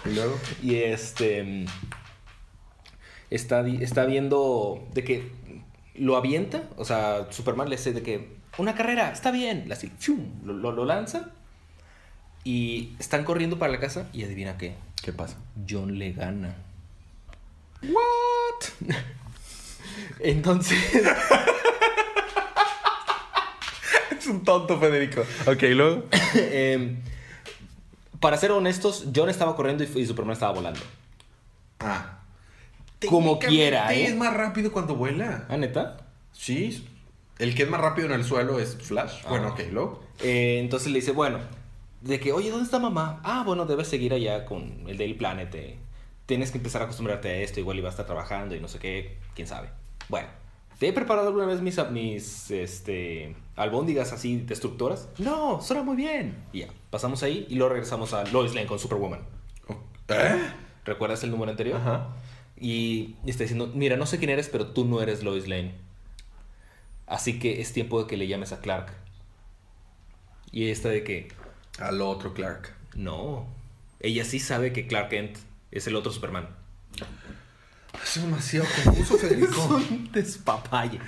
Y 0.05 0.14
luego. 0.14 0.39
Y 0.62 0.76
este. 0.76 1.43
mm, 1.43 1.66
Está, 3.30 3.66
está 3.66 4.05
viendo 4.05 4.87
de 4.95 5.03
que 5.03 5.32
lo 5.97 6.16
avienta. 6.16 6.62
O 6.76 6.84
sea, 6.84 7.26
Superman 7.30 7.68
le 7.68 7.76
dice 7.76 7.93
de 7.93 8.03
que. 8.03 8.37
Una 8.59 8.76
carrera, 8.76 9.11
está 9.11 9.32
bien. 9.32 9.70
Así, 9.72 9.91
¡fium! 9.99 10.20
lo, 10.45 10.53
lo, 10.53 10.70
lo 10.70 10.84
lanza. 10.84 11.30
Y 12.45 12.95
están 13.01 13.24
corriendo 13.24 13.59
para 13.59 13.72
la 13.72 13.80
casa. 13.80 14.09
Y 14.12 14.22
adivina 14.22 14.57
qué. 14.57 14.76
¿Qué 15.03 15.12
pasa? 15.12 15.37
John 15.68 15.99
le 15.99 16.12
gana. 16.12 16.55
What? 17.82 18.95
Entonces. 20.20 20.78
Es 24.18 24.26
un 24.26 24.42
tonto, 24.44 24.78
Federico. 24.80 25.20
Ok, 25.47 25.62
luego. 25.70 26.05
em, 26.34 26.97
para 28.18 28.36
ser 28.36 28.51
honestos, 28.51 29.07
John 29.14 29.28
estaba 29.28 29.55
corriendo 29.55 29.84
y, 29.84 29.99
y 30.01 30.07
Superman 30.07 30.32
estaba 30.32 30.53
volando. 30.53 30.80
Ah. 31.80 32.18
Como 33.09 33.38
quiera, 33.38 33.92
¿eh? 33.94 34.07
Es 34.07 34.16
más 34.16 34.34
rápido 34.34 34.72
cuando 34.72 34.97
vuela. 34.97 35.44
¿Ah, 35.49 35.57
neta? 35.57 35.99
Sí. 36.32 36.86
El 37.38 37.55
que 37.55 37.64
es 37.64 37.68
más 37.68 37.80
rápido 37.80 38.07
en 38.07 38.14
el 38.14 38.24
suelo 38.24 38.59
es 38.59 38.76
Flash. 38.76 39.20
Ah. 39.24 39.28
Bueno, 39.28 39.49
ok, 39.49 39.61
luego. 39.70 40.03
Eh, 40.22 40.59
entonces 40.61 40.90
le 40.90 41.01
dice, 41.01 41.12
bueno, 41.12 41.38
de 42.01 42.18
que, 42.18 42.32
oye, 42.32 42.51
¿dónde 42.51 42.64
está 42.64 42.78
mamá? 42.78 43.20
Ah, 43.22 43.42
bueno, 43.44 43.66
debes 43.66 43.88
seguir 43.88 44.12
allá 44.14 44.47
con 44.47 44.84
el 44.88 44.97
Daily 44.97 45.14
Planet. 45.14 45.55
eh. 45.55 45.78
Tienes 46.24 46.51
que 46.51 46.59
empezar 46.59 46.80
a 46.82 46.86
acostumbrarte 46.86 47.28
a 47.28 47.36
esto, 47.36 47.61
igual 47.61 47.78
iba 47.78 47.88
a 47.88 47.90
estar 47.90 48.07
trabajando 48.07 48.57
y 48.57 48.61
no 48.61 48.66
sé 48.66 48.78
qué, 48.80 49.18
quién 49.34 49.47
sabe. 49.47 49.68
Bueno, 50.09 50.28
¿te 50.78 50.88
he 50.88 50.92
preparado 50.92 51.28
alguna 51.28 51.46
vez 51.46 51.61
mis, 51.61 51.78
mis 51.90 52.50
este, 52.50 53.36
albóndigas 53.57 54.12
así 54.12 54.38
destructoras? 54.38 55.09
No, 55.18 55.61
suena 55.61 55.82
muy 55.82 55.96
bien. 55.96 56.36
Y 56.52 56.61
ya, 56.61 56.68
pasamos 56.90 57.22
ahí 57.22 57.46
y 57.48 57.57
luego 57.57 57.70
regresamos 57.72 58.12
a 58.12 58.24
Lois 58.26 58.54
Lane 58.54 58.66
con 58.66 58.78
Superwoman. 58.78 59.20
¿Eh? 60.09 60.40
¿Recuerdas 60.84 61.24
el 61.24 61.30
número 61.30 61.50
anterior? 61.50 61.80
Ajá. 61.80 62.09
Y 62.59 63.16
está 63.26 63.44
diciendo, 63.44 63.70
mira, 63.74 63.96
no 63.96 64.07
sé 64.07 64.18
quién 64.18 64.30
eres, 64.30 64.48
pero 64.48 64.68
tú 64.68 64.84
no 64.84 65.02
eres 65.02 65.22
Lois 65.22 65.48
Lane. 65.48 65.74
Así 67.07 67.38
que 67.38 67.61
es 67.61 67.72
tiempo 67.72 68.02
de 68.02 68.09
que 68.09 68.16
le 68.16 68.26
llames 68.26 68.52
a 68.52 68.61
Clark. 68.61 68.92
Y 70.52 70.70
esta 70.70 70.88
de 70.88 71.04
que, 71.04 71.28
Al 71.78 72.00
otro 72.00 72.32
Clark. 72.32 72.74
no, 72.94 73.46
ella 74.00 74.24
sí 74.24 74.38
sabe 74.38 74.72
que 74.72 74.86
Clark 74.86 75.11
Kent 75.11 75.36
es 75.70 75.86
el 75.86 75.96
otro 75.96 76.12
Superman. 76.12 76.48
Es 78.03 78.22
demasiado 78.22 78.66
confuso, 78.84 79.16
Federico. 79.18 79.61
un 79.90 80.11
despapalle. 80.12 81.01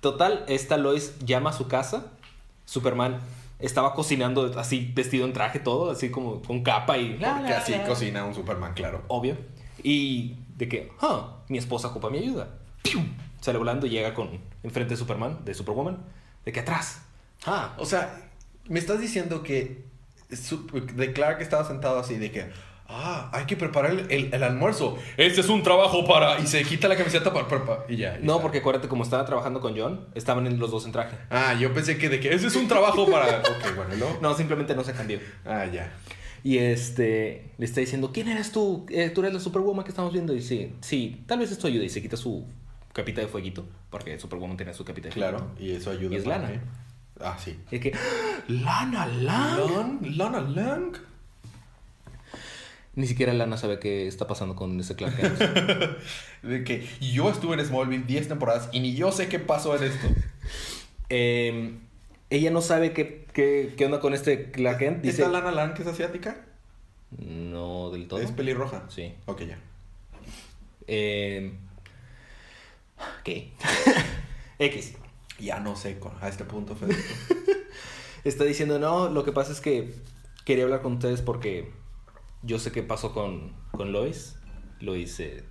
Total, 0.00 0.44
esta 0.48 0.76
Lois 0.76 1.14
llama 1.24 1.50
a 1.50 1.52
su 1.52 1.68
casa. 1.68 2.06
Superman 2.64 3.18
estaba 3.58 3.94
cocinando 3.94 4.58
así, 4.58 4.90
vestido 4.94 5.24
en 5.24 5.32
traje, 5.32 5.60
todo, 5.60 5.90
así 5.92 6.10
como 6.10 6.42
con 6.42 6.62
capa 6.62 6.98
y... 6.98 7.14
Porque 7.14 7.52
así 7.54 7.74
cocina 7.86 8.24
un 8.24 8.34
Superman, 8.34 8.74
claro. 8.74 9.02
Obvio. 9.08 9.36
Y 9.82 10.36
de 10.56 10.68
que, 10.68 10.92
ah, 11.00 11.36
mi 11.48 11.58
esposa 11.58 11.88
ocupa 11.88 12.10
mi 12.10 12.18
ayuda. 12.18 12.48
¡Pium! 12.82 13.06
Sale 13.40 13.58
volando 13.58 13.86
y 13.86 13.90
llega 13.90 14.14
con 14.14 14.40
enfrente 14.62 14.94
de 14.94 14.96
Superman, 14.98 15.44
de 15.44 15.54
Superwoman, 15.54 15.98
de 16.44 16.52
que 16.52 16.60
atrás. 16.60 17.02
Ah, 17.46 17.74
O 17.78 17.86
sea, 17.86 18.28
me 18.68 18.78
estás 18.78 19.00
diciendo 19.00 19.42
que 19.42 19.84
su- 20.30 20.66
de 20.94 21.12
Clark 21.12 21.40
estaba 21.42 21.64
sentado 21.66 21.98
así 21.98 22.16
de 22.16 22.30
que, 22.32 22.50
ah, 22.92 23.30
hay 23.32 23.44
que 23.46 23.56
preparar 23.56 23.90
el, 23.92 24.10
el- 24.10 24.34
el 24.34 24.42
almuerzo. 24.42 24.98
Este 25.16 25.40
es 25.40 25.48
un 25.48 25.62
trabajo 25.62 26.06
para... 26.06 26.38
Y 26.40 26.46
se 26.46 26.62
quita 26.64 26.88
la 26.88 26.96
camiseta 26.96 27.32
para... 27.32 27.48
para- 27.48 27.64
para- 27.64 27.84
y 27.88 27.96
ya. 27.96 28.18
y 28.20 28.24
no, 28.24 28.32
está. 28.34 28.42
porque 28.42 28.58
acuérdate, 28.58 28.88
como 28.88 29.02
estaba 29.02 29.24
trabajando 29.24 29.60
con 29.60 29.76
John, 29.76 30.06
estaban 30.14 30.46
en 30.46 30.58
los 30.58 30.70
dos 30.70 30.84
en 30.86 30.92
traje. 30.92 31.16
Ah, 31.30 31.54
yo 31.58 31.72
pensé 31.74 31.98
que 31.98 32.08
de 32.08 32.20
que 32.20 32.32
ese 32.34 32.46
es 32.46 32.56
un 32.56 32.68
trabajo 32.68 33.10
para... 33.10 33.38
ok, 33.40 33.76
bueno, 33.76 33.96
¿no? 33.96 34.06
No, 34.20 34.34
simplemente 34.36 34.74
no 34.74 34.84
se 34.84 34.92
cambió. 34.92 35.18
Ah, 35.44 35.66
ya. 35.66 35.92
Y 36.44 36.58
este 36.58 37.52
le 37.58 37.64
está 37.64 37.80
diciendo, 37.80 38.10
¿quién 38.12 38.28
eres 38.28 38.50
tú? 38.50 38.84
Eh, 38.90 39.10
tú 39.10 39.20
eres 39.20 39.32
la 39.32 39.38
Superwoman 39.40 39.84
que 39.84 39.90
estamos 39.90 40.12
viendo. 40.12 40.32
Y 40.32 40.36
dice, 40.36 40.72
sí, 40.80 41.22
tal 41.26 41.38
vez 41.38 41.52
esto 41.52 41.68
ayude. 41.68 41.84
Y 41.84 41.88
se 41.88 42.02
quita 42.02 42.16
su 42.16 42.44
capita 42.92 43.20
de 43.20 43.28
fueguito, 43.28 43.64
porque 43.90 44.18
Superwoman 44.18 44.56
tiene 44.56 44.74
su 44.74 44.84
capita 44.84 45.08
de 45.08 45.14
Claro, 45.14 45.38
fueguito. 45.38 45.62
y 45.62 45.70
eso 45.76 45.90
ayuda. 45.92 46.14
Y 46.14 46.16
es 46.18 46.26
lana. 46.26 46.48
que- 46.48 46.60
Ah, 47.20 47.36
sí. 47.38 47.56
Es 47.70 47.80
que. 47.80 47.92
Lana 48.48 49.06
Lang. 49.06 49.56
Lon, 49.58 50.00
Lana 50.16 50.40
Lang. 50.40 50.96
Ni 52.94 53.06
siquiera 53.06 53.32
Lana 53.32 53.56
sabe 53.56 53.78
qué 53.78 54.06
está 54.06 54.26
pasando 54.26 54.54
con 54.54 54.78
ese 54.78 54.96
Clark 54.96 55.16
Kent. 55.16 55.38
De 56.42 56.64
que 56.64 56.86
yo 57.00 57.30
estuve 57.30 57.54
en 57.54 57.64
Smallville 57.64 58.04
10 58.04 58.28
temporadas 58.28 58.68
y 58.72 58.80
ni 58.80 58.94
yo 58.94 59.12
sé 59.12 59.28
qué 59.28 59.38
pasó 59.38 59.74
en 59.76 59.84
esto. 59.84 60.08
Eh, 61.08 61.74
ella 62.28 62.50
no 62.50 62.60
sabe 62.60 62.92
qué, 62.92 63.26
qué, 63.32 63.72
qué 63.76 63.86
onda 63.86 64.00
con 64.00 64.12
este 64.12 64.50
Clark 64.50 64.78
Kent. 64.78 65.02
Dice, 65.02 65.22
¿Esta 65.22 65.32
Lana 65.32 65.52
Lang 65.52 65.74
que 65.74 65.82
es 65.82 65.88
asiática? 65.88 66.36
no 67.18 67.90
del 67.90 68.08
todo. 68.08 68.20
¿Es 68.20 68.30
pelirroja? 68.30 68.84
Sí. 68.88 69.14
Ok, 69.26 69.42
ya. 69.42 69.58
Eh, 70.86 71.52
¿Qué? 73.24 73.52
X. 74.58 74.94
Ya 75.38 75.60
no 75.60 75.76
sé 75.76 75.98
a 76.20 76.28
este 76.28 76.44
punto, 76.44 76.76
Federico. 76.76 77.02
Está 78.24 78.44
diciendo, 78.44 78.78
no, 78.78 79.08
lo 79.08 79.24
que 79.24 79.32
pasa 79.32 79.52
es 79.52 79.60
que 79.60 79.94
quería 80.44 80.64
hablar 80.64 80.82
con 80.82 80.94
ustedes 80.94 81.20
porque 81.22 81.72
yo 82.42 82.58
sé 82.58 82.72
qué 82.72 82.82
pasó 82.82 83.12
con, 83.12 83.52
con 83.72 83.92
Lois. 83.92 84.36
Lo 84.80 84.96
hice 84.96 85.44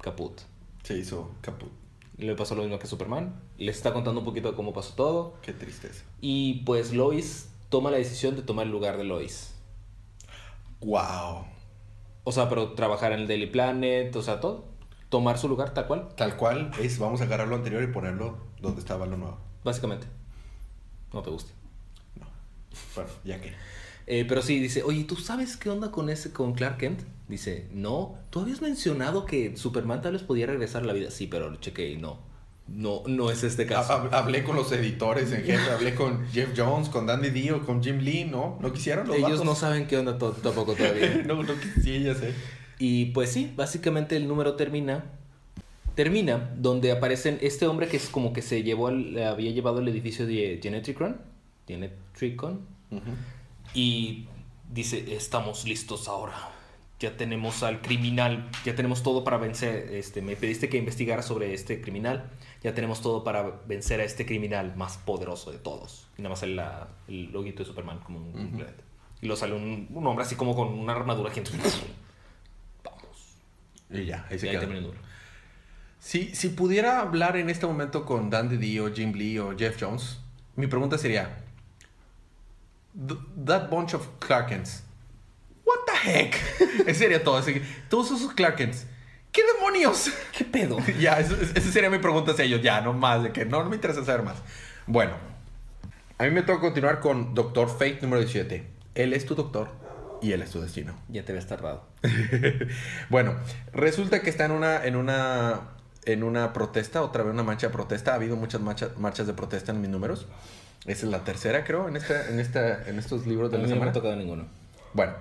caput. 0.00 0.40
Se 0.82 0.96
hizo 0.98 1.30
caput. 1.40 1.70
Le 2.18 2.34
pasó 2.34 2.54
lo 2.54 2.62
mismo 2.62 2.78
que 2.78 2.86
Superman. 2.86 3.40
Les 3.58 3.76
está 3.76 3.92
contando 3.92 4.20
un 4.20 4.24
poquito 4.24 4.50
de 4.50 4.56
cómo 4.56 4.72
pasó 4.72 4.94
todo. 4.94 5.34
Qué 5.42 5.52
tristeza. 5.52 6.04
Y 6.20 6.62
pues 6.64 6.92
Lois 6.92 7.50
toma 7.68 7.90
la 7.90 7.98
decisión 7.98 8.36
de 8.36 8.42
tomar 8.42 8.66
el 8.66 8.72
lugar 8.72 8.96
de 8.96 9.04
Lois. 9.04 9.54
Wow. 10.80 11.44
O 12.24 12.32
sea, 12.32 12.48
pero 12.48 12.72
trabajar 12.72 13.12
en 13.12 13.20
el 13.20 13.28
Daily 13.28 13.46
Planet, 13.46 14.14
o 14.16 14.22
sea, 14.22 14.40
todo. 14.40 14.64
Tomar 15.08 15.38
su 15.38 15.48
lugar 15.48 15.72
tal 15.72 15.86
cual, 15.86 16.08
Tal 16.16 16.36
cual 16.36 16.72
es, 16.80 16.98
vamos 16.98 17.20
a 17.20 17.24
agarrar 17.24 17.46
lo 17.46 17.54
anterior 17.56 17.82
y 17.82 17.86
ponerlo 17.86 18.38
donde 18.60 18.80
estaba 18.80 19.06
lo 19.06 19.16
nuevo. 19.16 19.38
básicamente. 19.64 20.06
No 21.12 21.22
te 21.22 21.30
gusta. 21.30 21.52
No. 22.18 22.26
Bueno, 22.94 23.10
ya 23.24 23.40
que. 23.40 23.54
Eh, 24.06 24.24
pero 24.28 24.40
sí, 24.42 24.60
dice, 24.60 24.82
oye, 24.84 25.04
¿tú 25.04 25.16
sabes 25.16 25.56
qué 25.56 25.68
onda 25.70 25.90
con 25.90 26.10
ese, 26.10 26.32
con 26.32 26.52
Clark 26.54 26.78
Kent? 26.78 27.00
Dice, 27.28 27.66
no, 27.72 28.14
tú 28.30 28.40
habías 28.40 28.62
mencionado 28.62 29.26
que 29.26 29.56
Superman 29.56 30.00
tal 30.02 30.12
vez 30.12 30.22
podía 30.22 30.46
regresar 30.46 30.82
a 30.82 30.86
la 30.86 30.92
vida. 30.92 31.10
Sí, 31.10 31.26
pero 31.26 31.50
lo 31.50 31.56
chequé 31.56 31.90
y 31.90 31.96
no. 31.96 32.18
No, 32.68 33.02
no 33.06 33.30
es 33.30 33.42
este 33.44 33.66
caso. 33.66 33.92
Hab- 33.92 34.12
Hablé 34.12 34.42
con 34.44 34.54
los 34.56 34.70
editores 34.72 35.30
en 35.32 35.44
jefe, 35.44 35.70
hablé 35.70 35.94
con 35.94 36.26
Jeff 36.28 36.50
Jones, 36.56 36.88
con 36.88 37.06
Danny 37.06 37.30
Dio, 37.30 37.64
con 37.64 37.82
Jim 37.82 37.98
Lee, 37.98 38.24
¿no? 38.24 38.58
¿No 38.60 38.72
quisieron 38.72 39.06
los 39.08 39.16
Ellos 39.16 39.30
vatos? 39.30 39.44
no 39.46 39.54
saben 39.54 39.86
qué 39.86 39.96
onda 39.98 40.18
tampoco 40.18 40.74
todavía. 40.74 41.22
no, 41.26 41.42
no 41.44 41.52
sí, 41.82 42.02
ya 42.02 42.14
sé. 42.14 42.32
y 42.80 43.06
pues 43.06 43.30
sí, 43.30 43.52
básicamente 43.56 44.16
el 44.16 44.26
número 44.28 44.54
termina 44.54 45.04
termina 45.94 46.50
donde 46.56 46.92
aparecen 46.92 47.38
este 47.40 47.66
hombre 47.66 47.88
que 47.88 47.96
es 47.96 48.08
como 48.08 48.32
que 48.32 48.42
se 48.42 48.62
llevó 48.62 48.88
al- 48.88 49.16
había 49.22 49.50
llevado 49.52 49.78
el 49.78 49.88
edificio 49.88 50.26
de 50.26 50.58
Genetricon, 50.62 51.16
Genetricon, 51.68 52.60
y 53.76 54.28
dice, 54.72 55.14
estamos 55.14 55.64
listos 55.64 56.08
ahora. 56.08 56.34
Ya 56.98 57.14
tenemos 57.18 57.62
al 57.62 57.82
criminal, 57.82 58.48
ya 58.64 58.74
tenemos 58.74 59.02
todo 59.02 59.22
para 59.22 59.36
vencer. 59.36 59.92
Este, 59.94 60.22
me 60.22 60.34
pediste 60.34 60.70
que 60.70 60.78
investigara 60.78 61.22
sobre 61.22 61.52
este 61.52 61.82
criminal. 61.82 62.30
Ya 62.62 62.74
tenemos 62.74 63.02
todo 63.02 63.22
para 63.22 63.42
vencer 63.68 64.00
a 64.00 64.04
este 64.04 64.24
criminal 64.24 64.74
más 64.76 64.96
poderoso 64.96 65.52
de 65.52 65.58
todos. 65.58 66.06
Y 66.16 66.22
nada 66.22 66.30
más 66.30 66.40
sale 66.40 66.54
la- 66.54 66.88
el 67.06 67.30
loguito 67.32 67.62
de 67.62 67.66
Superman 67.66 67.98
como 68.00 68.18
un, 68.20 68.50
planeta. 68.52 68.82
Y 69.20 69.26
lo 69.26 69.36
sale 69.36 69.52
un, 69.54 69.88
un 69.92 70.06
hombre 70.06 70.24
así 70.24 70.36
como 70.36 70.56
con 70.56 70.68
una 70.68 70.94
armadura 70.94 71.30
gigante. 71.30 71.52
Vamos. 72.82 73.36
Y 73.90 74.06
ya, 74.06 74.26
ahí 74.30 74.38
se 74.38 74.46
Y 74.46 74.48
ahí 74.50 74.56
queda. 74.56 74.64
el 74.74 74.82
número. 74.82 75.00
Si, 75.98 76.34
si 76.34 76.48
pudiera 76.50 77.00
hablar 77.00 77.36
en 77.36 77.50
este 77.50 77.66
momento 77.66 78.04
con 78.06 78.30
Dan 78.30 78.48
DiDi 78.48 78.78
o 78.78 78.92
Jim 78.94 79.12
Lee 79.12 79.38
o 79.38 79.56
Jeff 79.56 79.76
Jones, 79.80 80.18
mi 80.54 80.66
pregunta 80.66 80.96
sería: 80.98 81.24
"Th- 81.26 81.45
That 83.44 83.68
bunch 83.70 83.92
of 83.94 84.06
Clarkens, 84.20 84.82
what 85.64 85.78
the 85.86 85.92
heck? 86.10 86.34
Ese 86.86 86.94
sería 86.94 87.22
todo. 87.22 87.36
así 87.36 87.52
que, 87.54 87.62
todos 87.90 88.10
esos 88.10 88.32
Clarkens, 88.32 88.86
¿qué 89.32 89.42
demonios? 89.54 90.10
¿Qué 90.36 90.44
pedo? 90.44 90.78
ya, 91.00 91.20
eso- 91.20 91.36
esa 91.36 91.70
sería 91.72 91.90
mi 91.90 91.98
pregunta 91.98 92.32
hacia 92.32 92.44
ellos. 92.46 92.62
Ya, 92.62 92.80
no 92.80 92.92
más, 92.94 93.22
de 93.22 93.32
que 93.32 93.44
no, 93.44 93.62
no 93.62 93.68
me 93.68 93.76
interesa 93.76 94.02
saber 94.04 94.22
más. 94.22 94.36
Bueno, 94.86 95.12
a 96.18 96.24
mí 96.24 96.30
me 96.30 96.42
toca 96.42 96.60
continuar 96.60 97.00
con 97.00 97.34
Doctor 97.34 97.68
Fate 97.68 97.98
número 98.00 98.20
17. 98.22 98.66
Él 98.94 99.12
es 99.12 99.26
tu 99.26 99.34
doctor 99.34 99.68
y 100.22 100.32
él 100.32 100.40
es 100.40 100.50
tu 100.50 100.60
destino. 100.62 100.94
Ya 101.08 101.22
te 101.24 101.32
habías 101.32 101.46
tardado. 101.46 101.84
Bueno, 103.10 103.34
resulta 103.74 104.22
que 104.22 104.30
está 104.30 104.46
en 104.46 104.52
una, 104.52 104.82
en 104.84 104.96
una, 104.96 105.72
en 106.06 106.22
una 106.22 106.54
protesta, 106.54 107.02
otra 107.02 107.22
vez 107.22 107.34
una 107.34 107.42
marcha 107.42 107.66
de 107.66 107.72
protesta. 107.74 108.12
Ha 108.12 108.14
habido 108.14 108.36
muchas 108.36 108.62
marcha- 108.62 108.92
marchas 108.96 109.26
de 109.26 109.34
protesta 109.34 109.72
en 109.72 109.82
mis 109.82 109.90
números. 109.90 110.26
Esa 110.86 111.06
es 111.06 111.12
la 111.12 111.24
tercera, 111.24 111.64
creo, 111.64 111.88
en 111.88 111.96
esta, 111.96 112.28
en 112.28 112.38
esta, 112.38 112.88
en 112.88 112.98
estos 112.98 113.26
libros 113.26 113.50
de 113.50 113.56
A 113.56 113.60
la 113.60 113.64
mí 113.64 113.70
no 113.70 113.74
me 113.76 113.80
semana. 113.80 113.90
ha 113.90 113.94
tocado 113.94 114.16
ninguno. 114.16 114.44
Bueno, 114.92 115.14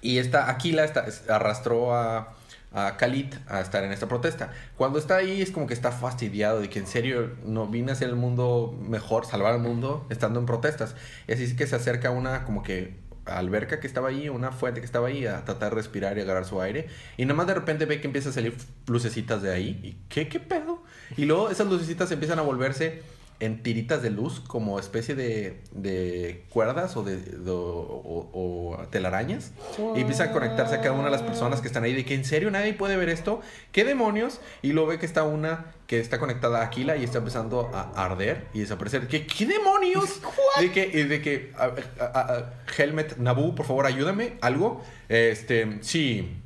y 0.00 0.18
esta 0.18 0.48
Aquila 0.50 0.84
está, 0.84 1.06
es- 1.06 1.28
arrastró 1.28 1.94
a, 1.94 2.34
a 2.72 2.96
Khalid 2.96 3.34
a 3.48 3.60
estar 3.60 3.82
en 3.82 3.90
esta 3.92 4.06
protesta. 4.06 4.52
Cuando 4.76 4.98
está 4.98 5.16
ahí 5.16 5.42
es 5.42 5.50
como 5.50 5.66
que 5.66 5.74
está 5.74 5.90
fastidiado 5.90 6.60
de 6.60 6.68
que 6.70 6.78
en 6.78 6.86
serio 6.86 7.32
no 7.44 7.66
vine 7.66 7.90
a 7.90 7.94
hacer 7.94 8.08
el 8.08 8.14
mundo 8.16 8.78
mejor, 8.88 9.26
salvar 9.26 9.54
al 9.54 9.60
mundo 9.60 10.06
estando 10.10 10.38
en 10.38 10.46
protestas. 10.46 10.94
Y 11.26 11.32
así 11.32 11.44
es 11.44 11.54
que 11.54 11.66
se 11.66 11.74
acerca 11.76 12.08
a 12.08 12.10
una 12.12 12.44
como 12.44 12.62
que 12.62 12.94
alberca 13.26 13.78
que 13.80 13.86
estaba 13.86 14.08
ahí, 14.08 14.28
una 14.28 14.52
fuente 14.52 14.80
que 14.80 14.86
estaba 14.86 15.08
ahí 15.08 15.26
a 15.26 15.44
tratar 15.44 15.70
de 15.70 15.76
respirar 15.76 16.16
y 16.16 16.20
agarrar 16.22 16.44
su 16.44 16.60
aire. 16.62 16.86
Y 17.16 17.24
nada 17.24 17.34
más 17.34 17.46
de 17.46 17.54
repente 17.54 17.84
ve 17.84 18.00
que 18.00 18.06
empieza 18.06 18.30
a 18.30 18.32
salir 18.32 18.54
lucecitas 18.86 19.42
de 19.42 19.52
ahí. 19.52 19.80
¿Y 19.82 19.96
qué, 20.08 20.28
qué 20.28 20.38
pedo? 20.40 20.82
Y 21.16 21.24
luego 21.24 21.50
esas 21.50 21.66
lucecitas 21.66 22.10
empiezan 22.12 22.38
a 22.38 22.42
volverse 22.42 23.02
en 23.40 23.62
tiritas 23.62 24.02
de 24.02 24.10
luz 24.10 24.40
como 24.40 24.80
especie 24.80 25.14
de, 25.14 25.60
de 25.70 26.44
cuerdas 26.50 26.96
o 26.96 27.04
de, 27.04 27.16
de- 27.18 27.50
o, 27.50 28.30
o 28.32 28.86
telarañas. 28.90 29.52
Y 29.94 30.00
empieza 30.00 30.24
a 30.24 30.32
conectarse 30.32 30.74
a 30.74 30.80
cada 30.80 30.92
una 30.94 31.04
de 31.04 31.10
las 31.12 31.22
personas 31.22 31.60
que 31.60 31.68
están 31.68 31.84
ahí 31.84 31.94
de 31.94 32.04
que 32.04 32.14
en 32.14 32.24
serio 32.24 32.50
nadie 32.50 32.74
puede 32.74 32.96
ver 32.96 33.08
esto 33.08 33.40
qué 33.70 33.84
demonios 33.84 34.40
y 34.62 34.72
luego 34.72 34.88
ve 34.88 34.98
que 34.98 35.06
está 35.06 35.22
una 35.22 35.66
que 35.86 36.00
está 36.00 36.18
conectada 36.18 36.60
a 36.60 36.64
Aquila 36.64 36.96
y 36.96 37.04
está 37.04 37.18
empezando 37.18 37.70
a 37.72 37.92
arder 38.04 38.46
y 38.52 38.60
desaparecer. 38.60 39.06
¿qué, 39.08 39.26
qué 39.26 39.46
demonios? 39.46 40.20
de 40.60 40.72
que, 40.72 40.86
y 40.92 41.04
de 41.04 41.22
que 41.22 41.52
a- 41.56 41.70
a- 42.04 42.20
a- 42.34 42.52
Helmet 42.76 43.18
Nabu 43.18 43.54
por 43.54 43.66
favor 43.66 43.86
ayúdame 43.86 44.34
algo. 44.40 44.82
Este 45.08 45.78
sí 45.82 46.36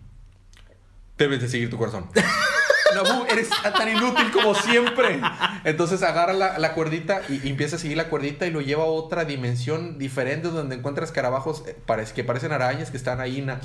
debes 1.16 1.40
de 1.40 1.48
seguir 1.48 1.70
tu 1.70 1.78
corazón 1.78 2.08
Nabu, 2.94 3.24
eres 3.30 3.48
tan 3.48 3.88
inútil 3.88 4.30
como 4.32 4.54
siempre. 4.54 5.20
Entonces 5.64 6.02
agarra 6.02 6.32
la, 6.32 6.58
la 6.58 6.74
cuerdita 6.74 7.22
y, 7.28 7.46
y 7.46 7.50
empieza 7.50 7.76
a 7.76 7.78
seguir 7.78 7.96
la 7.96 8.08
cuerdita 8.08 8.46
y 8.46 8.50
lo 8.50 8.60
lleva 8.60 8.84
a 8.84 8.86
otra 8.86 9.24
dimensión 9.24 9.98
diferente 9.98 10.48
donde 10.48 10.76
encuentra 10.76 11.04
escarabajos 11.04 11.64
eh, 11.66 11.76
que 12.14 12.24
parecen 12.24 12.52
arañas 12.52 12.90
que 12.90 12.96
están 12.96 13.20
ahí 13.20 13.42
na- 13.42 13.60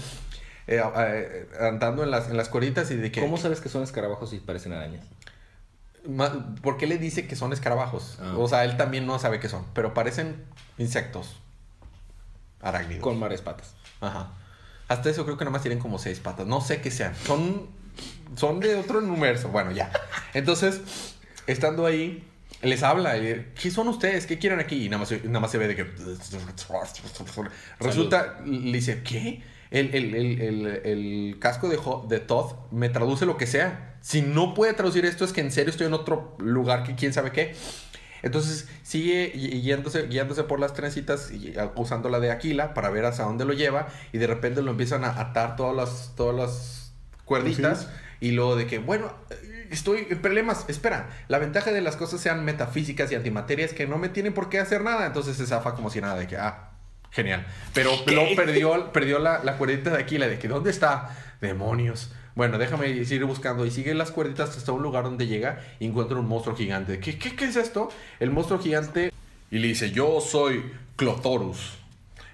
eh, 0.68 0.82
eh, 0.98 1.48
andando 1.62 2.04
en 2.04 2.12
las, 2.12 2.30
en 2.30 2.38
las 2.38 2.50
cuerditas 2.50 2.92
y 2.92 2.96
de 2.96 3.12
que... 3.12 3.22
¿Cómo 3.22 3.38
sabes 3.38 3.62
que 3.62 3.70
son 3.70 3.84
escarabajos 3.84 4.34
y 4.34 4.40
parecen 4.40 4.74
arañas? 4.74 5.06
¿Por 6.62 6.78
qué 6.78 6.88
le 6.88 6.98
dice 6.98 7.28
que 7.28 7.36
son 7.36 7.52
escarabajos? 7.52 8.18
Ah. 8.22 8.34
O 8.38 8.48
sea, 8.48 8.64
él 8.64 8.78
también 8.78 9.06
no 9.06 9.20
sabe 9.20 9.40
qué 9.40 9.50
son, 9.50 9.66
pero 9.74 9.94
parecen 9.94 10.46
insectos. 10.78 11.36
Arácnidos. 12.62 13.04
Con 13.04 13.20
mares 13.20 13.42
patas. 13.42 13.74
Ajá. 14.02 14.30
Hasta 14.88 15.10
eso 15.10 15.26
creo 15.26 15.38
que 15.38 15.44
nada 15.44 15.52
más 15.52 15.62
tienen 15.64 15.80
como 15.80 16.00
seis 16.00 16.20
patas. 16.22 16.48
No 16.48 16.62
sé 16.62 16.80
qué 16.82 16.92
sean. 16.92 17.14
Son, 17.26 17.68
son 18.36 18.60
de 18.60 18.76
otro 18.76 19.00
universo. 19.00 19.50
Bueno, 19.50 19.72
ya. 19.72 19.92
Entonces, 20.34 20.82
estando 21.48 21.86
ahí, 21.86 22.24
les 22.62 22.84
habla. 22.84 23.18
y, 23.18 23.52
¿Qué 23.60 23.72
son 23.72 23.88
ustedes? 23.88 24.26
¿Qué 24.26 24.38
quieren 24.38 24.60
aquí? 24.60 24.86
Y 24.86 24.90
nada 24.90 25.00
más, 25.00 25.12
nada 25.24 25.40
más 25.40 25.52
se 25.52 25.58
ve 25.58 25.68
de 25.68 25.76
que... 25.76 25.84
Resulta, 27.80 28.40
le 28.46 28.72
dice, 28.74 29.02
¿qué? 29.04 29.42
El, 29.70 29.94
el- 29.94 30.16
el- 30.16 30.68
el- 30.86 31.38
casco 31.40 31.68
de, 31.68 31.78
de 32.08 32.20
Todd 32.22 32.54
me 32.72 32.90
traduce 32.90 33.26
lo 33.26 33.36
que 33.38 33.48
sea. 33.48 33.96
Si 34.02 34.22
no 34.22 34.54
puede 34.54 34.74
traducir 34.74 35.06
esto 35.06 35.26
es 35.26 35.34
que 35.34 35.42
en 35.42 35.52
serio 35.52 35.72
estoy 35.72 35.88
en 35.88 35.94
otro 35.94 36.36
lugar 36.40 36.84
que 36.84 36.96
quién 36.96 37.12
sabe 37.14 37.32
qué. 37.32 37.54
Entonces 38.24 38.68
sigue 38.82 39.32
guiándose, 39.36 40.08
guiándose 40.08 40.44
por 40.44 40.60
las 40.60 40.74
trencitas 40.74 41.32
y 41.32 41.54
usando 41.76 42.10
la 42.10 42.20
de 42.20 42.32
Aquila 42.32 42.74
para 42.74 42.90
ver 42.90 43.06
hacia 43.06 43.26
dónde 43.26 43.46
lo 43.46 43.54
lleva 43.54 43.88
y 44.12 44.18
de 44.18 44.28
repente 44.28 44.62
lo 44.62 44.72
empiezan 44.72 45.04
a 45.04 45.20
atar 45.20 45.56
todas 45.56 45.76
las 46.36 46.87
cuerditas 47.28 47.90
y 48.20 48.32
luego 48.32 48.56
de 48.56 48.66
que, 48.66 48.80
bueno, 48.80 49.14
estoy 49.70 50.08
en 50.10 50.20
problemas, 50.20 50.66
espera, 50.70 51.10
la 51.28 51.38
ventaja 51.38 51.72
de 51.72 51.82
las 51.82 51.96
cosas 51.96 52.22
sean 52.22 52.44
metafísicas 52.44 53.12
y 53.12 53.16
antimateria 53.16 53.66
es 53.66 53.74
que 53.74 53.86
no 53.86 53.98
me 53.98 54.10
tienen 54.10 54.34
por 54.34 54.50
qué 54.50 54.60
hacer 54.60 54.84
nada, 54.84 55.06
entonces 55.06 55.38
se 55.38 55.46
zafa 55.46 55.76
como 55.76 55.92
si 55.92 56.02
nada 56.02 56.16
de 56.16 56.26
que, 56.26 56.38
ah, 56.38 56.72
genial. 57.12 57.46
Pero 57.74 57.92
luego 58.08 58.36
perdió, 58.36 58.92
perdió 58.92 59.20
la, 59.20 59.44
la 59.44 59.58
cuerdita 59.58 59.92
de 59.92 60.02
Aquila 60.02 60.28
de 60.28 60.40
que, 60.40 60.48
¿dónde 60.48 60.72
está? 60.72 61.16
Demonios. 61.42 62.12
Bueno, 62.36 62.58
déjame 62.58 63.04
seguir 63.06 63.26
buscando 63.26 63.66
y 63.66 63.72
sigue 63.72 63.94
las 63.94 64.12
cuerditas 64.12 64.56
hasta 64.56 64.72
un 64.72 64.84
lugar 64.84 65.04
donde 65.04 65.28
llega 65.28 65.60
y 65.80 65.88
encuentra 65.88 66.18
un 66.18 66.28
monstruo 66.28 66.56
gigante. 66.56 67.00
¿Qué, 67.00 67.18
qué, 67.18 67.36
qué 67.36 67.46
es 67.46 67.56
esto? 67.56 67.90
El 68.20 68.30
monstruo 68.30 68.60
gigante 68.60 69.12
y 69.50 69.60
le 69.60 69.68
dice, 69.68 69.92
yo 69.92 70.22
soy 70.22 70.72
Clothorus. 70.96 71.78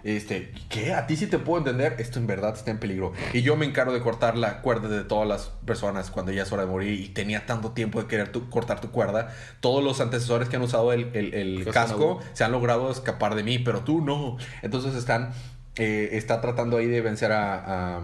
Este, 0.04 0.52
¿qué? 0.68 0.94
A 0.94 1.08
ti 1.08 1.16
sí 1.16 1.28
te 1.28 1.40
puedo 1.40 1.60
entender. 1.60 1.96
Esto 2.00 2.20
en 2.20 2.28
verdad 2.28 2.54
está 2.56 2.72
en 2.72 2.78
peligro. 2.80 3.14
Y 3.32 3.42
yo 3.42 3.56
me 3.56 3.66
encargo 3.66 3.94
de 3.94 4.02
cortar 4.02 4.38
la 4.38 4.62
cuerda 4.62 4.90
de 4.90 5.04
todas 5.06 5.28
las 5.28 5.52
personas 5.66 6.12
cuando 6.12 6.32
ya 6.34 6.44
es 6.44 6.52
hora 6.52 6.64
de 6.66 6.70
morir 6.70 7.00
y 7.00 7.08
tenía 7.10 7.46
tanto 7.46 7.72
tiempo 7.72 8.02
de 8.02 8.08
querer 8.08 8.30
tu- 8.32 8.50
cortar 8.50 8.82
tu 8.82 8.92
cuerda. 8.92 9.34
Todos 9.62 9.82
los 9.84 10.02
antecesores 10.02 10.50
que 10.50 10.58
han 10.58 10.62
usado 10.62 10.92
el, 10.92 11.10
el- 11.14 11.34
el 11.34 11.64
Casco 11.72 12.20
se 12.34 12.44
han 12.44 12.52
logrado 12.52 12.92
escapar 12.92 13.36
de 13.36 13.44
mí, 13.44 13.60
pero 13.60 13.80
tú 13.82 14.02
no. 14.02 14.38
Entonces 14.62 14.94
están, 14.96 15.32
eh, 15.78 16.10
está 16.14 16.42
tratando 16.42 16.76
ahí 16.78 16.88
de 16.88 17.00
vencer 17.00 17.32
a, 17.32 17.98
a, 17.98 18.02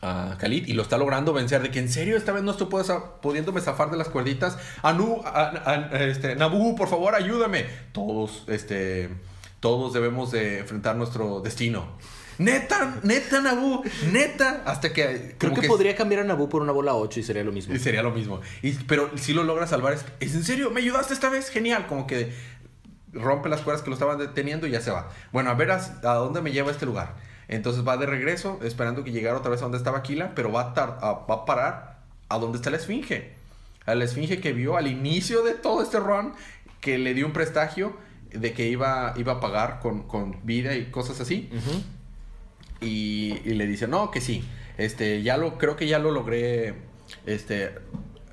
a 0.00 0.36
Khalid 0.38 0.66
y 0.66 0.72
lo 0.72 0.82
está 0.82 0.98
logrando 0.98 1.32
vencer. 1.32 1.62
De 1.62 1.70
que 1.70 1.78
en 1.78 1.88
serio 1.88 2.16
esta 2.16 2.32
vez 2.32 2.42
no 2.42 2.50
estoy 2.50 2.66
pudiéndome 3.22 3.60
zafar 3.60 3.90
de 3.90 3.96
las 3.98 4.08
cuerditas. 4.08 4.58
Anu, 4.82 5.22
a- 5.24 5.52
a- 5.64 5.98
este, 6.04 6.34
Nabu, 6.34 6.74
por 6.74 6.88
favor, 6.88 7.14
ayúdame. 7.14 7.66
Todos, 7.92 8.44
este, 8.48 9.10
todos 9.60 9.92
debemos 9.92 10.30
de 10.30 10.58
enfrentar 10.60 10.96
nuestro 10.96 11.40
destino. 11.40 11.86
Neta, 12.38 13.00
neta, 13.02 13.40
Nabu, 13.40 13.82
neta. 14.12 14.62
Hasta 14.64 14.92
que 14.92 15.34
Creo 15.38 15.52
que, 15.54 15.66
podría 15.66 15.96
cambiar 15.96 16.20
a 16.20 16.24
Nabu 16.24 16.48
por 16.48 16.62
una 16.62 16.70
bola 16.70 16.94
8 16.94 17.18
y 17.18 17.22
sería 17.24 17.42
lo 17.42 17.50
mismo. 17.50 17.74
y 17.74 17.78
sería 17.80 18.02
lo 18.02 18.12
mismo. 18.12 18.40
Y, 18.62 18.72
pero 18.84 19.10
si 19.16 19.34
lo 19.34 19.42
logra 19.42 19.66
salvar, 19.66 19.94
es, 19.94 20.04
¿es 20.20 20.34
en 20.36 20.44
serio? 20.44 20.70
¿Me 20.70 20.80
ayudaste 20.80 21.14
esta 21.14 21.28
vez? 21.30 21.50
Genial. 21.50 21.86
Como 21.88 22.06
que 22.06 22.32
rompe 23.12 23.48
las 23.48 23.62
cuerdas 23.62 23.82
que 23.82 23.90
lo 23.90 23.94
estaban 23.94 24.18
deteniendo 24.18 24.68
y 24.68 24.70
ya 24.70 24.80
se 24.80 24.92
va. 24.92 25.10
Bueno, 25.32 25.50
a 25.50 25.54
ver 25.54 25.72
a, 25.72 25.76
a 26.04 26.14
dónde 26.14 26.40
me 26.40 26.52
lleva 26.52 26.70
este 26.70 26.86
lugar. 26.86 27.16
Entonces 27.48 27.86
va 27.86 27.96
de 27.96 28.06
regreso, 28.06 28.60
esperando 28.62 29.02
que 29.02 29.10
llegara 29.10 29.36
otra 29.38 29.50
vez 29.50 29.60
a 29.60 29.64
donde 29.64 29.78
estaba 29.78 29.98
Aquila, 29.98 30.32
pero 30.36 30.52
va 30.52 30.60
a, 30.60 30.74
tar- 30.74 30.98
a- 31.00 31.12
va 31.26 31.34
a 31.34 31.44
parar 31.44 31.98
a 32.28 32.38
donde 32.38 32.58
está 32.58 32.70
la 32.70 32.76
esfinge. 32.76 33.32
A 33.86 33.94
la 33.96 34.04
esfinge 34.04 34.40
que 34.40 34.52
vio 34.52 34.76
al 34.76 34.86
inicio 34.86 35.42
de 35.42 35.54
todo 35.54 35.82
este 35.82 35.98
run, 35.98 36.34
que 36.80 36.98
le 36.98 37.14
dio 37.14 37.26
un 37.26 37.32
prestigio 37.32 37.96
de 38.32 38.52
que 38.52 38.68
iba, 38.68 39.14
iba 39.16 39.34
a 39.34 39.40
pagar 39.40 39.80
con, 39.80 40.02
con 40.06 40.44
vida 40.44 40.74
y 40.76 40.86
cosas 40.90 41.20
así. 41.20 41.50
Y, 42.80 43.38
y 43.44 43.54
le 43.54 43.66
dice, 43.66 43.88
no, 43.88 44.10
que 44.10 44.20
sí. 44.20 44.44
Este, 44.76 45.22
ya 45.22 45.36
lo, 45.36 45.58
creo 45.58 45.76
que 45.76 45.86
ya 45.88 45.98
lo 45.98 46.10
logré, 46.12 46.74
este, 47.26 47.70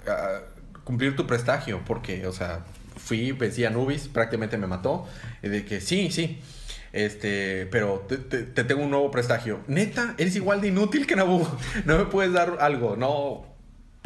ah, 0.08 0.40
cumplir 0.84 1.16
tu 1.16 1.26
prestigio, 1.26 1.82
porque, 1.86 2.28
o 2.28 2.32
sea, 2.32 2.66
fui, 2.98 3.32
vencí 3.32 3.66
a 3.66 3.72
Nubis, 3.72 4.08
prácticamente 4.08 4.58
me 4.58 4.68
mató. 4.68 5.08
Y 5.42 5.50
de 5.50 5.66
que 5.66 5.82
sí, 5.82 6.12
sí. 6.12 6.40
Este, 6.94 7.66
pero 7.72 8.06
te, 8.08 8.18
te- 8.18 8.44
te 8.44 8.64
tengo 8.64 8.84
un 8.84 8.90
nuevo 8.92 9.10
prestigio. 9.12 9.60
Neta, 9.68 10.14
eres 10.18 10.36
igual 10.36 10.62
de 10.62 10.68
inútil 10.70 11.08
que 11.08 11.16
Nabu. 11.16 11.46
No 11.86 11.98
me 11.98 12.06
puedes 12.06 12.32
dar 12.32 12.58
algo, 12.62 12.96
no. 12.96 13.55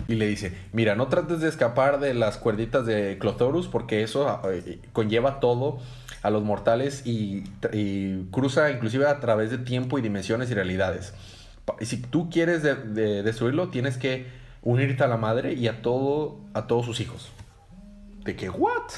Y 0.07 0.15
le 0.15 0.27
dice, 0.27 0.53
mira, 0.73 0.95
no 0.95 1.07
trates 1.07 1.39
de 1.41 1.49
escapar 1.49 1.99
de 1.99 2.13
las 2.13 2.37
cuerditas 2.37 2.85
de 2.85 3.17
Clothorus 3.19 3.67
porque 3.67 4.01
eso 4.03 4.41
eh, 4.51 4.79
conlleva 4.93 5.39
todo 5.39 5.79
a 6.23 6.29
los 6.29 6.43
mortales 6.43 7.05
y, 7.05 7.43
y 7.73 8.23
cruza 8.31 8.71
inclusive 8.71 9.05
a 9.07 9.19
través 9.19 9.51
de 9.51 9.57
tiempo 9.59 9.99
y 9.99 10.01
dimensiones 10.01 10.49
y 10.51 10.53
realidades. 10.53 11.13
Y 11.79 11.85
si 11.85 11.97
tú 11.97 12.29
quieres 12.29 12.63
de- 12.63 12.75
de 12.75 13.23
destruirlo, 13.23 13.69
tienes 13.69 13.97
que 13.97 14.27
unirte 14.63 15.03
a 15.03 15.07
la 15.07 15.17
madre 15.17 15.53
y 15.53 15.67
a 15.67 15.81
todo, 15.81 16.39
a 16.53 16.65
todos 16.67 16.85
sus 16.85 16.99
hijos. 16.99 17.29
¿De 18.25 18.35
qué? 18.35 18.49
¿What? 18.49 18.89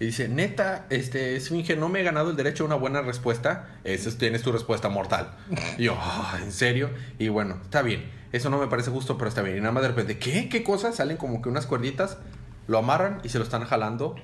Y 0.00 0.06
dice, 0.06 0.28
neta, 0.28 0.86
este, 0.90 1.36
Esfinge, 1.36 1.76
no 1.76 1.88
me 1.88 2.00
he 2.00 2.02
ganado 2.02 2.30
el 2.30 2.36
derecho 2.36 2.64
a 2.64 2.66
una 2.66 2.74
buena 2.74 3.00
respuesta. 3.02 3.78
Esa 3.84 4.08
es- 4.08 4.18
tienes 4.18 4.42
tu 4.42 4.52
respuesta 4.52 4.88
mortal. 4.88 5.30
Y 5.78 5.84
yo, 5.84 5.96
"Ah, 5.98 6.38
¿en 6.42 6.52
serio? 6.52 6.90
Y 7.18 7.28
bueno, 7.28 7.58
está 7.62 7.82
bien. 7.82 8.10
Eso 8.36 8.50
no 8.50 8.58
me 8.58 8.66
parece 8.66 8.90
justo, 8.90 9.16
pero 9.16 9.28
está 9.28 9.40
bien. 9.40 9.56
Y 9.56 9.60
nada 9.60 9.72
más 9.72 9.82
de 9.82 9.88
repente, 9.88 10.18
¿qué? 10.18 10.50
¿Qué 10.50 10.62
cosas? 10.62 10.96
Salen 10.96 11.16
como 11.16 11.40
que 11.40 11.48
unas 11.48 11.66
cuerditas, 11.66 12.18
lo 12.66 12.76
amarran 12.76 13.20
y 13.24 13.30
se 13.30 13.38
lo 13.38 13.44
están 13.44 13.64
jalando. 13.64 14.14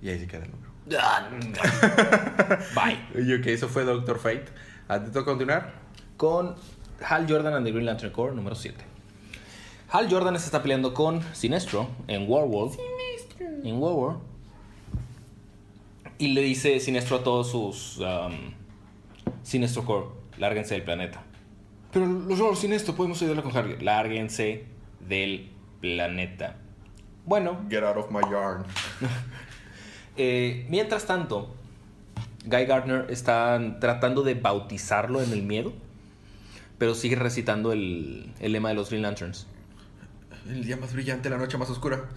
Y 0.00 0.10
ahí 0.10 0.20
se 0.20 0.28
queda 0.28 0.44
el 0.44 0.52
número. 0.52 0.70
Bye. 2.74 2.98
Y 3.20 3.26
yo, 3.26 3.42
que 3.42 3.52
eso 3.52 3.68
fue 3.68 3.82
Doctor 3.82 4.20
Fate. 4.20 4.44
¿A 4.86 5.00
ti 5.00 5.06
te 5.06 5.10
toca 5.10 5.24
continuar? 5.24 5.72
Con 6.16 6.54
Hal 7.04 7.26
Jordan 7.28 7.54
and 7.54 7.66
the 7.66 7.72
Green 7.72 7.84
Lantern 7.86 8.12
Corps 8.12 8.32
número 8.32 8.54
7. 8.54 8.76
Hal 9.90 10.08
Jordan 10.08 10.38
se 10.38 10.46
está 10.46 10.62
peleando 10.62 10.94
con 10.94 11.20
Sinestro 11.34 11.88
en 12.06 12.30
Warworld. 12.30 12.78
En 13.64 13.76
Warworld. 13.76 14.20
Y 16.18 16.28
le 16.28 16.42
dice 16.42 16.78
Sinestro 16.78 17.16
a 17.16 17.24
todos 17.24 17.50
sus 17.50 17.98
um, 17.98 18.54
Sinestro 19.42 19.84
Corps, 19.84 20.12
lárguense 20.38 20.74
del 20.74 20.84
planeta. 20.84 21.24
Pero 21.92 22.06
los 22.06 22.38
roles 22.38 22.58
Sinestro 22.58 22.94
podemos 22.94 23.20
ayudarle 23.20 23.42
con 23.42 23.56
Harry. 23.56 23.76
Lárguense 23.80 24.64
del 25.06 25.50
planeta. 25.80 26.56
Bueno, 27.26 27.60
Get 27.68 27.84
out 27.84 27.96
of 27.96 28.10
my 28.10 28.20
yarn. 28.30 28.64
eh, 30.16 30.66
mientras 30.70 31.06
tanto, 31.06 31.54
Guy 32.44 32.64
Gardner 32.64 33.06
está 33.10 33.60
tratando 33.78 34.22
de 34.22 34.34
bautizarlo 34.34 35.22
en 35.22 35.32
el 35.32 35.42
miedo, 35.42 35.72
pero 36.78 36.94
sigue 36.94 37.16
recitando 37.16 37.72
el, 37.72 38.32
el 38.40 38.52
lema 38.52 38.70
de 38.70 38.74
los 38.74 38.88
Green 38.88 39.02
Lanterns. 39.02 39.46
El 40.48 40.64
día 40.64 40.76
más 40.76 40.92
brillante, 40.92 41.30
la 41.30 41.38
noche 41.38 41.58
más 41.58 41.70
oscura. 41.70 42.08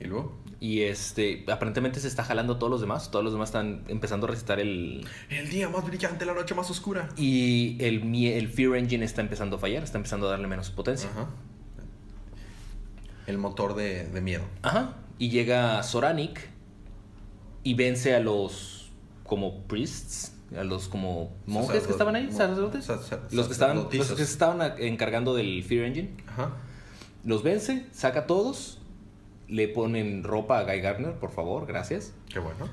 ¿Y 0.00 0.04
luego? 0.04 0.36
Y 0.60 0.82
este, 0.82 1.44
aparentemente 1.52 2.00
se 2.00 2.08
está 2.08 2.24
jalando 2.24 2.54
a 2.54 2.58
todos 2.58 2.70
los 2.70 2.80
demás. 2.80 3.10
Todos 3.10 3.24
los 3.24 3.32
demás 3.34 3.48
están 3.50 3.84
empezando 3.88 4.26
a 4.26 4.30
recitar 4.30 4.60
el. 4.60 5.06
El 5.28 5.50
día 5.50 5.68
más 5.68 5.84
brillante, 5.84 6.24
la 6.24 6.32
noche 6.34 6.54
más 6.54 6.70
oscura. 6.70 7.08
Y 7.16 7.76
el, 7.80 8.14
el 8.26 8.48
Fear 8.48 8.76
Engine 8.76 9.04
está 9.04 9.20
empezando 9.20 9.56
a 9.56 9.58
fallar, 9.58 9.82
está 9.82 9.98
empezando 9.98 10.26
a 10.28 10.30
darle 10.30 10.46
menos 10.46 10.70
potencia. 10.70 11.10
Ajá. 11.10 11.26
El 13.26 13.38
motor 13.38 13.74
de, 13.74 14.06
de 14.06 14.20
miedo. 14.20 14.44
Ajá. 14.62 14.94
Y 15.18 15.30
llega 15.30 15.82
Soranic 15.82 16.48
y 17.62 17.74
vence 17.74 18.14
a 18.14 18.20
los 18.20 18.90
como 19.24 19.62
priests, 19.62 20.34
a 20.56 20.64
los 20.64 20.88
como 20.88 21.34
monjes 21.46 21.84
que 21.86 21.92
estaban 21.92 22.14
ahí, 22.16 22.30
sacerdotes. 22.30 22.84
sa- 22.84 23.02
sa- 23.02 23.20
los 23.32 23.46
que 23.46 23.52
estaban, 23.54 23.76
los 23.76 23.88
que 23.88 24.02
se 24.16 24.22
estaban 24.22 24.74
encargando 24.78 25.34
del 25.34 25.62
Fear 25.64 25.84
Engine. 25.86 26.14
Ajá. 26.28 26.50
Los 27.24 27.42
vence, 27.42 27.86
saca 27.92 28.20
a 28.20 28.26
todos, 28.26 28.78
le 29.48 29.68
ponen 29.68 30.22
ropa 30.24 30.58
a 30.58 30.64
Guy 30.64 30.80
Gardner, 30.80 31.14
por 31.14 31.30
favor, 31.30 31.66
gracias. 31.66 32.12
Qué 32.32 32.38
bueno. 32.38 32.68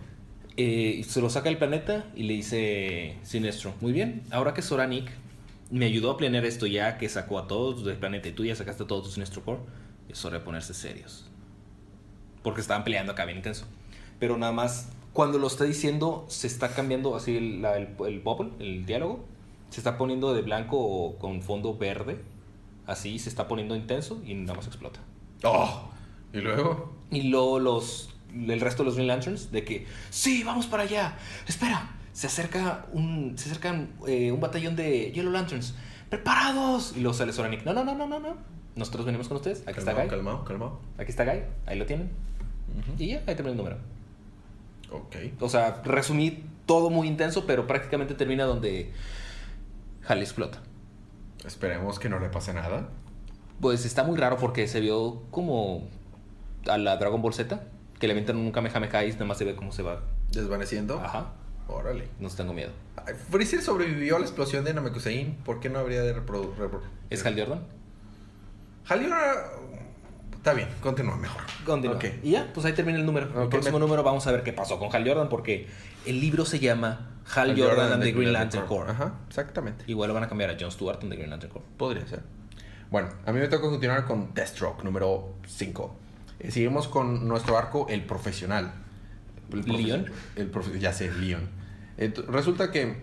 Eh, 0.57 1.03
se 1.07 1.21
lo 1.21 1.29
saca 1.29 1.49
del 1.49 1.57
planeta 1.57 2.05
y 2.15 2.23
le 2.23 2.33
dice 2.33 3.17
Sinestro, 3.23 3.73
muy 3.81 3.93
bien, 3.93 4.23
ahora 4.31 4.53
que 4.53 4.61
Soranic 4.61 5.09
me 5.69 5.85
ayudó 5.85 6.11
a 6.11 6.17
planear 6.17 6.43
esto 6.45 6.65
ya 6.67 6.97
que 6.97 7.07
sacó 7.07 7.39
a 7.39 7.47
todos 7.47 7.85
del 7.85 7.95
planeta 7.97 8.27
y 8.27 8.33
tú 8.33 8.43
ya 8.43 8.55
sacaste 8.55 8.83
a 8.83 8.87
todos 8.87 9.05
tu 9.05 9.09
Sinestro 9.11 9.43
Core, 9.43 9.59
es 10.09 10.23
hora 10.25 10.39
de 10.39 10.43
ponerse 10.45 10.73
serios. 10.73 11.29
Porque 12.43 12.59
estaban 12.61 12.83
peleando 12.83 13.13
acá 13.13 13.23
bien 13.25 13.37
intenso. 13.37 13.65
Pero 14.19 14.37
nada 14.37 14.51
más, 14.51 14.89
cuando 15.13 15.37
lo 15.37 15.47
está 15.47 15.63
diciendo, 15.63 16.25
se 16.27 16.47
está 16.47 16.73
cambiando 16.73 17.15
así 17.15 17.37
el, 17.37 17.61
la- 17.61 17.77
el, 17.77 17.89
el 18.07 18.19
bubble, 18.19 18.49
el 18.59 18.85
diálogo. 18.85 19.23
Se 19.69 19.79
está 19.79 19.97
poniendo 19.97 20.33
de 20.33 20.41
blanco 20.41 20.77
o 20.77 21.17
con 21.17 21.41
fondo 21.41 21.77
verde. 21.77 22.19
Así 22.87 23.19
se 23.19 23.29
está 23.29 23.47
poniendo 23.47 23.75
intenso 23.75 24.21
y 24.25 24.33
nada 24.33 24.55
más 24.55 24.67
explota. 24.67 24.99
¡Oh! 25.43 25.90
¿Y 26.33 26.39
luego? 26.39 26.93
Y 27.09 27.23
luego 27.23 27.59
los, 27.59 28.13
el 28.33 28.59
resto 28.61 28.83
de 28.83 28.87
los 28.87 28.95
Green 28.95 29.07
Lanterns 29.07 29.51
de 29.51 29.63
que, 29.63 29.85
sí, 30.09 30.43
vamos 30.43 30.67
para 30.67 30.83
allá. 30.83 31.17
Espera, 31.47 31.91
se 32.13 32.27
acerca 32.27 32.85
un, 32.93 33.37
se 33.37 33.49
acercan 33.49 33.89
eh, 34.07 34.31
un 34.31 34.39
batallón 34.39 34.75
de 34.75 35.11
Yellow 35.11 35.31
Lanterns. 35.31 35.75
¡Preparados! 36.09 36.93
Y 36.95 37.01
luego 37.01 37.13
sale 37.13 37.33
Soranic. 37.33 37.63
No, 37.63 37.73
no, 37.73 37.83
no, 37.83 37.95
no, 37.95 38.07
no, 38.07 38.19
no. 38.19 38.37
Nosotros 38.75 39.05
venimos 39.05 39.27
con 39.27 39.37
ustedes. 39.37 39.61
Aquí 39.67 39.79
está 39.79 39.93
calmado, 39.93 40.01
Guy. 40.01 40.09
calmado, 40.09 40.45
calmado. 40.45 40.79
Aquí 40.97 41.11
está 41.11 41.25
Guy. 41.25 41.43
Ahí 41.65 41.77
lo 41.77 41.85
tienen. 41.85 42.11
Y 42.97 43.07
ya, 43.07 43.17
ahí 43.27 43.35
termina 43.35 43.51
el 43.51 43.57
número. 43.57 43.77
Ok. 44.91 45.15
O 45.39 45.49
sea, 45.49 45.81
resumí 45.83 46.43
todo 46.65 46.89
muy 46.89 47.07
intenso, 47.07 47.45
pero 47.45 47.67
prácticamente 47.67 48.13
termina 48.13 48.45
donde 48.45 48.91
Hal 50.07 50.19
explota. 50.19 50.61
Esperemos 51.45 51.99
que 51.99 52.09
no 52.09 52.19
le 52.19 52.29
pase 52.29 52.53
nada. 52.53 52.89
Pues 53.59 53.85
está 53.85 54.03
muy 54.03 54.17
raro 54.17 54.37
porque 54.37 54.67
se 54.67 54.79
vio 54.79 55.23
como 55.31 55.87
a 56.67 56.77
la 56.77 56.97
Dragon 56.97 57.21
Ball 57.21 57.33
Z, 57.33 57.61
que 57.99 58.07
le 58.07 58.13
avientan 58.13 58.37
un 58.37 58.51
Kamehameha 58.51 59.05
y 59.05 59.11
nada 59.13 59.25
más 59.25 59.37
se 59.37 59.45
ve 59.45 59.55
cómo 59.55 59.71
se 59.71 59.83
va. 59.83 60.01
¿Desvaneciendo? 60.31 60.99
Ajá. 60.99 61.33
Órale. 61.67 62.07
No 62.19 62.29
tengo 62.29 62.53
miedo. 62.53 62.71
Ay, 63.05 63.13
Freezer 63.29 63.61
sobrevivió 63.61 64.15
a 64.17 64.19
la 64.19 64.25
explosión 64.25 64.65
de 64.65 64.73
Namekusein. 64.73 65.35
¿Por 65.45 65.59
qué 65.59 65.69
no 65.69 65.79
habría 65.79 66.01
de 66.01 66.13
reproducir? 66.13 66.53
¿Es 67.09 67.25
Hal 67.25 67.39
Jordan? 67.39 67.61
Está 70.35 70.53
bien, 70.53 70.67
continúa 70.81 71.15
mejor. 71.17 71.41
Continúa. 71.65 71.97
Ok. 71.97 72.05
Y 72.23 72.31
ya, 72.31 72.49
pues 72.53 72.65
ahí 72.65 72.73
termina 72.73 72.97
el 72.97 73.05
número. 73.05 73.27
el 73.43 73.49
próximo 73.49 73.77
me- 73.77 73.85
número 73.85 74.01
vamos 74.03 74.25
a 74.25 74.31
ver 74.31 74.41
qué 74.43 74.53
pasó 74.53 74.79
con 74.79 74.93
Hal 74.93 75.07
Jordan, 75.07 75.29
porque 75.29 75.67
el 76.05 76.19
libro 76.19 76.45
se 76.45 76.59
llama 76.59 77.11
Hal, 77.35 77.55
Jordan, 77.59 77.93
and 77.93 78.03
the 78.03 78.11
Green 78.11 78.33
Lantern 78.33 78.65
Corps. 78.65 78.89
Ajá, 78.89 79.13
exactamente. 79.27 79.83
Igual 79.87 80.07
lo 80.07 80.13
van 80.15 80.23
a 80.23 80.27
cambiar 80.27 80.49
a 80.49 80.57
John 80.59 80.71
Stewart 80.71 80.97
and 81.03 81.11
the 81.11 81.15
Green 81.15 81.29
Lantern 81.29 81.53
Corps. 81.53 81.65
Podría 81.77 82.07
ser. 82.07 82.23
Bueno, 82.89 83.09
a 83.25 83.31
mí 83.31 83.39
me 83.39 83.47
toca 83.47 83.69
continuar 83.69 84.05
con 84.05 84.33
Deathstroke, 84.33 84.83
número 84.83 85.35
5. 85.47 85.95
Seguimos 86.49 86.87
con 86.87 87.27
nuestro 87.27 87.57
arco, 87.57 87.87
el 87.89 88.03
profesional. 88.05 88.71
El 89.51 89.65
profe- 89.65 89.83
¿Leon? 89.85 90.05
El 90.35 90.51
profe- 90.51 90.79
ya 90.79 90.93
sé, 90.93 91.11
Leon. 91.11 91.49
Resulta 92.29 92.71
que 92.71 92.95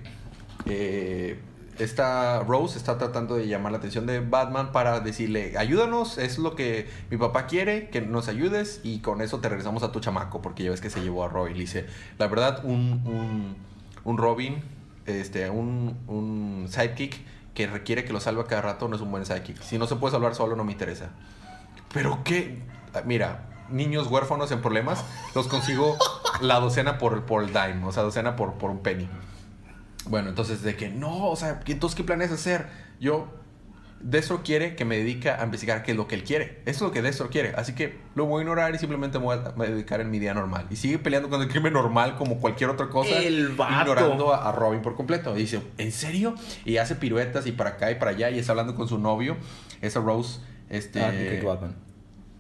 eh, 0.67 1.39
esta 1.79 2.41
Rose 2.41 2.77
está 2.79 2.99
tratando 2.99 3.37
de 3.37 3.47
llamar 3.47 3.71
la 3.73 3.79
atención 3.79 4.07
de 4.07 4.21
Batman 4.21 4.73
para 4.73 4.99
decirle, 5.01 5.55
ayúdanos, 5.57 6.19
es 6.19 6.39
lo 6.39 6.57
que 6.57 6.89
mi 7.11 7.17
papá 7.17 7.47
quiere, 7.47 7.89
que 7.91 8.01
nos 8.01 8.27
ayudes 8.29 8.81
y 8.83 8.99
con 9.01 9.21
eso 9.21 9.39
te 9.41 9.49
regresamos 9.49 9.83
a 9.85 9.93
tu 9.93 10.01
chamaco, 10.01 10.43
porque 10.43 10.65
ya 10.65 10.71
ves 10.71 10.81
que 10.81 10.91
se 10.91 11.01
llevó 11.01 11.25
a 11.25 11.29
Robin. 11.29 11.53
Le 11.55 11.61
dice, 11.61 11.87
la 12.19 12.27
verdad, 12.27 12.65
un, 12.65 13.03
un, 13.05 13.57
un 14.05 14.19
Robin, 14.19 14.57
este, 15.07 15.49
un, 15.51 15.97
un 16.09 16.67
sidekick 16.69 17.21
que 17.55 17.67
requiere 17.67 18.05
que 18.05 18.13
lo 18.13 18.21
salve 18.21 18.41
a 18.41 18.45
cada 18.45 18.63
rato 18.63 18.89
no 18.89 18.97
es 18.97 19.03
un 19.03 19.11
buen 19.11 19.25
sidekick. 19.25 19.61
Si 19.63 19.79
no 19.79 19.87
se 19.87 19.97
puede 19.97 20.13
salvar 20.13 20.35
solo, 20.35 20.57
no 20.57 20.65
me 20.65 20.73
interesa. 20.73 21.11
Pero 21.95 22.23
qué, 22.25 22.59
mira, 23.05 23.47
niños 23.71 24.07
huérfanos 24.09 24.51
en 24.51 24.61
problemas, 24.61 25.05
los 25.35 25.49
consigo 25.49 25.97
la 26.41 26.61
docena 26.61 26.99
por, 26.99 27.25
por 27.25 27.43
el 27.43 27.49
dime, 27.49 27.85
o 27.85 27.93
sea, 27.93 28.03
docena 28.03 28.37
por, 28.37 28.55
por 28.55 28.71
un 28.71 28.81
penny. 28.81 29.09
Bueno, 30.07 30.29
entonces 30.31 30.63
de 30.63 30.77
que 30.77 30.89
no, 30.89 31.29
o 31.29 31.37
sea, 31.37 31.61
¿qué- 31.61 31.73
entonces 31.73 31.97
¿qué 31.97 32.05
planeas 32.05 32.33
hacer? 32.33 32.67
Yo, 33.01 33.29
Destro 34.01 34.43
quiere 34.45 34.77
que 34.77 34.85
me 34.85 34.97
dedique 34.97 35.29
a 35.29 35.43
investigar 35.43 35.83
qué 35.83 35.91
es 35.91 35.97
lo 35.97 36.07
que 36.07 36.15
él 36.15 36.23
quiere. 36.23 36.63
Eso 36.67 36.77
es 36.77 36.81
lo 36.83 36.93
que 36.93 37.03
Destro 37.03 37.31
quiere. 37.31 37.55
Así 37.57 37.75
que 37.75 37.99
lo 38.15 38.27
voy 38.27 38.41
a 38.41 38.43
ignorar 38.43 38.73
y 38.73 38.79
simplemente 38.79 39.19
me 39.19 39.25
voy 39.25 39.37
a, 39.37 39.51
dedicar 39.67 40.01
en 40.01 40.09
mi 40.11 40.21
día 40.21 40.35
normal. 40.35 40.67
Y 40.71 40.77
sigue 40.77 40.99
peleando 41.01 41.29
con 41.29 41.43
el 41.43 41.49
crimen 41.49 41.73
normal 41.73 42.15
como 42.17 42.39
cualquier 42.39 42.71
otra 42.71 42.89
cosa. 42.91 43.21
El 43.21 43.49
vato. 43.57 43.91
Ignorando 43.91 44.33
a, 44.33 44.49
a 44.49 44.53
Robin 44.53 44.83
por 44.83 44.95
completo. 44.95 45.37
Y 45.37 45.41
dice, 45.41 45.63
¿en 45.79 45.91
serio? 45.91 46.35
Y 46.65 46.77
hace 46.77 46.95
piruetas 46.95 47.47
y 47.49 47.53
para 47.53 47.71
acá 47.71 47.91
y 47.91 47.97
para 47.97 48.13
allá 48.13 48.31
y 48.31 48.39
está 48.39 48.53
hablando 48.53 48.77
con 48.77 48.87
su 48.87 48.99
novio. 48.99 49.37
Esa 49.81 49.99
Rose, 50.01 50.41
este... 50.71 51.01
Ah, 51.03 51.45
Batman. 51.45 51.88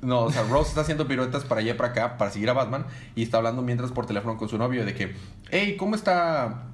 No, 0.00 0.24
o 0.24 0.32
sea, 0.32 0.44
Rose 0.44 0.68
está 0.68 0.82
haciendo 0.82 1.08
piruetas 1.08 1.44
para 1.44 1.60
allá 1.60 1.72
y 1.72 1.74
para 1.74 1.90
acá 1.90 2.18
para 2.18 2.30
seguir 2.30 2.48
a 2.50 2.52
Batman 2.52 2.86
y 3.16 3.22
está 3.22 3.38
hablando 3.38 3.62
mientras 3.62 3.90
por 3.90 4.06
teléfono 4.06 4.36
con 4.36 4.48
su 4.48 4.56
novio 4.56 4.84
de 4.84 4.94
que, 4.94 5.16
hey, 5.50 5.76
¿cómo 5.76 5.96
está? 5.96 6.68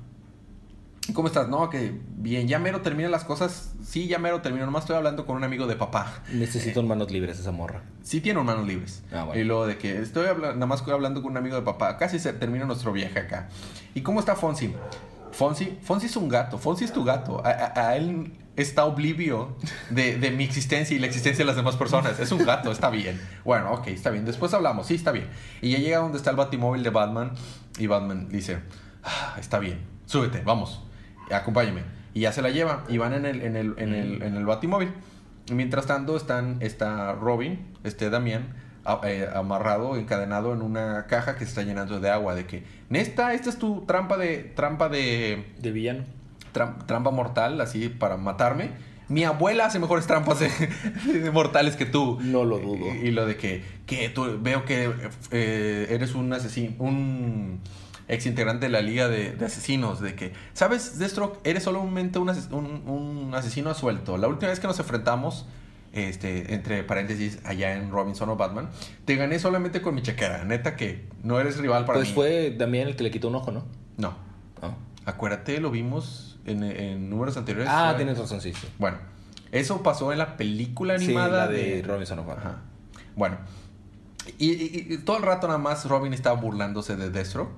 ¿Cómo 1.13 1.29
estás? 1.29 1.49
No, 1.49 1.69
que 1.69 2.01
bien, 2.17 2.49
ya 2.49 2.59
mero 2.59 2.81
terminan 2.81 3.11
las 3.11 3.25
cosas. 3.25 3.75
Sí, 3.85 4.09
ya 4.09 4.19
mero 4.19 4.41
termino. 4.41 4.65
Nomás 4.65 4.85
estoy 4.85 4.97
hablando 4.97 5.27
con 5.27 5.37
un 5.37 5.45
amigo 5.45 5.67
de 5.67 5.77
papá. 5.77 6.23
Necesito 6.33 6.83
manos 6.83 7.11
libres 7.11 7.39
esa 7.39 7.53
morra. 7.53 7.83
Sí 8.03 8.23
tiene 8.23 8.43
manos 8.43 8.67
libres. 8.67 9.03
Ah, 9.13 9.25
bueno. 9.25 9.39
Y 9.39 9.45
luego 9.45 9.67
de 9.67 9.77
que 9.77 10.01
estoy 10.01 10.27
hablando, 10.27 10.55
nada 10.55 10.67
más 10.67 10.81
estoy 10.81 10.95
hablando 10.95 11.21
con 11.21 11.33
un 11.33 11.37
amigo 11.37 11.57
de 11.57 11.63
papá. 11.63 11.99
Casi 11.99 12.19
se 12.19 12.33
termina 12.33 12.65
nuestro 12.65 12.91
viaje 12.93 13.19
acá. 13.19 13.49
¿Y 13.95 14.01
cómo 14.01 14.21
está 14.21 14.35
Fonsi? 14.35 14.75
Fonsi, 15.35 15.79
Fonsi 15.83 16.07
es 16.07 16.17
un 16.17 16.29
gato. 16.29 16.59
Fonsi 16.59 16.85
es 16.85 16.93
tu 16.93 17.05
gato. 17.05 17.43
A, 17.45 17.51
a- 17.51 17.89
a 17.89 17.97
él 17.97 18.33
está 18.57 18.85
oblivio 18.85 19.57
de, 19.91 20.17
de 20.19 20.31
mi 20.31 20.45
existencia 20.45 20.97
y 20.97 21.01
la 21.01 21.07
existencia 21.07 21.43
de 21.45 21.47
las 21.47 21.57
demás 21.57 21.77
personas. 21.77 22.19
Es 22.21 22.31
un 22.33 22.45
gato, 22.45 22.71
está 22.71 22.89
bien. 22.91 23.21
Bueno, 23.45 23.73
ok, 23.73 23.89
está 23.89 24.11
bien. 24.11 24.25
Después 24.25 24.55
hablamos. 24.55 24.87
Sí, 24.87 24.95
está 24.95 25.11
bien. 25.13 25.27
Y 25.61 25.71
ya 25.71 25.79
llega 25.79 25.99
donde 25.99 26.19
está 26.19 26.31
el 26.31 26.37
batimóvil 26.37 26.83
de 26.83 26.91
Batman. 26.91 27.33
Y 27.79 27.87
Batman 27.89 28.29
dice, 28.29 28.59
"Ah, 29.03 29.37
está 29.39 29.59
bien. 29.59 29.81
Súbete, 30.07 30.41
vamos. 30.45 30.83
Acompáñame. 31.33 31.83
Y 32.15 32.21
ya 32.21 32.33
se 32.33 32.43
la 32.43 32.51
lleva. 32.51 32.85
Y 32.89 32.99
van 32.99 33.13
en 33.15 33.27
el, 33.27 33.43
en 33.43 33.57
el, 33.57 33.75
en 33.79 33.93
el, 33.95 34.23
en 34.23 34.37
el 34.37 34.47
batimóvil. 34.47 34.93
Mientras 35.53 35.87
tanto 35.87 36.17
están, 36.17 36.59
está 36.61 37.13
Robin, 37.15 37.67
este 37.83 38.09
Damián, 38.09 38.55
amarrado, 38.85 39.97
encadenado 39.97 40.53
en 40.53 40.63
una 40.63 41.07
caja 41.07 41.35
que 41.35 41.41
se 41.45 41.51
está 41.51 41.63
llenando 41.63 42.01
de 42.01 42.11
agua. 42.11 42.35
De 42.35 42.47
que, 42.47 42.63
Nesta, 42.89 43.33
esta 43.35 43.51
es 43.51 43.59
tu 43.59 43.83
trampa 43.87 44.17
de, 44.17 44.39
trampa 44.55 44.89
de, 44.89 45.45
De 45.59 45.71
villano. 45.73 46.05
tram- 46.53 46.85
trampa 46.87 47.11
mortal, 47.11 47.61
así 47.61 47.89
para 47.89 48.17
matarme. 48.17 48.71
mi 49.09 49.25
abuela 49.25 49.67
hace 49.67 49.79
mejores 49.79 50.07
trampas 50.07 50.39
de, 50.41 50.51
de 51.21 51.31
mortales 51.31 51.77
que 51.77 51.87
tú. 51.87 52.19
No 52.23 52.45
lo 52.45 52.59
dudo. 52.59 52.87
Y, 52.95 53.09
y 53.09 53.11
lo 53.11 53.27
de 53.27 53.37
que, 53.37 53.63
que 53.87 54.09
tú 54.11 54.39
veo 54.41 54.65
que 54.65 54.91
eh, 55.31 55.87
eres 55.91 56.15
un 56.15 56.33
asesino, 56.33 56.75
un 56.79 57.61
ex 58.07 58.27
integrante 58.27 58.67
de 58.67 58.71
la 58.73 58.83
liga 58.83 59.09
de, 59.09 59.33
de 59.33 59.47
asesinos, 59.47 59.99
de 60.01 60.15
que, 60.15 60.33
¿sabes, 60.53 60.99
Deathstroke? 60.99 61.39
Eres 61.43 61.63
solamente 61.65 62.19
un, 62.19 62.29
ases- 62.29 62.51
un, 62.53 62.83
un 62.87 63.35
asesino 63.35 63.71
a 63.71 63.75
suelto. 63.75 64.19
La 64.19 64.29
última 64.29 64.51
vez 64.51 64.61
que 64.61 64.67
nos 64.67 64.79
enfrentamos, 64.79 65.47
este, 65.95 66.55
entre 66.55 66.83
paréntesis, 66.85 67.39
allá 67.45 67.75
en 67.75 67.91
Robinson 67.91 68.29
o 68.29 68.37
Batman, 68.37 68.69
te 69.05 69.17
gané 69.17 69.39
solamente 69.39 69.81
con 69.83 69.95
mi 69.95 70.03
chequera. 70.03 70.45
Neta 70.45 70.77
que 70.77 71.07
no 71.23 71.41
eres 71.41 71.57
rival 71.59 71.85
para 71.85 71.99
Pues 71.99 72.09
mí. 72.09 72.15
fue 72.15 72.51
también 72.59 72.89
el 72.89 72.97
que 72.97 73.05
le 73.05 73.11
quitó 73.11 73.29
un 73.29 73.37
ojo, 73.37 73.51
¿no? 73.53 73.65
No. 73.97 74.23
Acuérdate, 75.07 75.61
lo 75.61 75.71
vimos 75.71 76.39
en, 76.47 76.63
en 76.63 77.11
números 77.11 77.37
anteriores. 77.37 77.71
Ah, 77.71 77.93
tienes 77.97 78.17
razón, 78.19 78.41
sí, 78.41 78.55
sí. 78.55 78.67
Bueno, 78.79 78.97
eso 79.53 79.83
pasó 79.83 80.13
en 80.13 80.19
la 80.19 80.37
película 80.39 80.99
Sí, 80.99 81.05
animada 81.07 81.47
la 81.47 81.49
de 81.53 81.83
Robinson 81.87 82.19
of 82.21 82.29
Ajá. 82.31 82.63
Bueno, 83.15 83.37
y, 84.39 84.53
y- 84.53 84.87
y 84.95 84.99
todo 84.99 85.19
el 85.19 85.23
rato 85.23 85.47
nada 85.47 85.59
más 85.59 85.85
Robin 85.87 86.15
estaba 86.15 86.41
burlándose 86.41 86.97
de 86.97 87.11
Destro. 87.11 87.53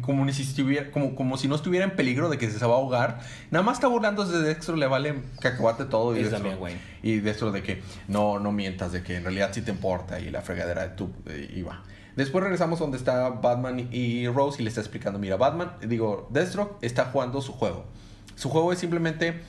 Como, 0.00 0.24
ni 0.24 0.32
si 0.32 0.42
estuviera, 0.42 0.90
como, 0.90 1.14
como 1.14 1.36
si 1.36 1.48
no 1.48 1.54
estuviera 1.54 1.84
en 1.84 1.96
peligro 1.96 2.28
de 2.28 2.38
que 2.38 2.50
se 2.50 2.64
va 2.64 2.74
a 2.74 2.76
ahogar. 2.76 3.20
Nada 3.50 3.64
más 3.64 3.78
está 3.78 3.88
burlándose 3.88 4.36
de 4.38 4.42
Destro, 4.42 4.76
le 4.76 4.86
vale 4.86 5.14
cacahuate 5.40 5.84
todo. 5.84 6.16
Y 6.16 6.20
Es. 6.22 6.78
Y 7.02 7.20
de 7.52 7.62
que 7.62 7.82
no, 8.08 8.38
no 8.38 8.52
mientas, 8.52 8.92
de 8.92 9.02
que 9.02 9.16
en 9.16 9.24
realidad 9.24 9.50
sí 9.52 9.62
te 9.62 9.70
importa 9.70 10.20
y 10.20 10.30
la 10.30 10.42
fregadera 10.42 10.82
de 10.82 10.94
tu 10.96 11.10
y 11.54 11.62
va. 11.62 11.82
Después 12.16 12.42
regresamos 12.42 12.78
donde 12.78 12.98
está 12.98 13.30
Batman 13.30 13.88
y 13.92 14.26
Rose 14.28 14.60
y 14.60 14.64
le 14.64 14.68
está 14.68 14.80
explicando, 14.80 15.18
mira, 15.18 15.36
Batman, 15.36 15.72
digo, 15.86 16.28
Deathstroke 16.30 16.76
está 16.82 17.06
jugando 17.06 17.40
su 17.40 17.52
juego. 17.52 17.86
Su 18.34 18.48
juego 18.48 18.72
es 18.72 18.78
simplemente 18.78 19.40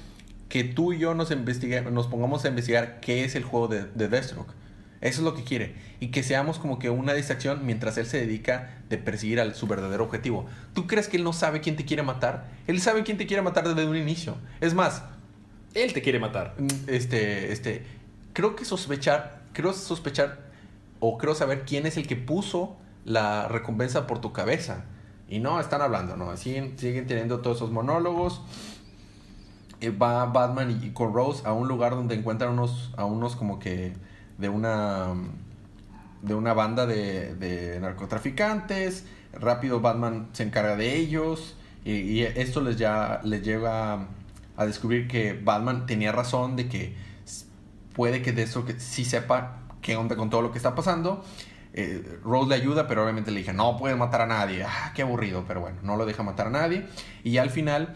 que 0.48 0.64
tú 0.64 0.94
y 0.94 1.00
yo 1.00 1.14
nos, 1.14 1.30
nos 1.92 2.08
pongamos 2.08 2.46
a 2.46 2.50
investigar 2.50 3.00
qué 3.00 3.24
es 3.24 3.36
el 3.36 3.44
juego 3.44 3.68
de, 3.68 3.86
de 3.86 4.08
Deathstroke. 4.08 4.54
Eso 5.02 5.22
es 5.22 5.26
lo 5.26 5.34
que 5.34 5.44
quiere. 5.44 5.74
Y 6.00 6.10
que 6.10 6.22
seamos 6.22 6.60
como 6.60 6.78
que 6.78 6.92
una 6.92 7.14
distracción 7.14 7.66
mientras 7.66 7.98
él 7.98 8.06
se 8.06 8.20
dedica 8.20 8.78
de 8.88 9.00
perseguir 9.00 9.40
a 9.42 9.54
su 9.56 9.66
verdadero 9.66 10.04
objetivo. 10.04 10.46
¿Tú 10.74 10.86
crees 10.86 11.08
que 11.08 11.18
él 11.18 11.24
no 11.24 11.34
sabe 11.34 11.60
quién 11.60 11.76
te 11.76 11.86
quiere 11.86 12.04
matar? 12.04 12.48
Él 12.68 12.80
sabe 12.80 13.04
quién 13.04 13.18
te 13.18 13.26
quiere 13.26 13.42
matar 13.42 13.68
desde 13.68 13.90
un 13.90 13.98
inicio. 13.98 14.38
Es 14.62 14.76
más, 14.76 15.04
Él 15.74 15.94
te 15.94 16.04
quiere 16.04 16.20
matar. 16.20 16.54
Mm, 16.60 16.68
este, 16.88 17.52
este, 17.52 17.84
creo 18.34 18.56
que 18.56 18.64
sospechar, 18.64 19.42
creo 19.54 19.74
sospechar 19.74 20.52
o 21.00 21.18
creo 21.18 21.34
saber 21.34 21.64
quién 21.66 21.88
es 21.88 21.98
el 21.98 22.08
que 22.08 22.16
puso 22.16 22.78
la 23.04 23.48
recompensa 23.48 24.06
por 24.06 24.22
tu 24.22 24.32
cabeza. 24.34 24.86
Y 25.28 25.40
no, 25.40 25.60
están 25.60 25.82
hablando, 25.82 26.16
¿no? 26.16 26.36
Siguen, 26.38 26.78
siguen 26.78 27.08
teniendo 27.08 27.40
todos 27.40 27.58
esos 27.58 27.72
monólogos. 27.72 28.44
Eh, 29.80 29.90
va 29.90 30.26
Batman 30.26 30.80
y, 30.80 30.88
y 30.88 30.90
con 30.92 31.12
Rose 31.12 31.42
a 31.44 31.54
un 31.54 31.68
lugar 31.68 31.94
donde 31.94 32.14
encuentran 32.14 32.52
unos, 32.52 32.94
a 32.98 33.06
unos 33.06 33.36
como 33.36 33.58
que 33.58 33.94
de 34.42 34.50
una, 34.50 35.14
de 36.22 36.36
una 36.36 36.54
banda 36.54 36.86
de, 36.86 37.36
de 37.36 37.80
narcotraficantes. 37.80 39.06
Rápido 39.34 39.80
Batman 39.80 40.28
se 40.34 40.44
encarga 40.44 40.76
de 40.76 40.98
ellos. 40.98 41.56
Y, 41.84 42.22
esto 42.22 42.62
les, 42.62 42.78
ya, 42.78 43.22
les 43.24 43.42
lleva 43.42 44.08
a 44.56 44.66
descubrir 44.66 45.08
que 45.08 45.34
Batman 45.34 45.86
tenía 45.86 46.12
razón 46.12 46.56
de 46.56 46.68
que 46.68 46.96
puede 47.94 48.22
que 48.22 48.32
de 48.32 48.44
eso 48.44 48.66
que 48.66 48.80
sí 48.80 49.04
sepa 49.04 49.62
qué 49.82 49.96
onda 49.96 50.16
con 50.16 50.30
todo 50.30 50.42
lo 50.42 50.52
que 50.52 50.58
está 50.58 50.76
pasando. 50.76 51.24
Eh, 51.74 52.20
Rose 52.24 52.50
le 52.50 52.56
ayuda, 52.56 52.88
pero 52.88 53.04
obviamente 53.04 53.32
le 53.32 53.40
dije, 53.40 53.54
no 53.54 53.78
puedes 53.78 53.98
matar 53.98 54.22
a 54.22 54.28
nadie. 54.28 54.64
Ah, 54.64 54.92
qué 54.94 55.02
aburrido, 55.02 55.46
pero 55.48 55.62
bueno, 55.62 55.78
no 55.82 55.96
lo 55.96 56.06
deja 56.06 56.22
matar 56.22 56.48
a 56.48 56.50
nadie. 56.52 56.86
Y 57.24 57.38
al 57.38 57.50
final, 57.50 57.96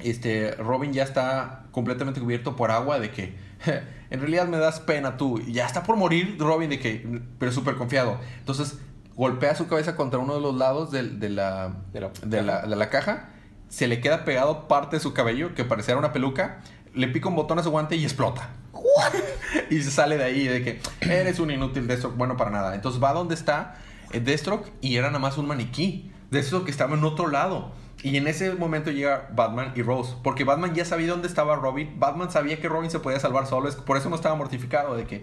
este, 0.00 0.52
Robin 0.52 0.92
ya 0.92 1.02
está 1.02 1.64
completamente 1.72 2.20
cubierto 2.20 2.54
por 2.54 2.70
agua 2.70 3.00
de 3.00 3.10
que 3.10 3.34
en 4.10 4.20
realidad 4.20 4.46
me 4.48 4.58
das 4.58 4.80
pena 4.80 5.16
tú. 5.16 5.38
Y 5.46 5.52
ya 5.52 5.66
está 5.66 5.82
por 5.82 5.96
morir 5.96 6.36
Robin 6.38 6.70
de 6.70 6.78
que, 6.78 7.20
pero 7.38 7.52
súper 7.52 7.76
confiado. 7.76 8.18
Entonces 8.38 8.78
golpea 9.16 9.54
su 9.54 9.66
cabeza 9.68 9.96
contra 9.96 10.18
uno 10.18 10.34
de 10.34 10.40
los 10.40 10.54
lados 10.56 10.90
de, 10.90 11.02
la, 11.30 11.72
De 11.92 12.00
la 12.00 12.10
de 12.22 12.42
la- 12.42 12.62
de 12.62 12.76
la 12.76 12.90
caja. 12.90 13.30
Se 13.68 13.86
le 13.88 14.00
queda 14.00 14.24
pegado 14.24 14.68
parte 14.68 14.96
de 14.96 15.00
su 15.00 15.12
cabello, 15.14 15.54
que 15.54 15.64
parecía 15.64 15.96
una 15.96 16.12
peluca. 16.12 16.60
Le 16.94 17.08
pica 17.08 17.28
un 17.28 17.34
botón 17.36 17.58
a 17.58 17.62
su 17.62 17.70
guante 17.70 17.96
y 17.96 18.04
explota. 18.04 18.50
y 19.70 19.82
se 19.82 19.90
sale 19.90 20.16
de 20.16 20.24
ahí 20.24 20.46
de 20.46 20.62
que 20.62 20.80
eres 21.00 21.38
un 21.40 21.50
inútil 21.50 21.86
Deathstroke, 21.86 22.16
bueno 22.16 22.36
para 22.36 22.50
nada. 22.50 22.74
Entonces 22.74 23.02
va 23.02 23.12
donde 23.12 23.34
está 23.34 23.76
eh, 24.12 24.20
Deathstroke 24.20 24.70
y 24.80 24.96
era 24.96 25.08
nada 25.08 25.18
más 25.18 25.38
un 25.38 25.46
maniquí. 25.46 26.10
Deathstroke 26.30 26.68
estaba 26.68 26.94
en 26.96 27.04
otro 27.04 27.28
lado. 27.28 27.72
Y 28.04 28.16
en 28.18 28.26
ese 28.28 28.54
momento 28.54 28.90
llega 28.92 29.28
Batman 29.34 29.72
y 29.74 29.82
Rose. 29.82 30.14
Porque 30.22 30.44
Batman 30.44 30.74
ya 30.74 30.84
sabía 30.84 31.08
dónde 31.10 31.26
estaba 31.26 31.56
Robin. 31.56 31.98
Batman 31.98 32.30
sabía 32.30 32.60
que 32.60 32.68
Robin 32.68 32.90
se 32.90 33.00
podía 33.00 33.18
salvar 33.18 33.46
solo. 33.46 33.68
es- 33.68 33.74
Por 33.76 33.96
eso 33.96 34.10
no 34.10 34.16
estaba 34.16 34.34
mortificado 34.36 34.94
de 34.94 35.04
que... 35.06 35.22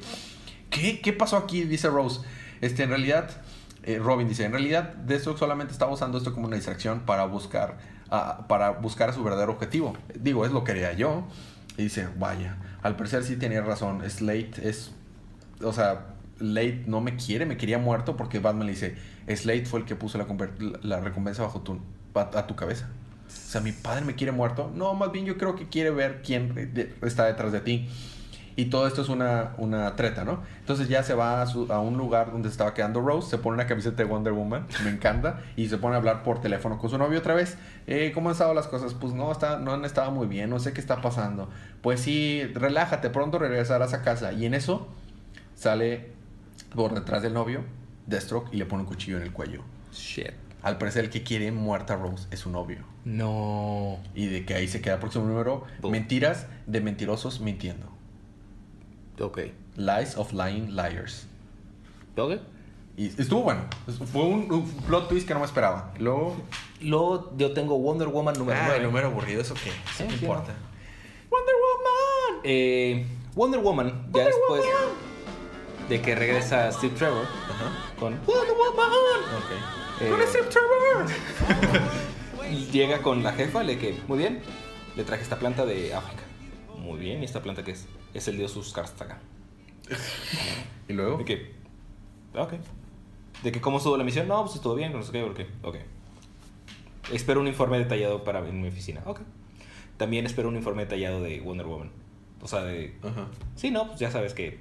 ¿Qué, 0.70 1.00
qué 1.00 1.14
pasó 1.14 1.38
aquí? 1.38 1.64
Dice 1.64 1.90
Rose. 1.90 2.22
Este, 2.60 2.84
en 2.84 2.90
realidad... 2.90 3.30
eh, 3.84 4.00
Robin 4.00 4.28
dice, 4.28 4.46
en 4.46 4.52
realidad 4.52 4.94
Deathstroke 4.96 5.38
solamente 5.40 5.74
estaba 5.74 5.92
usando 5.92 6.18
esto 6.18 6.34
como 6.34 6.48
una 6.48 6.56
distracción 6.56 7.02
para 7.02 7.26
buscar, 7.26 7.78
para 8.48 8.72
buscar 8.72 9.10
a 9.10 9.14
su 9.14 9.24
verdadero 9.24 9.52
objetivo. 9.54 9.96
Digo, 10.20 10.46
es 10.46 10.52
lo 10.52 10.64
que 10.64 10.72
haría 10.72 10.94
yo. 10.94 11.24
Y 11.78 11.84
dice, 11.84 12.08
vaya, 12.18 12.58
al 12.84 12.96
parecer 12.96 13.24
sí 13.24 13.36
tenía 13.38 13.62
razón. 13.62 14.02
Slate 14.10 14.68
es. 14.68 14.92
O 15.64 15.72
sea, 15.74 16.08
Slate 16.40 16.84
no 16.88 17.00
me 17.02 17.16
quiere, 17.16 17.46
me 17.46 17.58
quería 17.58 17.78
muerto 17.78 18.18
porque 18.18 18.40
Batman 18.40 18.66
le 18.68 18.74
dice: 18.74 18.96
Slate 19.28 19.66
fue 19.66 19.80
el 19.82 19.86
que 19.86 19.96
puso 19.96 20.18
la, 20.18 20.26
la 20.82 21.00
recompensa 21.00 21.44
bajo 21.44 21.62
tu, 21.62 21.80
a, 22.16 22.22
a 22.39 22.47
tu 22.47 22.55
cabeza. 22.55 22.89
O 23.28 23.32
sea, 23.51 23.62
mi 23.62 23.72
padre 23.72 24.05
me 24.05 24.16
quiere 24.16 24.32
muerto. 24.32 24.72
No, 24.76 24.93
más 24.93 25.12
bien 25.12 25.26
yo 25.26 25.38
creo 25.38 25.55
que 25.55 25.68
quiere 25.70 25.89
ver 25.91 26.22
quién 26.22 26.72
está 27.01 27.26
detrás 27.26 27.51
de 27.51 27.59
ti. 27.62 27.89
Y 28.57 28.66
todo 28.66 28.86
esto 28.86 29.01
es 29.01 29.07
una, 29.07 29.53
una 29.57 29.95
treta, 29.95 30.26
¿no? 30.26 30.41
Entonces 30.59 30.89
ya 30.89 31.03
se 31.03 31.14
va 31.14 31.41
a, 31.41 31.47
su- 31.47 31.72
a 31.72 31.80
un 31.80 31.97
lugar 31.97 32.34
donde 32.34 32.49
estaba 32.49 32.74
quedando 32.74 32.99
Rose, 32.99 33.30
se 33.30 33.38
pone 33.38 33.55
una 33.55 33.66
camiseta 33.66 33.95
de 33.95 34.03
Wonder 34.03 34.34
Woman, 34.34 34.68
me 34.84 34.89
encanta, 34.89 35.39
y 35.55 35.70
se 35.70 35.78
pone 35.78 35.95
a 35.95 35.97
hablar 35.99 36.22
por 36.24 36.41
teléfono 36.41 36.78
con 36.78 36.89
su 36.89 36.97
novio 36.97 37.20
otra 37.20 37.34
vez. 37.34 37.57
Eh, 37.88 38.12
¿Cómo 38.14 38.28
han 38.28 38.34
estado 38.34 38.53
las 38.53 38.68
cosas? 38.68 38.93
Pues 38.93 39.14
no, 39.14 39.32
está, 39.32 39.57
no 39.57 39.72
han 39.74 39.86
estado 39.86 40.12
muy 40.12 40.28
bien, 40.28 40.49
no 40.49 40.59
sé 40.59 40.74
qué 40.74 40.82
está 40.82 41.01
pasando. 41.01 41.49
Pues 41.82 42.01
sí, 42.01 42.43
relájate, 42.53 43.09
pronto 43.09 43.39
regresarás 43.39 43.93
a 43.93 44.01
casa. 44.01 44.34
Y 44.34 44.45
en 44.45 44.53
eso 44.53 44.89
sale 45.55 46.09
por 46.76 46.93
detrás 46.93 47.22
del 47.22 47.34
novio 47.34 47.64
Deathstroke 48.05 48.49
y 48.53 48.57
le 48.57 48.66
pone 48.66 48.84
un 48.84 48.88
cuchillo 48.89 49.16
en 49.18 49.24
el 49.24 49.32
cuello. 49.32 49.62
Shit. 49.93 50.32
Al 50.64 50.78
parecer 50.78 51.05
el 51.05 51.09
que 51.09 51.24
quiere 51.24 51.51
muerta 51.51 51.93
a 51.95 51.97
Rose 51.97 52.28
es 52.32 52.39
su 52.41 52.49
novio. 52.51 52.80
No. 53.03 53.97
Y 54.14 54.28
de 54.28 54.45
que 54.45 54.53
ahí 54.53 54.68
se 54.68 54.80
queda 54.82 54.95
el 54.95 54.99
próximo 54.99 55.26
número. 55.26 55.64
Boom. 55.82 55.91
Mentiras 55.91 56.45
de 56.68 56.82
mentirosos 56.82 57.39
mintiendo. 57.39 57.88
Ok. 59.20 59.39
Lies 59.76 60.18
of 60.18 60.34
lying 60.34 60.76
liars. 60.76 61.26
Ok. 62.18 62.34
Y 62.97 63.07
estuvo 63.07 63.41
bueno. 63.43 63.62
Fue 64.12 64.22
un, 64.24 64.51
un 64.51 64.68
plot 64.88 65.07
twist 65.09 65.28
que 65.28 65.34
no 65.34 65.39
me 65.39 65.45
esperaba. 65.45 65.93
Luego. 65.97 66.36
Luego 66.82 67.34
yo 67.38 67.53
tengo 67.53 67.80
Wonder 67.80 68.09
Woman 68.09 68.36
número 68.38 68.59
Ah, 68.59 68.64
9. 68.68 68.78
el 68.80 68.84
número 68.86 69.07
aburrido, 69.07 69.41
¿eso 69.41 69.53
qué? 69.55 69.72
Sí, 69.95 70.03
¿Qué 70.03 70.09
sí, 70.09 70.16
importa? 70.22 70.53
Wonder 71.30 71.55
Woman. 71.55 72.41
Eh, 72.43 73.07
Wonder 73.36 73.59
Woman, 73.62 74.07
ya 74.14 74.26
después 74.26 74.64
de 75.89 76.01
que 76.01 76.16
regresa 76.16 76.72
Steve 76.72 76.93
Trevor 76.95 77.26
Ajá. 77.49 77.95
con 77.99 78.14
Wonder 78.26 78.53
Woman. 78.55 78.89
Ok. 79.38 79.81
Eh, 80.02 80.10
llega 82.72 83.02
con 83.02 83.24
la 83.24 83.34
jefa, 83.34 83.64
le 83.64 83.78
que, 83.78 83.95
muy 84.08 84.18
bien, 84.18 84.39
le 84.95 85.04
traje 85.04 85.22
esta 85.22 85.38
planta 85.38 85.66
de 85.66 85.93
África. 85.93 86.24
Muy 86.78 86.99
bien, 86.99 87.22
¿y 87.22 87.26
esta 87.26 87.41
planta 87.41 87.64
qué 87.64 87.72
es? 87.72 87.88
Es 88.14 88.28
el 88.28 88.38
dios 88.38 88.56
Uskarstaka. 88.56 89.20
¿Y 90.88 90.93
luego? 90.93 91.18
De 91.18 91.26
que, 91.26 91.52
ok. 92.34 92.54
De 93.43 93.52
que 93.52 93.62
cómo 93.62 93.78
estuvo 93.78 93.95
la 93.95 94.04
misión, 94.04 94.28
no, 94.28 94.41
pues 94.43 94.56
estuvo 94.56 94.76
bien, 94.76 94.91
no 94.91 95.04
sé 95.04 95.12
qué, 95.12 95.22
porque, 95.22 95.47
ok. 95.62 95.76
Espero 97.12 97.39
un 97.39 97.47
informe 97.47 97.78
detallado 97.78 98.24
para 98.24 98.39
en 98.39 98.62
mi 98.62 98.70
oficina, 98.70 99.02
ok. 99.06 99.22
También 99.97 100.26
espero 100.26 100.49
un 100.49 100.56
informe 100.56 100.86
detallado 100.86 101.22
de 101.22 101.39
Wonder 101.41 101.68
Woman. 101.68 101.91
O 102.41 102.47
sea, 102.47 102.64
de... 102.64 102.95
Ajá. 103.04 103.28
Sí, 103.56 103.70
no, 103.70 103.88
pues 103.88 103.99
ya 103.99 104.10
sabes 104.10 104.34
que 104.34 104.58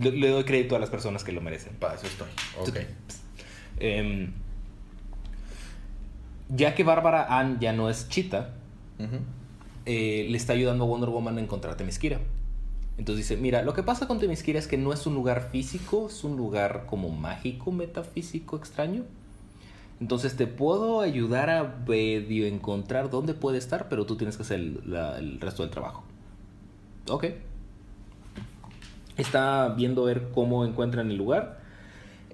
le, 0.00 0.10
le 0.10 0.28
doy 0.28 0.42
crédito 0.42 0.74
a 0.74 0.80
las 0.80 0.90
personas 0.90 1.22
que 1.22 1.30
lo 1.30 1.40
merecen. 1.40 1.76
Para 1.76 1.94
eso 1.94 2.06
estoy. 2.06 2.28
Ok. 2.58 2.78
Em, 3.78 4.32
ya 6.54 6.74
que 6.74 6.84
Bárbara 6.84 7.38
Ann 7.38 7.58
ya 7.60 7.72
no 7.72 7.88
es 7.90 8.08
Chita, 8.08 8.50
eh, 9.86 10.26
le 10.30 10.36
está 10.36 10.52
ayudando 10.52 10.84
a 10.84 10.86
Wonder 10.86 11.10
Woman 11.10 11.38
a 11.38 11.40
encontrar 11.40 11.76
Temisquira. 11.76 12.20
Entonces 12.98 13.26
dice, 13.28 13.40
mira, 13.40 13.62
lo 13.62 13.72
que 13.74 13.82
pasa 13.82 14.06
con 14.06 14.18
Temisquira 14.20 14.58
es 14.58 14.66
que 14.68 14.76
no 14.76 14.92
es 14.92 15.06
un 15.06 15.14
lugar 15.14 15.48
físico, 15.50 16.06
es 16.08 16.22
un 16.24 16.36
lugar 16.36 16.84
como 16.86 17.08
mágico, 17.08 17.72
metafísico, 17.72 18.56
extraño. 18.56 19.02
Entonces 20.00 20.36
te 20.36 20.46
puedo 20.46 21.00
ayudar 21.00 21.48
a 21.50 21.76
medio 21.86 22.46
encontrar 22.46 23.08
dónde 23.08 23.34
puede 23.34 23.58
estar, 23.58 23.88
pero 23.88 24.04
tú 24.04 24.16
tienes 24.16 24.36
que 24.36 24.42
hacer 24.42 24.60
el, 24.60 24.80
la- 24.86 25.18
el 25.18 25.40
resto 25.40 25.62
del 25.62 25.70
trabajo. 25.70 26.04
Ok. 27.08 27.26
Está 29.16 29.68
viendo 29.76 30.04
ver 30.04 30.30
cómo 30.34 30.64
encuentran 30.64 31.10
el 31.10 31.16
lugar. 31.16 31.60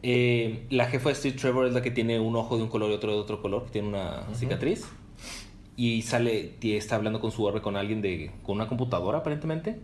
Eh, 0.03 0.67
la 0.71 0.87
jefa 0.87 1.09
de 1.09 1.15
Steve 1.15 1.37
Trevor 1.37 1.67
es 1.67 1.73
la 1.75 1.83
que 1.83 1.91
tiene 1.91 2.21
un 2.21 2.37
ojo 2.37 2.57
de 2.57 2.63
un 2.63 2.69
color 2.69 2.91
y 2.91 2.95
otro 2.95 3.13
de 3.13 3.19
otro 3.19 3.41
color, 3.43 3.65
que 3.67 3.71
tiene 3.73 3.89
una 3.89 4.23
cicatriz. 4.35 4.87
Y 5.77 6.03
sale, 6.03 6.55
y 6.61 6.73
está 6.73 6.97
hablando 6.97 7.21
con 7.21 7.31
su 7.31 7.45
orbe 7.45 7.63
con 7.63 7.77
alguien 7.77 8.03
de. 8.03 8.33
con 8.43 8.57
una 8.57 8.67
computadora 8.69 9.19
aparentemente. 9.19 9.79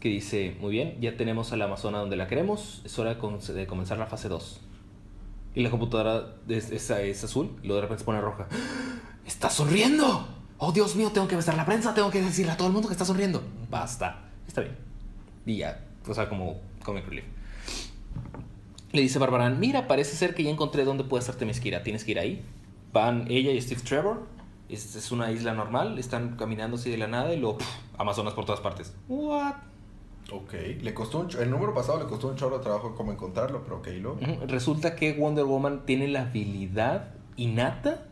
Que 0.00 0.08
dice, 0.10 0.56
muy 0.60 0.70
bien, 0.70 0.96
ya 1.00 1.16
tenemos 1.16 1.52
a 1.52 1.56
la 1.56 1.64
Amazona 1.64 1.98
donde 1.98 2.14
la 2.16 2.28
queremos, 2.28 2.82
es 2.84 2.96
hora 3.00 3.14
de, 3.16 3.66
comenzar 3.66 3.98
la 3.98 4.06
fase 4.06 4.28
2. 4.28 4.60
Y 5.56 5.62
la 5.62 5.70
computadora 5.70 6.36
es, 6.48 6.70
es- 6.70 6.90
es 6.90 7.24
azul, 7.24 7.50
y 7.62 7.66
luego 7.66 7.76
de 7.76 7.80
repente 7.82 8.00
se 8.00 8.04
pone 8.04 8.20
roja. 8.20 8.46
¡Está 9.26 9.50
sonriendo! 9.50 10.28
¡Oh, 10.58 10.70
Dios 10.72 10.94
mío! 10.94 11.10
Tengo 11.12 11.26
que 11.26 11.34
besar 11.36 11.56
la 11.56 11.66
prensa, 11.66 11.94
tengo 11.94 12.10
que 12.10 12.20
decirle 12.22 12.52
a 12.52 12.56
todo 12.56 12.68
el 12.68 12.74
mundo 12.74 12.88
que 12.88 12.94
está 12.94 13.04
sonriendo. 13.04 13.42
Basta. 13.68 14.28
Está 14.46 14.60
bien. 14.60 14.76
Y 15.46 15.56
ya, 15.56 15.84
o 16.06 16.14
sea, 16.14 16.28
como 16.28 16.60
comic 16.84 17.06
relief. 17.08 17.24
Le 18.98 19.02
dice 19.02 19.20
Barbarán, 19.20 19.60
mira, 19.60 19.86
parece 19.86 20.16
ser 20.16 20.34
que 20.34 20.42
ya 20.42 20.50
encontré 20.50 20.84
dónde 20.84 21.04
puede 21.04 21.20
estar 21.20 21.36
Temesquira. 21.36 21.84
Tienes 21.84 22.02
que 22.02 22.10
ir 22.10 22.18
ahí. 22.18 22.44
Van 22.92 23.26
ella 23.30 23.52
y 23.52 23.62
Steve 23.62 23.80
Trevor. 23.80 24.26
Es, 24.68 24.96
es 24.96 25.12
una 25.12 25.30
isla 25.30 25.54
normal. 25.54 26.00
Están 26.00 26.34
caminando 26.36 26.78
así 26.78 26.90
de 26.90 26.98
la 26.98 27.06
nada 27.06 27.32
y 27.32 27.38
luego 27.38 27.58
pff, 27.58 27.68
Amazonas 27.96 28.34
por 28.34 28.44
todas 28.44 28.60
partes. 28.60 28.92
What? 29.06 29.54
Ok, 30.32 30.52
le 30.80 30.94
costó 30.94 31.20
un 31.20 31.28
el 31.38 31.48
número 31.48 31.72
pasado 31.74 32.00
le 32.00 32.06
costó 32.06 32.26
un 32.26 32.34
chorro 32.34 32.58
de 32.58 32.64
trabajo 32.64 32.96
como 32.96 33.12
encontrarlo, 33.12 33.62
pero 33.62 33.76
ok, 33.76 33.86
lo. 34.00 34.18
Resulta 34.48 34.96
que 34.96 35.12
Wonder 35.12 35.44
Woman 35.44 35.86
tiene 35.86 36.08
la 36.08 36.22
habilidad 36.22 37.14
innata 37.36 38.08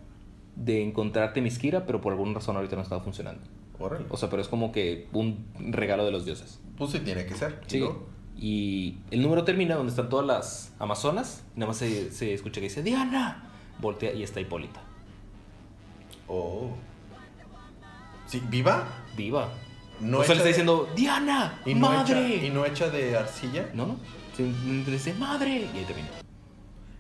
de 0.54 0.84
encontrar 0.84 1.32
Temesquira, 1.32 1.84
pero 1.84 2.00
por 2.00 2.12
alguna 2.12 2.34
razón 2.34 2.54
ahorita 2.54 2.76
no 2.76 2.82
está 2.82 3.00
funcionando. 3.00 3.42
Órale. 3.80 4.06
O 4.08 4.16
sea, 4.16 4.30
pero 4.30 4.40
es 4.40 4.46
como 4.46 4.70
que 4.70 5.08
un 5.12 5.48
regalo 5.58 6.04
de 6.04 6.12
los 6.12 6.24
dioses. 6.24 6.60
Pues 6.78 6.92
sí 6.92 7.00
tiene 7.00 7.26
que 7.26 7.34
ser. 7.34 7.60
Sí. 7.66 7.80
¿no? 7.80 8.15
Y 8.38 8.98
el 9.10 9.22
número 9.22 9.44
termina 9.44 9.76
donde 9.76 9.90
están 9.90 10.08
todas 10.08 10.26
las 10.26 10.72
amazonas. 10.78 11.42
Y 11.56 11.60
nada 11.60 11.68
más 11.68 11.78
se, 11.78 12.10
se 12.12 12.34
escucha 12.34 12.60
que 12.60 12.68
dice, 12.68 12.82
Diana. 12.82 13.50
Voltea 13.80 14.12
y 14.12 14.22
está 14.22 14.40
Hipólita. 14.40 14.80
Oh. 16.28 16.70
Sí, 18.26 18.42
¿viva? 18.48 18.86
Viva. 19.16 19.48
No 20.00 20.18
o 20.18 20.24
sea, 20.24 20.34
le 20.34 20.40
hecha 20.40 20.48
está 20.48 20.48
diciendo, 20.48 20.88
Diana, 20.94 21.60
¿Y 21.64 21.74
no, 21.74 21.86
hecha, 22.02 22.14
madre. 22.14 22.46
¿Y 22.46 22.50
no 22.50 22.64
hecha 22.66 22.90
de 22.90 23.16
arcilla? 23.16 23.70
No, 23.72 23.86
no. 23.86 23.96
Simplemente 24.36 24.90
le 24.90 24.96
dice, 24.98 25.14
madre. 25.14 25.68
Y 25.74 25.78
ahí 25.78 25.84
termina. 25.86 26.08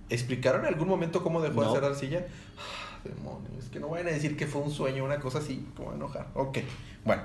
¿Explicaron 0.08 0.62
en 0.62 0.68
algún 0.68 0.88
momento 0.88 1.22
cómo 1.22 1.42
dejó 1.42 1.62
No. 1.62 1.68
de 1.68 1.74
ser 1.74 1.84
arcilla? 1.84 2.26
Ah, 2.56 2.98
demonios, 3.04 3.66
que 3.70 3.80
no 3.80 3.88
vayan 3.88 4.06
a 4.06 4.10
decir 4.10 4.36
que 4.36 4.46
fue 4.46 4.62
un 4.62 4.70
sueño, 4.70 5.04
una 5.04 5.18
cosa 5.18 5.38
así, 5.40 5.66
como 5.76 5.92
enojar. 5.92 6.28
Ok, 6.34 6.58
bueno. 7.04 7.22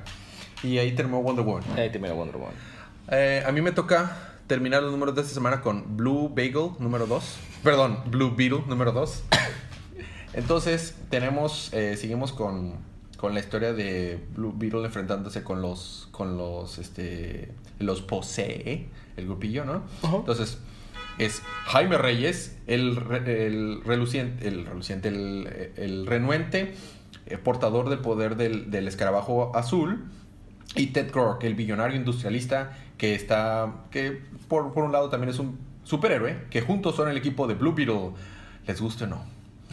Y 0.64 0.78
ahí 0.78 0.94
terminó 0.94 1.22
Wonder 1.22 1.46
Woman. 1.46 1.64
Ahí 1.78 1.92
termina 1.92 2.14
Wonder 2.14 2.36
Woman. 2.38 2.54
Eh, 3.12 3.44
a 3.46 3.52
mí 3.52 3.62
me 3.62 3.72
toca 3.72 4.36
terminar 4.48 4.82
los 4.84 4.92
números 4.92 5.16
de 5.16 5.22
esta 5.22 5.34
semana 5.34 5.62
con 5.62 5.98
Blue 5.98 6.30
Bagel 6.30 6.72
número 6.80 7.08
2. 7.08 7.38
Perdón, 7.64 8.00
Blue 8.08 8.34
Beetle 8.36 8.64
número 8.68 8.92
2. 8.92 9.24
Entonces, 10.34 10.96
tenemos, 11.10 11.74
eh, 11.74 11.98
seguimos 11.98 12.32
con, 12.32 12.76
con 13.18 13.34
la 13.34 13.40
historia 13.42 13.74
de 13.74 14.24
Blue 14.36 14.54
Beetle 14.56 14.86
enfrentándose 14.86 15.44
con 15.44 15.62
los, 15.62 16.08
con 16.12 16.38
los, 16.38 16.78
este, 16.80 17.52
los 17.80 18.02
posee, 18.02 18.88
el 19.18 19.26
grupillo, 19.26 19.66
¿no? 19.66 19.84
Entonces, 20.20 20.58
es 21.18 21.42
Jaime 21.66 21.98
Reyes, 21.98 22.58
el, 22.68 22.96
re- 22.96 23.46
el 23.46 23.82
reluciente, 23.84 24.48
el 24.48 24.66
reluciente, 24.66 25.10
el, 25.10 25.72
el 25.76 26.08
renuente, 26.08 26.74
eh, 27.26 27.38
portador 27.38 27.90
del 27.90 28.00
poder 28.00 28.38
del, 28.38 28.72
del 28.72 28.88
escarabajo 28.88 29.52
azul, 29.56 30.06
y 30.74 30.88
Ted 30.88 31.12
Krog, 31.12 31.44
el 31.44 31.54
billonario 31.56 31.98
industrialista 31.98 32.72
que 33.02 33.16
está, 33.16 33.74
que 33.90 34.22
por, 34.48 34.74
por 34.74 34.84
un 34.84 34.92
lado 34.92 35.10
también 35.10 35.32
es 35.32 35.40
un 35.40 35.58
superhéroe, 35.84 36.46
que 36.52 36.62
juntos 36.62 36.96
son 36.96 37.10
el 37.10 37.18
equipo 37.18 37.48
de 37.48 37.56
Blue 37.56 37.74
Beetle, 37.74 38.12
les 38.68 38.80
guste 38.80 39.06
o 39.06 39.08
no. 39.08 39.24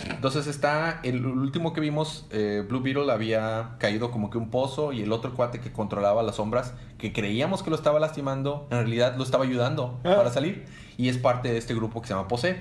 Entonces 0.08 0.46
está, 0.46 1.00
el 1.02 1.26
último 1.26 1.74
que 1.74 1.82
vimos, 1.82 2.26
eh, 2.30 2.64
Blue 2.66 2.80
Beetle 2.80 3.12
había 3.12 3.76
caído 3.80 4.10
como 4.10 4.30
que 4.30 4.38
un 4.38 4.48
pozo 4.48 4.94
y 4.94 5.02
el 5.02 5.12
otro 5.12 5.34
cuate 5.34 5.60
que 5.60 5.70
controlaba 5.70 6.22
las 6.22 6.36
sombras, 6.36 6.72
que 6.96 7.12
creíamos 7.12 7.62
que 7.62 7.68
lo 7.68 7.76
estaba 7.76 8.00
lastimando, 8.00 8.66
en 8.70 8.78
realidad 8.78 9.14
lo 9.18 9.24
estaba 9.24 9.44
ayudando 9.44 10.00
Ah. 10.04 10.14
para 10.16 10.30
salir. 10.30 10.64
Y 10.96 11.10
es 11.10 11.18
parte 11.18 11.52
de 11.52 11.58
este 11.58 11.74
grupo 11.74 12.00
que 12.00 12.08
se 12.08 12.14
llama 12.14 12.28
Pose. 12.28 12.56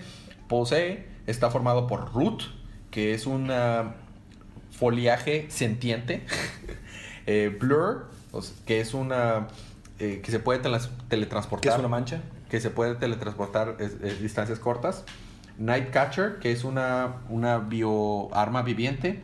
Pose 0.49 1.05
está 1.28 1.49
formado 1.49 1.88
por 1.88 2.11
Root, 2.13 2.43
que 2.91 3.13
es 3.13 3.26
un 3.26 3.49
foliaje 4.72 5.45
sentiente. 5.49 6.26
Eh, 7.26 7.55
Blur, 7.57 8.09
que 8.65 8.82
es 8.82 8.93
una... 8.93 9.47
eh, 10.00 10.22
que 10.24 10.32
se 10.32 10.39
puede 10.39 10.60
teletransportar 10.60 11.62
¿Qué 11.62 11.70
es 11.76 11.80
una 11.80 11.88
mancha? 11.88 12.22
que 12.50 12.60
se 12.60 12.70
puede 12.70 12.95
teletransportar 12.95 13.78
es- 13.80 13.98
es 14.04 14.22
distancias 14.22 14.60
cortas. 14.60 15.04
Nightcatcher, 15.58 16.38
que 16.39 16.52
es 16.52 16.64
una, 16.64 17.18
una 17.30 17.58
bioarma 17.58 18.62
viviente. 18.62 19.22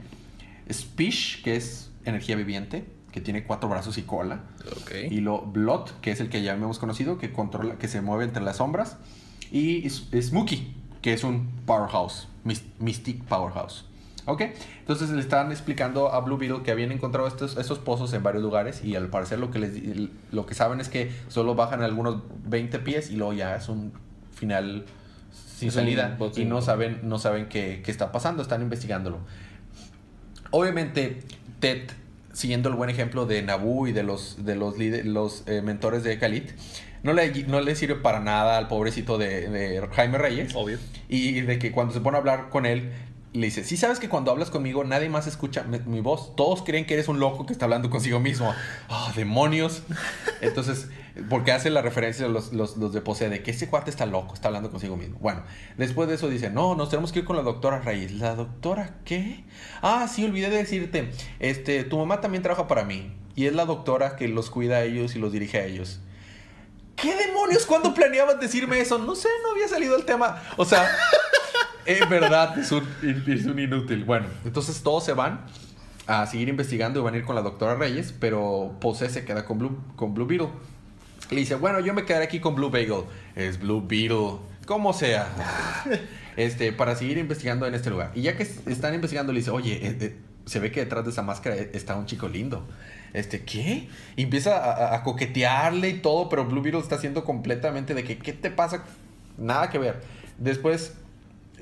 Spish, 0.71 1.43
que 1.43 1.55
es 1.55 1.91
energía 2.05 2.35
viviente, 2.35 2.85
que 3.11 3.21
tiene 3.21 3.43
cuatro 3.43 3.69
brazos 3.69 3.97
y 3.97 4.03
cola. 4.03 4.41
Ok. 4.81 4.91
Y 5.11 5.19
lo 5.21 5.41
Blot, 5.41 5.99
que 6.01 6.11
es 6.11 6.19
el 6.19 6.29
que 6.29 6.41
ya 6.41 6.53
hemos 6.53 6.79
conocido, 6.79 7.17
que 7.17 7.31
controla, 7.31 7.75
que 7.77 7.87
se 7.87 8.01
mueve 8.01 8.23
entre 8.23 8.41
las 8.43 8.57
sombras. 8.57 8.97
Y 9.51 9.87
Smokey, 9.89 10.75
que 11.01 11.13
es 11.13 11.23
un 11.23 11.51
powerhouse, 11.65 12.27
Mystic 12.79 13.23
Powerhouse. 13.25 13.85
Ok, 14.25 14.41
entonces 14.79 15.09
le 15.09 15.19
están 15.19 15.51
explicando 15.51 16.13
a 16.13 16.21
Blue 16.21 16.37
Beetle 16.37 16.63
que 16.63 16.71
habían 16.71 16.91
encontrado 16.91 17.27
estos, 17.27 17.57
estos 17.57 17.79
pozos 17.79 18.13
en 18.13 18.23
varios 18.23 18.41
lugares 18.41 18.83
y 18.83 18.95
al 18.95 19.09
parecer 19.09 19.39
lo 19.39 19.51
que, 19.51 19.59
les, 19.59 19.73
lo 20.31 20.45
que 20.45 20.53
saben 20.53 20.79
es 20.79 20.87
que 20.87 21.11
solo 21.27 21.55
bajan 21.55 21.83
algunos 21.83 22.23
20 22.45 22.79
pies 22.79 23.11
y 23.11 23.17
luego 23.17 23.33
ya 23.33 23.55
es 23.57 23.67
un 23.67 23.91
final 24.31 24.85
sin 25.57 25.67
Es 25.69 25.73
salida 25.73 26.17
y 26.35 26.45
no 26.45 26.61
saben, 26.61 27.01
no 27.03 27.19
saben 27.19 27.47
qué, 27.47 27.81
qué 27.83 27.91
está 27.91 28.11
pasando, 28.13 28.41
están 28.41 28.61
investigándolo. 28.61 29.19
Obviamente, 30.51 31.19
Ted, 31.59 31.89
siguiendo 32.31 32.69
el 32.69 32.75
buen 32.75 32.89
ejemplo 32.89 33.25
de 33.25 33.41
Naboo 33.41 33.87
y 33.87 33.91
de 33.91 34.03
los, 34.03 34.45
de 34.45 34.55
los, 34.55 34.75
los 34.77 35.43
eh, 35.47 35.61
mentores 35.61 36.03
de 36.03 36.17
Khalid, 36.17 36.43
no 37.01 37.11
le, 37.11 37.43
no 37.45 37.59
le 37.59 37.75
sirve 37.75 37.95
para 37.95 38.19
nada 38.21 38.57
al 38.57 38.67
pobrecito 38.69 39.17
de, 39.17 39.49
de 39.49 39.85
Jaime 39.91 40.17
Reyes. 40.17 40.55
Obvio. 40.55 40.77
Y 41.09 41.41
de 41.41 41.59
que 41.59 41.71
cuando 41.71 41.93
se 41.93 41.99
pone 41.99 42.17
a 42.17 42.19
hablar 42.19 42.49
con 42.49 42.65
él, 42.65 42.91
le 43.33 43.47
dice, 43.47 43.63
sí 43.63 43.77
sabes 43.77 43.99
que 43.99 44.09
cuando 44.09 44.31
hablas 44.31 44.51
conmigo 44.51 44.83
nadie 44.83 45.09
más 45.09 45.25
escucha 45.25 45.63
mi, 45.63 46.01
voz. 46.01 46.35
Todos 46.35 46.61
creen 46.61 46.85
que 46.85 46.93
eres 46.93 47.07
un 47.07 47.19
loco 47.19 47.47
que 47.47 47.53
está 47.53 47.65
hablando 47.65 47.89
consigo 47.89 48.19
mismo. 48.19 48.53
¡Ah, 48.89 49.11
demonios! 49.15 49.81
Entonces, 50.41 50.87
porque 51.29 51.51
hace 51.51 51.71
la 51.71 51.81
referencia 51.81 52.27
a 52.27 52.29
los, 52.29 52.53
los, 52.53 52.77
los 52.77 52.93
de 52.93 53.01
de 53.29 53.43
que 53.43 53.51
ese 53.51 53.69
cuate 53.69 53.89
está 53.89 54.05
loco, 54.05 54.35
está 54.35 54.49
hablando 54.49 54.69
consigo 54.69 54.97
mismo. 54.97 55.17
Bueno, 55.19 55.43
después 55.77 56.07
de 56.09 56.15
eso 56.15 56.29
dice, 56.29 56.51
no, 56.51 56.75
nos 56.75 56.89
tenemos 56.89 57.11
que 57.11 57.19
ir 57.19 57.25
con 57.25 57.35
la 57.35 57.41
doctora 57.41 57.79
Reyes. 57.79 58.11
¿La 58.11 58.35
doctora 58.35 58.97
qué? 59.03 59.43
Ah, 59.81 60.07
sí, 60.07 60.23
olvidé 60.23 60.51
de 60.51 60.57
decirte. 60.57 61.11
Este, 61.39 61.83
tu 61.83 61.97
mamá 61.97 62.21
también 62.21 62.43
trabaja 62.43 62.67
para 62.67 62.83
mí. 62.83 63.13
Y 63.35 63.47
es 63.47 63.53
la 63.53 63.65
doctora 63.65 64.15
que 64.15 64.27
los 64.27 64.51
cuida 64.51 64.77
a 64.77 64.83
ellos 64.83 65.15
y 65.15 65.19
los 65.19 65.31
dirige 65.31 65.57
a 65.57 65.65
ellos. 65.65 66.01
¿Qué 66.95 67.15
demonios? 67.15 67.65
¿Cuándo 67.65 67.93
planeabas 67.93 68.39
decirme 68.39 68.79
eso? 68.79 68.99
No 68.99 69.15
sé, 69.15 69.27
no 69.41 69.51
había 69.51 69.67
salido 69.67 69.95
el 69.95 70.05
tema. 70.05 70.41
O 70.57 70.65
sea, 70.65 70.87
en 72.03 72.09
verdad, 72.09 72.57
es 72.57 72.71
un, 72.71 72.83
es 73.27 73.45
un 73.45 73.59
inútil. 73.59 74.03
Bueno, 74.03 74.27
entonces 74.45 74.81
todos 74.83 75.03
se 75.05 75.13
van 75.13 75.41
a 76.07 76.25
seguir 76.25 76.49
investigando 76.49 76.99
y 76.99 77.03
van 77.03 77.13
a 77.13 77.17
ir 77.17 77.23
con 77.25 77.35
la 77.35 77.41
doctora 77.41 77.75
Reyes, 77.75 78.13
pero 78.19 78.75
Pose 78.81 79.09
se 79.09 79.23
queda 79.25 79.45
con 79.45 79.57
Blue, 79.59 79.77
con 79.95 80.13
Blue 80.13 80.25
Beetle. 80.25 80.49
Le 81.31 81.37
dice, 81.39 81.55
bueno, 81.55 81.79
yo 81.79 81.93
me 81.93 82.03
quedaré 82.05 82.25
aquí 82.25 82.39
con 82.39 82.55
Blue 82.55 82.69
Bagel. 82.69 83.03
Es 83.35 83.59
Blue 83.59 83.83
Beetle. 83.87 84.37
Como 84.65 84.93
sea. 84.93 85.27
Este, 86.35 86.71
para 86.73 86.95
seguir 86.95 87.19
investigando 87.19 87.67
en 87.67 87.75
este 87.75 87.91
lugar. 87.91 88.11
Y 88.15 88.23
ya 88.23 88.35
que 88.35 88.41
es- 88.41 88.65
están 88.65 88.95
investigando, 88.95 89.31
le 89.33 89.37
dice, 89.41 89.51
oye, 89.51 89.73
eh, 89.85 89.97
eh, 90.01 90.15
se 90.47 90.59
ve 90.59 90.71
que 90.71 90.79
detrás 90.79 91.03
de 91.05 91.11
esa 91.11 91.21
máscara 91.21 91.55
eh, 91.55 91.69
está 91.75 91.95
un 91.95 92.07
chico 92.07 92.27
lindo. 92.27 92.67
Este, 93.13 93.43
¿qué? 93.43 93.87
Y 94.15 94.23
empieza 94.23 94.57
a, 94.57 94.71
a- 94.71 94.95
a 94.95 95.03
coquetearle 95.03 95.89
y 95.89 95.99
todo, 95.99 96.29
pero 96.29 96.43
Blue 96.45 96.63
Beetle 96.63 96.79
está 96.81 96.95
haciendo 96.95 97.23
completamente 97.23 97.93
de 97.93 98.03
que, 98.03 98.17
¿qué 98.17 98.33
te 98.33 98.49
pasa? 98.49 98.83
Nada 99.37 99.69
que 99.69 99.77
ver. 99.77 100.01
Después 100.39 100.95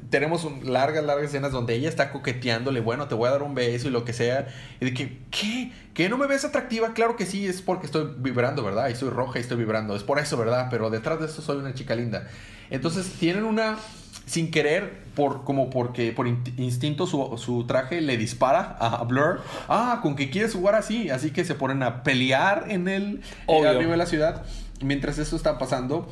tenemos 0.09 0.43
un- 0.43 0.73
largas, 0.73 1.03
largas 1.05 1.25
escenas 1.27 1.51
donde 1.51 1.75
ella 1.75 1.87
está 1.89 2.11
coqueteándole, 2.11 2.79
bueno, 2.81 3.07
te 3.07 3.15
voy 3.15 3.27
a 3.27 3.31
dar 3.31 3.43
un 3.43 3.53
beso 3.55 3.87
y 3.87 3.91
lo 3.91 4.03
que 4.05 4.13
sea. 4.13 4.47
Y 4.79 4.85
de 4.85 4.93
que, 4.93 5.19
¿qué? 5.31 5.71
¿Que 5.93 6.09
no 6.09 6.17
me 6.17 6.27
ves 6.27 6.43
atractiva? 6.45 6.93
Claro 6.93 7.15
que 7.15 7.25
sí, 7.25 7.45
es 7.47 7.61
porque 7.61 7.85
estoy 7.85 8.13
vibrando, 8.17 8.63
¿verdad? 8.63 8.89
Y 8.89 8.95
soy 8.95 9.09
roja 9.09 9.39
y 9.39 9.41
estoy 9.41 9.57
vibrando. 9.57 9.95
Es 9.95 10.03
por 10.03 10.19
eso, 10.19 10.37
¿verdad? 10.37 10.67
Pero 10.69 10.89
detrás 10.89 11.19
de 11.19 11.25
eso 11.27 11.41
soy 11.41 11.57
una 11.57 11.73
chica 11.73 11.95
linda. 11.95 12.27
Entonces 12.69 13.11
tienen 13.19 13.43
una, 13.43 13.77
sin 14.25 14.49
querer, 14.51 15.01
por, 15.15 15.43
como 15.43 15.69
porque 15.69 16.13
por 16.13 16.27
in- 16.27 16.41
instinto 16.57 17.05
su, 17.07 17.37
su 17.37 17.65
traje 17.67 17.99
le 17.99 18.15
dispara 18.17 18.77
a 18.79 19.03
Blur. 19.03 19.41
Ah, 19.67 19.99
con 20.01 20.15
que 20.15 20.29
quieres 20.29 20.53
jugar 20.53 20.75
así. 20.75 21.09
Así 21.09 21.31
que 21.31 21.43
se 21.43 21.55
ponen 21.55 21.83
a 21.83 22.03
pelear 22.03 22.65
en 22.69 22.87
el, 22.87 23.15
eh, 23.17 23.21
Obvio. 23.47 23.69
arriba 23.69 23.91
de 23.91 23.97
la 23.97 24.05
ciudad. 24.05 24.45
Mientras 24.81 25.17
esto 25.19 25.35
está 25.35 25.57
pasando, 25.57 26.09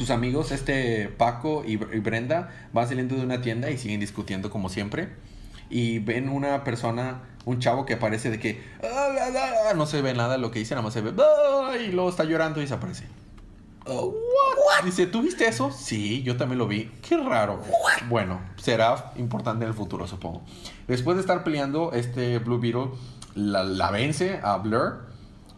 sus 0.00 0.08
amigos, 0.08 0.50
este 0.50 1.08
Paco 1.08 1.62
y, 1.66 1.76
Brenda, 1.76 2.48
van 2.72 2.88
saliendo 2.88 3.16
de 3.16 3.22
una 3.22 3.42
tienda 3.42 3.70
y 3.70 3.76
siguen 3.76 4.00
discutiendo 4.00 4.48
como 4.50 4.70
siempre. 4.70 5.10
Y 5.68 5.98
ven 5.98 6.30
una 6.30 6.64
persona, 6.64 7.20
un 7.44 7.58
chavo 7.58 7.84
que 7.84 7.92
aparece 7.94 8.30
de 8.30 8.38
que 8.38 8.62
"Ah, 8.82 9.08
la, 9.14 9.28
la", 9.28 9.74
no 9.74 9.84
se 9.84 10.00
ve 10.00 10.14
nada 10.14 10.32
de 10.32 10.38
lo 10.38 10.50
que 10.50 10.58
dice, 10.60 10.74
nada 10.74 10.82
más 10.84 10.94
se 10.94 11.02
ve 11.02 11.12
y 11.86 11.92
luego 11.92 12.08
está 12.08 12.24
llorando 12.24 12.60
y 12.60 12.62
desaparece. 12.62 13.04
Oh, 13.84 14.14
Dice, 14.86 15.06
¿tú 15.06 15.20
viste 15.20 15.46
eso? 15.46 15.70
Sí, 15.70 16.22
yo 16.22 16.38
también 16.38 16.58
lo 16.58 16.66
vi. 16.66 16.90
Qué 17.06 17.18
raro. 17.18 17.60
Bueno, 18.08 18.40
será 18.56 19.12
importante 19.16 19.64
en 19.66 19.68
el 19.68 19.76
futuro, 19.76 20.06
supongo. 20.06 20.42
Después 20.88 21.18
de 21.18 21.20
estar 21.20 21.44
peleando, 21.44 21.92
este 21.92 22.38
Blue 22.38 22.58
Beetle 22.58 22.86
la, 23.34 23.64
la 23.64 23.90
vence 23.90 24.40
a 24.42 24.56
Blur 24.56 25.09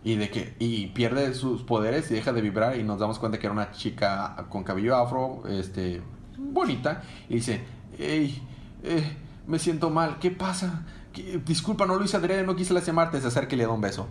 y 0.05 0.17
de 0.17 0.31
que 0.31 0.55
y 0.59 0.89
pierde 0.89 1.33
sus 1.35 1.63
poderes 1.63 2.11
y 2.11 2.15
deja 2.15 2.33
de 2.33 2.41
vibrar 2.41 2.77
y 2.77 2.83
nos 2.83 2.99
damos 2.99 3.19
cuenta 3.19 3.39
que 3.39 3.47
era 3.47 3.53
una 3.53 3.71
chica 3.73 4.47
con 4.49 4.65
cabello 4.65 4.97
afro, 4.97 5.43
este, 5.49 6.03
bonita 6.39 7.03
y 7.29 7.35
dice, 7.37 7.63
hey, 7.99 8.43
eh, 8.83 9.17
me 9.47 9.59
siento 9.59 9.91
mal, 9.91 10.19
¿qué 10.19 10.31
pasa? 10.31 10.85
¿Qué- 11.13 11.41
Disculpa, 11.45 11.87
no 11.87 11.95
lo 11.97 12.05
hice 12.05 12.17
adrede, 12.17 12.43
no 12.43 12.57
quise 12.57 12.75
lastimarte, 12.75 13.21
se 13.21 13.27
acerca 13.29 13.55
y 13.55 13.59
le 13.59 13.65
da 13.65 13.71
un 13.71 13.81
beso. 13.81 14.09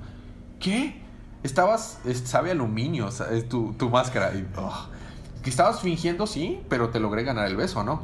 ¿Qué? 0.59 1.01
Estabas, 1.43 1.99
es- 2.05 2.19
sabe 2.19 2.51
aluminio, 2.51 3.07
es 3.09 3.49
tu, 3.49 3.73
tu 3.73 3.89
máscara. 3.89 4.31
Y, 4.35 4.41
ugh. 4.57 4.89
que 5.43 5.49
estabas 5.49 5.81
fingiendo, 5.81 6.27
sí, 6.27 6.59
pero 6.69 6.89
te 6.89 6.99
logré 6.99 7.23
ganar 7.23 7.47
el 7.47 7.55
beso, 7.57 7.83
¿no? 7.83 8.03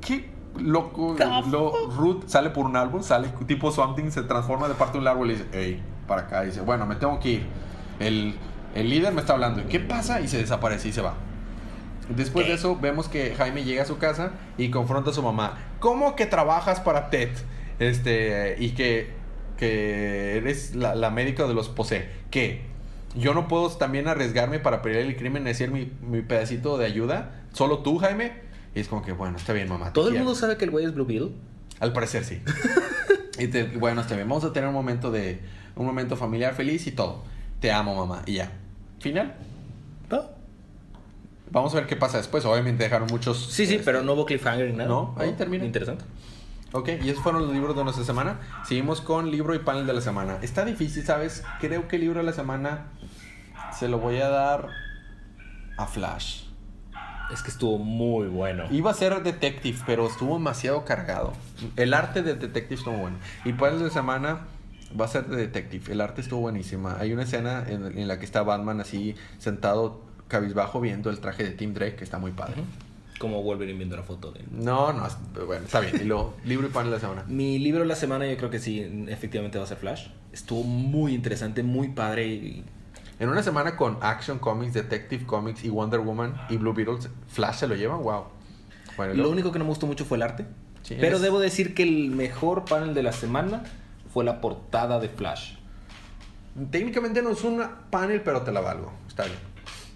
¿Qué 0.00 0.30
loco? 0.58 1.16
Lo, 1.50 1.90
Ruth 1.90 2.24
sale 2.28 2.50
por 2.50 2.64
un 2.66 2.76
árbol, 2.76 3.02
sale 3.02 3.28
tipo 3.46 3.70
Swamp 3.72 3.96
Thing, 3.96 4.10
se 4.10 4.22
transforma 4.22 4.68
de 4.68 4.74
parte 4.74 4.94
de 4.94 5.00
un 5.00 5.08
árbol 5.08 5.30
y 5.30 5.34
dice, 5.34 5.46
hey, 5.52 5.82
para 6.06 6.22
acá. 6.22 6.44
Y 6.44 6.46
dice, 6.48 6.60
bueno, 6.60 6.86
me 6.86 6.96
tengo 6.96 7.18
que 7.20 7.28
ir. 7.30 7.46
El, 8.00 8.34
el 8.74 8.88
líder 8.90 9.12
me 9.12 9.20
está 9.20 9.32
hablando. 9.34 9.60
¿Y 9.60 9.64
¿Qué 9.64 9.80
pasa? 9.80 10.20
Y 10.20 10.28
se 10.28 10.38
desaparece 10.38 10.88
y 10.88 10.92
se 10.92 11.00
va. 11.00 11.14
Después 12.08 12.46
de 12.46 12.54
eso, 12.54 12.76
vemos 12.80 13.08
que 13.08 13.34
Jaime 13.36 13.64
llega 13.64 13.82
a 13.82 13.86
su 13.86 13.98
casa 13.98 14.30
y 14.58 14.70
confronta 14.70 15.10
a 15.10 15.12
su 15.12 15.22
mamá. 15.22 15.58
¿Cómo 15.80 16.14
que 16.14 16.26
trabajas 16.26 16.78
para 16.80 17.10
Ted? 17.10 17.30
Este, 17.80 18.56
y 18.60 18.70
que, 18.70 19.10
que 19.56 20.36
eres 20.36 20.74
la, 20.76 20.94
la 20.94 21.10
médica 21.10 21.46
de 21.46 21.54
los 21.54 21.68
posee. 21.68 22.08
¿Qué? 22.30 22.62
Yo 23.16 23.34
no 23.34 23.48
puedo 23.48 23.70
también 23.70 24.06
arriesgarme 24.08 24.58
para 24.60 24.82
pelear 24.82 25.04
el 25.04 25.16
crimen 25.16 25.42
y 25.42 25.46
decir 25.46 25.70
mi, 25.70 25.90
mi 26.02 26.22
pedacito 26.22 26.78
de 26.78 26.86
ayuda. 26.86 27.42
¿Solo 27.52 27.78
tú, 27.80 27.98
Jaime? 27.98 28.32
Y 28.74 28.80
es 28.80 28.88
como 28.88 29.02
que, 29.02 29.12
bueno, 29.12 29.36
está 29.36 29.52
bien, 29.52 29.68
mamá. 29.68 29.92
¿Todo 29.92 30.08
el 30.08 30.14
mundo 30.14 30.34
sabe 30.34 30.56
que 30.58 30.66
el 30.66 30.70
güey 30.70 30.84
es 30.84 30.94
Blue 30.94 31.06
Beetle? 31.06 31.30
Al 31.80 31.92
parecer 31.92 32.24
sí. 32.24 32.40
y 33.38 33.48
te- 33.48 33.64
bueno, 33.64 34.02
está 34.02 34.14
bien. 34.14 34.28
Vamos 34.28 34.44
a 34.44 34.52
tener 34.52 34.68
un 34.68 34.74
momento 34.74 35.10
de 35.10 35.40
un 35.76 35.86
momento 35.86 36.16
familiar 36.16 36.54
feliz 36.54 36.86
y 36.86 36.92
todo. 36.92 37.22
Te 37.60 37.70
amo, 37.70 37.94
mamá. 37.94 38.22
Y 38.26 38.34
ya. 38.34 38.50
Final. 38.98 39.34
No. 40.10 40.24
Vamos 41.50 41.72
a 41.74 41.76
ver 41.76 41.86
qué 41.86 41.96
pasa 41.96 42.18
después. 42.18 42.44
Obviamente 42.44 42.84
dejaron 42.84 43.08
muchos. 43.08 43.46
Sí, 43.46 43.66
sí, 43.66 43.74
este, 43.74 43.84
pero 43.84 44.02
no 44.02 44.14
hubo 44.14 44.26
cliffhanger 44.26 44.70
ni 44.70 44.76
nada. 44.76 44.88
No, 44.88 45.14
ahí 45.18 45.32
termina. 45.32 45.64
Interesante. 45.64 46.04
Ok, 46.72 46.90
y 47.02 47.08
esos 47.08 47.22
fueron 47.22 47.42
los 47.42 47.52
libros 47.52 47.76
de 47.76 47.84
nuestra 47.84 48.04
semana. 48.04 48.40
Seguimos 48.66 49.00
con 49.00 49.30
libro 49.30 49.54
y 49.54 49.60
panel 49.60 49.86
de 49.86 49.92
la 49.92 50.00
semana. 50.00 50.38
Está 50.42 50.64
difícil, 50.64 51.04
¿sabes? 51.04 51.44
Creo 51.60 51.86
que 51.88 51.96
el 51.96 52.02
libro 52.02 52.18
de 52.20 52.26
la 52.26 52.32
semana 52.32 52.86
se 53.72 53.88
lo 53.88 53.98
voy 53.98 54.18
a 54.18 54.28
dar 54.28 54.68
a 55.78 55.86
Flash. 55.86 56.42
Es 57.32 57.42
que 57.42 57.50
estuvo 57.50 57.78
muy 57.78 58.28
bueno. 58.28 58.64
Iba 58.70 58.90
a 58.90 58.94
ser 58.94 59.22
Detective, 59.22 59.78
pero 59.86 60.06
estuvo 60.06 60.34
demasiado 60.34 60.84
cargado. 60.84 61.32
El 61.76 61.94
arte 61.94 62.22
de 62.22 62.34
Detective 62.34 62.74
estuvo 62.74 62.96
bueno. 62.96 63.16
Y 63.44 63.52
panel 63.52 63.78
de 63.78 63.86
la 63.86 63.90
semana 63.90 64.40
va 65.00 65.04
a 65.06 65.08
ser 65.08 65.26
de 65.26 65.36
Detective. 65.36 65.92
El 65.92 66.00
arte 66.00 66.20
estuvo 66.20 66.40
buenísima. 66.40 66.96
Hay 66.98 67.12
una 67.12 67.22
escena 67.24 67.64
en, 67.68 67.98
en 67.98 68.08
la 68.08 68.18
que 68.18 68.24
está 68.24 68.42
Batman 68.42 68.80
así 68.80 69.14
sentado 69.38 70.00
cabizbajo 70.28 70.80
viendo 70.80 71.10
el 71.10 71.20
traje 71.20 71.44
de 71.44 71.50
Tim 71.50 71.72
Drake 71.74 71.96
que 71.96 72.04
está 72.04 72.18
muy 72.18 72.32
padre. 72.32 72.54
Como 73.18 73.42
Wolverine 73.42 73.78
viendo 73.78 73.96
la 73.96 74.02
foto 74.02 74.30
de... 74.32 74.42
No, 74.50 74.92
no, 74.92 75.06
es- 75.06 75.16
bueno, 75.46 75.64
está 75.64 75.80
bien. 75.80 75.94
Y 76.00 76.04
luego, 76.04 76.34
libro 76.44 76.66
y 76.66 76.70
panel 76.70 76.90
de 76.90 76.96
la 76.96 77.00
semana. 77.00 77.24
Mi 77.28 77.58
libro 77.58 77.80
de 77.80 77.86
la 77.86 77.96
semana 77.96 78.26
yo 78.26 78.36
creo 78.36 78.50
que 78.50 78.58
sí, 78.58 79.06
efectivamente 79.08 79.56
va 79.58 79.64
a 79.64 79.66
ser 79.66 79.78
Flash. 79.78 80.08
Estuvo 80.32 80.62
muy 80.64 81.14
interesante, 81.14 81.62
muy 81.62 81.88
padre. 81.88 82.26
y- 82.26 82.64
En 83.18 83.30
una 83.30 83.42
semana 83.42 83.74
con 83.76 83.96
Action 84.02 84.38
Comics, 84.38 84.74
Detective 84.74 85.24
Comics 85.24 85.64
y 85.64 85.70
Wonder 85.70 86.00
Woman 86.00 86.34
y 86.50 86.58
Blue 86.58 86.74
Beatles, 86.74 87.08
Flash 87.28 87.54
se 87.60 87.66
lo 87.68 87.74
llevan, 87.74 88.02
wow. 88.02 88.24
Bueno, 88.98 89.12
Lo 89.12 89.18
luego- 89.18 89.32
único 89.32 89.52
que 89.52 89.58
no 89.60 89.64
me 89.64 89.70
gustó 89.70 89.86
mucho 89.86 90.04
fue 90.04 90.18
el 90.18 90.22
arte. 90.22 90.44
Sí, 90.82 90.96
pero 91.00 91.16
es- 91.16 91.22
debo 91.22 91.40
decir 91.40 91.74
que 91.74 91.84
el 91.84 92.10
mejor 92.10 92.64
panel 92.66 92.92
de 92.92 93.02
la 93.02 93.12
semana 93.12 93.62
fue 94.16 94.24
la 94.24 94.40
portada 94.40 94.98
de 94.98 95.10
Flash. 95.10 95.56
Técnicamente 96.70 97.20
no 97.20 97.32
es 97.32 97.44
un 97.44 97.62
panel, 97.90 98.22
pero 98.22 98.40
te 98.40 98.50
la 98.50 98.62
valgo. 98.62 98.90
Está 99.06 99.24
bien. 99.24 99.36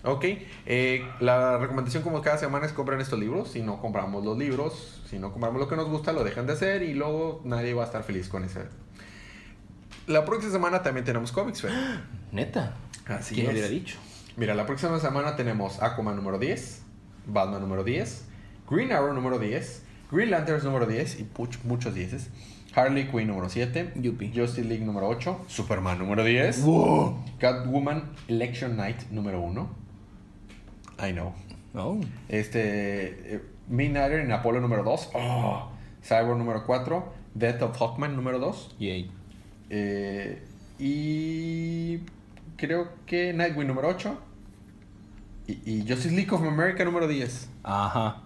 Ok, 0.05 0.25
eh, 0.67 1.09
la 1.21 1.57
recomendación 1.57 2.03
como 2.03 2.21
cada 2.21 2.37
semana 2.37 2.67
es 2.67 2.75
compren 2.75 3.01
estos 3.01 3.19
libros. 3.19 3.53
Si 3.53 3.63
no 3.63 3.81
compramos 3.81 4.23
los 4.23 4.37
libros, 4.37 5.03
si 5.09 5.19
no 5.19 5.33
compramos 5.33 5.59
lo 5.59 5.69
que 5.69 5.77
nos 5.77 5.89
gusta, 5.89 6.13
lo 6.13 6.23
dejan 6.23 6.47
de 6.47 6.53
hacer 6.53 6.83
y 6.83 6.93
luego 6.93 7.41
nadie 7.47 7.73
va 7.73 7.85
a 7.85 7.87
estar 7.87 8.03
feliz 8.03 8.29
con 8.29 8.45
ese. 8.45 8.65
La 10.07 10.27
próxima 10.27 10.53
semana 10.53 10.83
también 10.83 11.07
tenemos 11.07 11.33
cómics, 11.33 11.63
Fer. 11.63 11.73
Neta. 12.31 12.75
Así 13.07 13.35
¿Quién 13.35 13.47
es. 13.47 13.53
hubiera 13.55 13.69
dicho? 13.69 13.97
Mira, 14.37 14.55
la 14.55 14.67
próxima 14.67 15.01
semana 15.01 15.35
tenemos 15.35 15.83
Aquaman 15.83 16.17
número 16.17 16.39
10, 16.39 16.83
Batman 17.25 17.63
número 17.63 17.85
10, 17.85 18.27
Green 18.69 18.93
Arrow 18.93 19.15
número 19.15 19.39
10, 19.39 19.83
Green 20.13 20.31
Lanterns 20.31 20.65
número 20.65 20.85
10 20.85 21.21
y 21.21 21.29
muchos 21.65 21.95
10. 21.95 22.29
Harley 22.75 23.07
Quinn 23.09 23.27
número 23.29 23.49
7, 23.49 23.93
Yupi. 23.97 24.33
Justice 24.35 24.65
League 24.67 24.85
número 24.85 25.09
8, 25.09 25.45
Superman 25.49 25.99
número 25.99 26.25
10, 26.25 26.65
Catwoman 27.39 28.13
Election 28.29 28.77
Night 28.77 29.11
número 29.11 29.41
1. 29.41 29.69
I 31.09 31.13
know. 31.13 31.33
Oh. 31.75 32.01
Este 32.29 33.35
eh, 33.35 33.43
Midnighter 33.69 34.21
en 34.21 34.33
Apolo 34.33 34.61
número 34.61 34.83
2, 34.85 35.11
oh, 35.15 35.71
Cyborg 36.03 36.39
número 36.39 36.65
4, 36.65 37.13
Death 37.35 37.63
of 37.63 37.77
Hawkman 37.81 38.17
número 38.17 38.39
2 38.41 38.77
Yay. 38.79 39.11
eh, 39.71 40.43
y 40.79 41.99
creo 42.57 42.89
que 43.07 43.33
Nightwing 43.33 43.69
número 43.69 43.89
8 43.89 44.19
y, 45.47 45.53
y 45.65 45.81
Justice 45.89 46.11
League 46.15 46.33
of 46.33 46.43
America 46.43 46.85
número 46.85 47.07
10. 47.07 47.49
Ajá. 47.63 48.23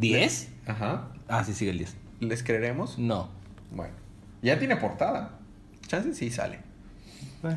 ¿10? 0.00 0.48
Ajá. 0.66 1.08
Ah, 1.28 1.44
sí, 1.44 1.52
sigue 1.54 1.70
el 1.72 1.78
10. 1.78 1.96
¿Les 2.20 2.42
creeremos? 2.42 2.98
No. 2.98 3.28
Bueno, 3.70 3.94
ya 4.42 4.58
tiene 4.58 4.76
portada. 4.76 5.38
Chance 5.86 6.14
sí 6.14 6.30
sale. 6.30 6.60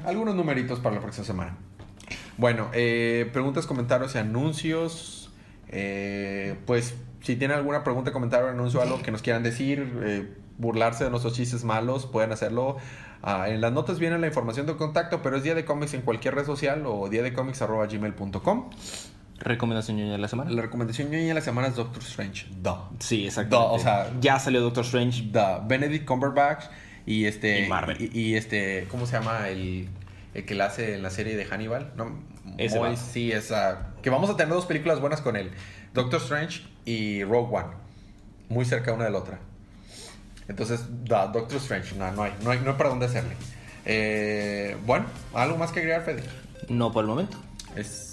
Algunos 0.05 0.35
numeritos 0.35 0.79
para 0.79 0.95
la 0.95 1.01
próxima 1.01 1.25
semana. 1.25 1.57
Bueno, 2.37 2.69
eh, 2.73 3.29
preguntas, 3.31 3.67
comentarios 3.67 4.15
y 4.15 4.17
anuncios. 4.17 5.31
Eh, 5.69 6.55
pues 6.65 6.95
si 7.21 7.35
tienen 7.35 7.57
alguna 7.57 7.83
pregunta, 7.83 8.11
comentario, 8.11 8.49
anuncio, 8.49 8.81
algo 8.81 9.01
que 9.01 9.11
nos 9.11 9.21
quieran 9.21 9.43
decir, 9.43 9.99
eh, 10.03 10.33
burlarse 10.57 11.03
de 11.03 11.09
nuestros 11.09 11.33
chistes 11.33 11.63
malos, 11.63 12.05
pueden 12.05 12.31
hacerlo. 12.31 12.77
Ah, 13.21 13.49
en 13.49 13.61
las 13.61 13.71
notas 13.71 13.99
viene 13.99 14.19
la 14.19 14.27
información 14.27 14.65
de 14.65 14.75
contacto, 14.75 15.21
pero 15.21 15.37
es 15.37 15.43
Día 15.43 15.55
de 15.55 15.63
Cómics 15.63 15.93
en 15.93 16.01
cualquier 16.01 16.35
red 16.35 16.45
social 16.45 16.83
o 16.85 17.07
día 17.09 17.23
de 17.23 17.31
gmail.com. 17.31 18.69
¿Recomendación 19.39 19.97
ñoña 19.97 20.13
de 20.13 20.17
la 20.19 20.27
semana? 20.27 20.49
La 20.51 20.61
recomendación 20.61 21.09
ñoña 21.11 21.27
de 21.27 21.33
la 21.33 21.41
semana 21.41 21.67
es 21.67 21.75
Doctor 21.75 22.01
Strange. 22.03 22.45
Duh. 22.61 22.77
Sí, 22.99 23.25
exacto. 23.25 23.71
O 23.71 23.79
sea- 23.79 24.11
ya 24.21 24.39
salió 24.39 24.61
Doctor 24.61 24.85
Strange. 24.85 25.23
The 25.31 25.57
Benedict 25.67 26.05
Cumberbatch 26.05 26.65
y 27.05 27.25
este 27.25 27.65
Y 27.65 27.67
Marvel. 27.67 27.97
y, 28.13 28.17
y 28.19 28.35
este 28.35 28.87
cómo 28.89 29.05
se 29.05 29.13
llama 29.13 29.49
el, 29.49 29.89
el 30.33 30.45
que 30.45 30.55
la 30.55 30.67
hace 30.67 30.95
en 30.95 31.03
la 31.03 31.09
serie 31.09 31.35
de 31.35 31.43
Hannibal 31.45 31.91
no 31.97 32.17
Ese 32.57 32.79
Moy- 32.79 32.91
vato. 32.91 33.01
sí 33.11 33.31
esa 33.33 33.93
que 34.01 34.09
vamos 34.09 34.29
a 34.29 34.37
tener 34.37 34.53
dos 34.53 34.65
películas 34.65 35.01
buenas 35.01 35.19
con 35.19 35.35
él 35.35 35.51
Doctor 35.93 36.21
Strange 36.21 36.61
y 36.85 37.23
Rogue 37.25 37.57
One 37.57 37.67
muy 38.47 38.63
cerca 38.63 38.93
una 38.93 39.03
de 39.03 39.11
la 39.11 39.17
otra 39.17 39.39
entonces 40.47 40.85
da 41.03 41.27
Doctor 41.27 41.57
Strange 41.57 41.93
no, 41.95 42.09
no 42.13 42.23
hay 42.23 42.31
no 42.41 42.51
hay 42.51 42.59
no 42.59 42.71
hay 42.71 42.77
para 42.77 42.89
dónde 42.89 43.07
hacerle 43.07 43.35
Eh, 43.85 44.77
bueno 44.85 45.05
algo 45.33 45.57
más 45.57 45.73
que 45.73 45.79
agregar 45.81 46.03
Fede 46.05 46.23
No 46.69 46.93
por 46.93 47.03
el 47.03 47.09
momento. 47.09 47.37
es 47.75 48.12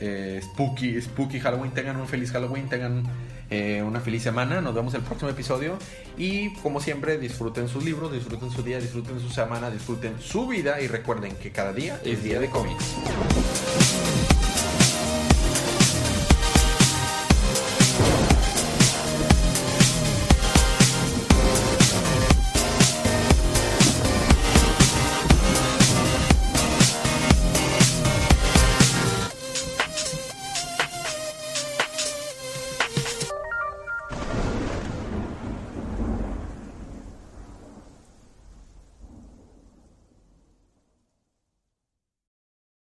eh, 0.00 0.40
spooky, 0.42 1.00
spooky 1.00 1.38
Halloween. 1.40 1.72
Tengan 1.72 1.96
un 1.96 2.08
feliz 2.08 2.32
Halloween, 2.32 2.68
tengan 2.68 3.04
eh, 3.50 3.82
una 3.86 4.00
feliz 4.00 4.22
semana. 4.22 4.60
Nos 4.60 4.74
vemos 4.74 4.94
el 4.94 5.02
próximo 5.02 5.30
episodio. 5.30 5.78
Y 6.16 6.54
como 6.54 6.80
siempre, 6.80 7.18
disfruten 7.18 7.68
sus 7.68 7.84
libros, 7.84 8.12
disfruten 8.12 8.50
su 8.50 8.62
día, 8.62 8.80
disfruten 8.80 9.20
su 9.20 9.30
semana, 9.30 9.70
disfruten 9.70 10.20
su 10.20 10.46
vida. 10.46 10.80
Y 10.80 10.88
recuerden 10.88 11.36
que 11.36 11.52
cada 11.52 11.72
día 11.72 12.00
es 12.04 12.22
día 12.22 12.40
de 12.40 12.48
cómics. 12.48 12.96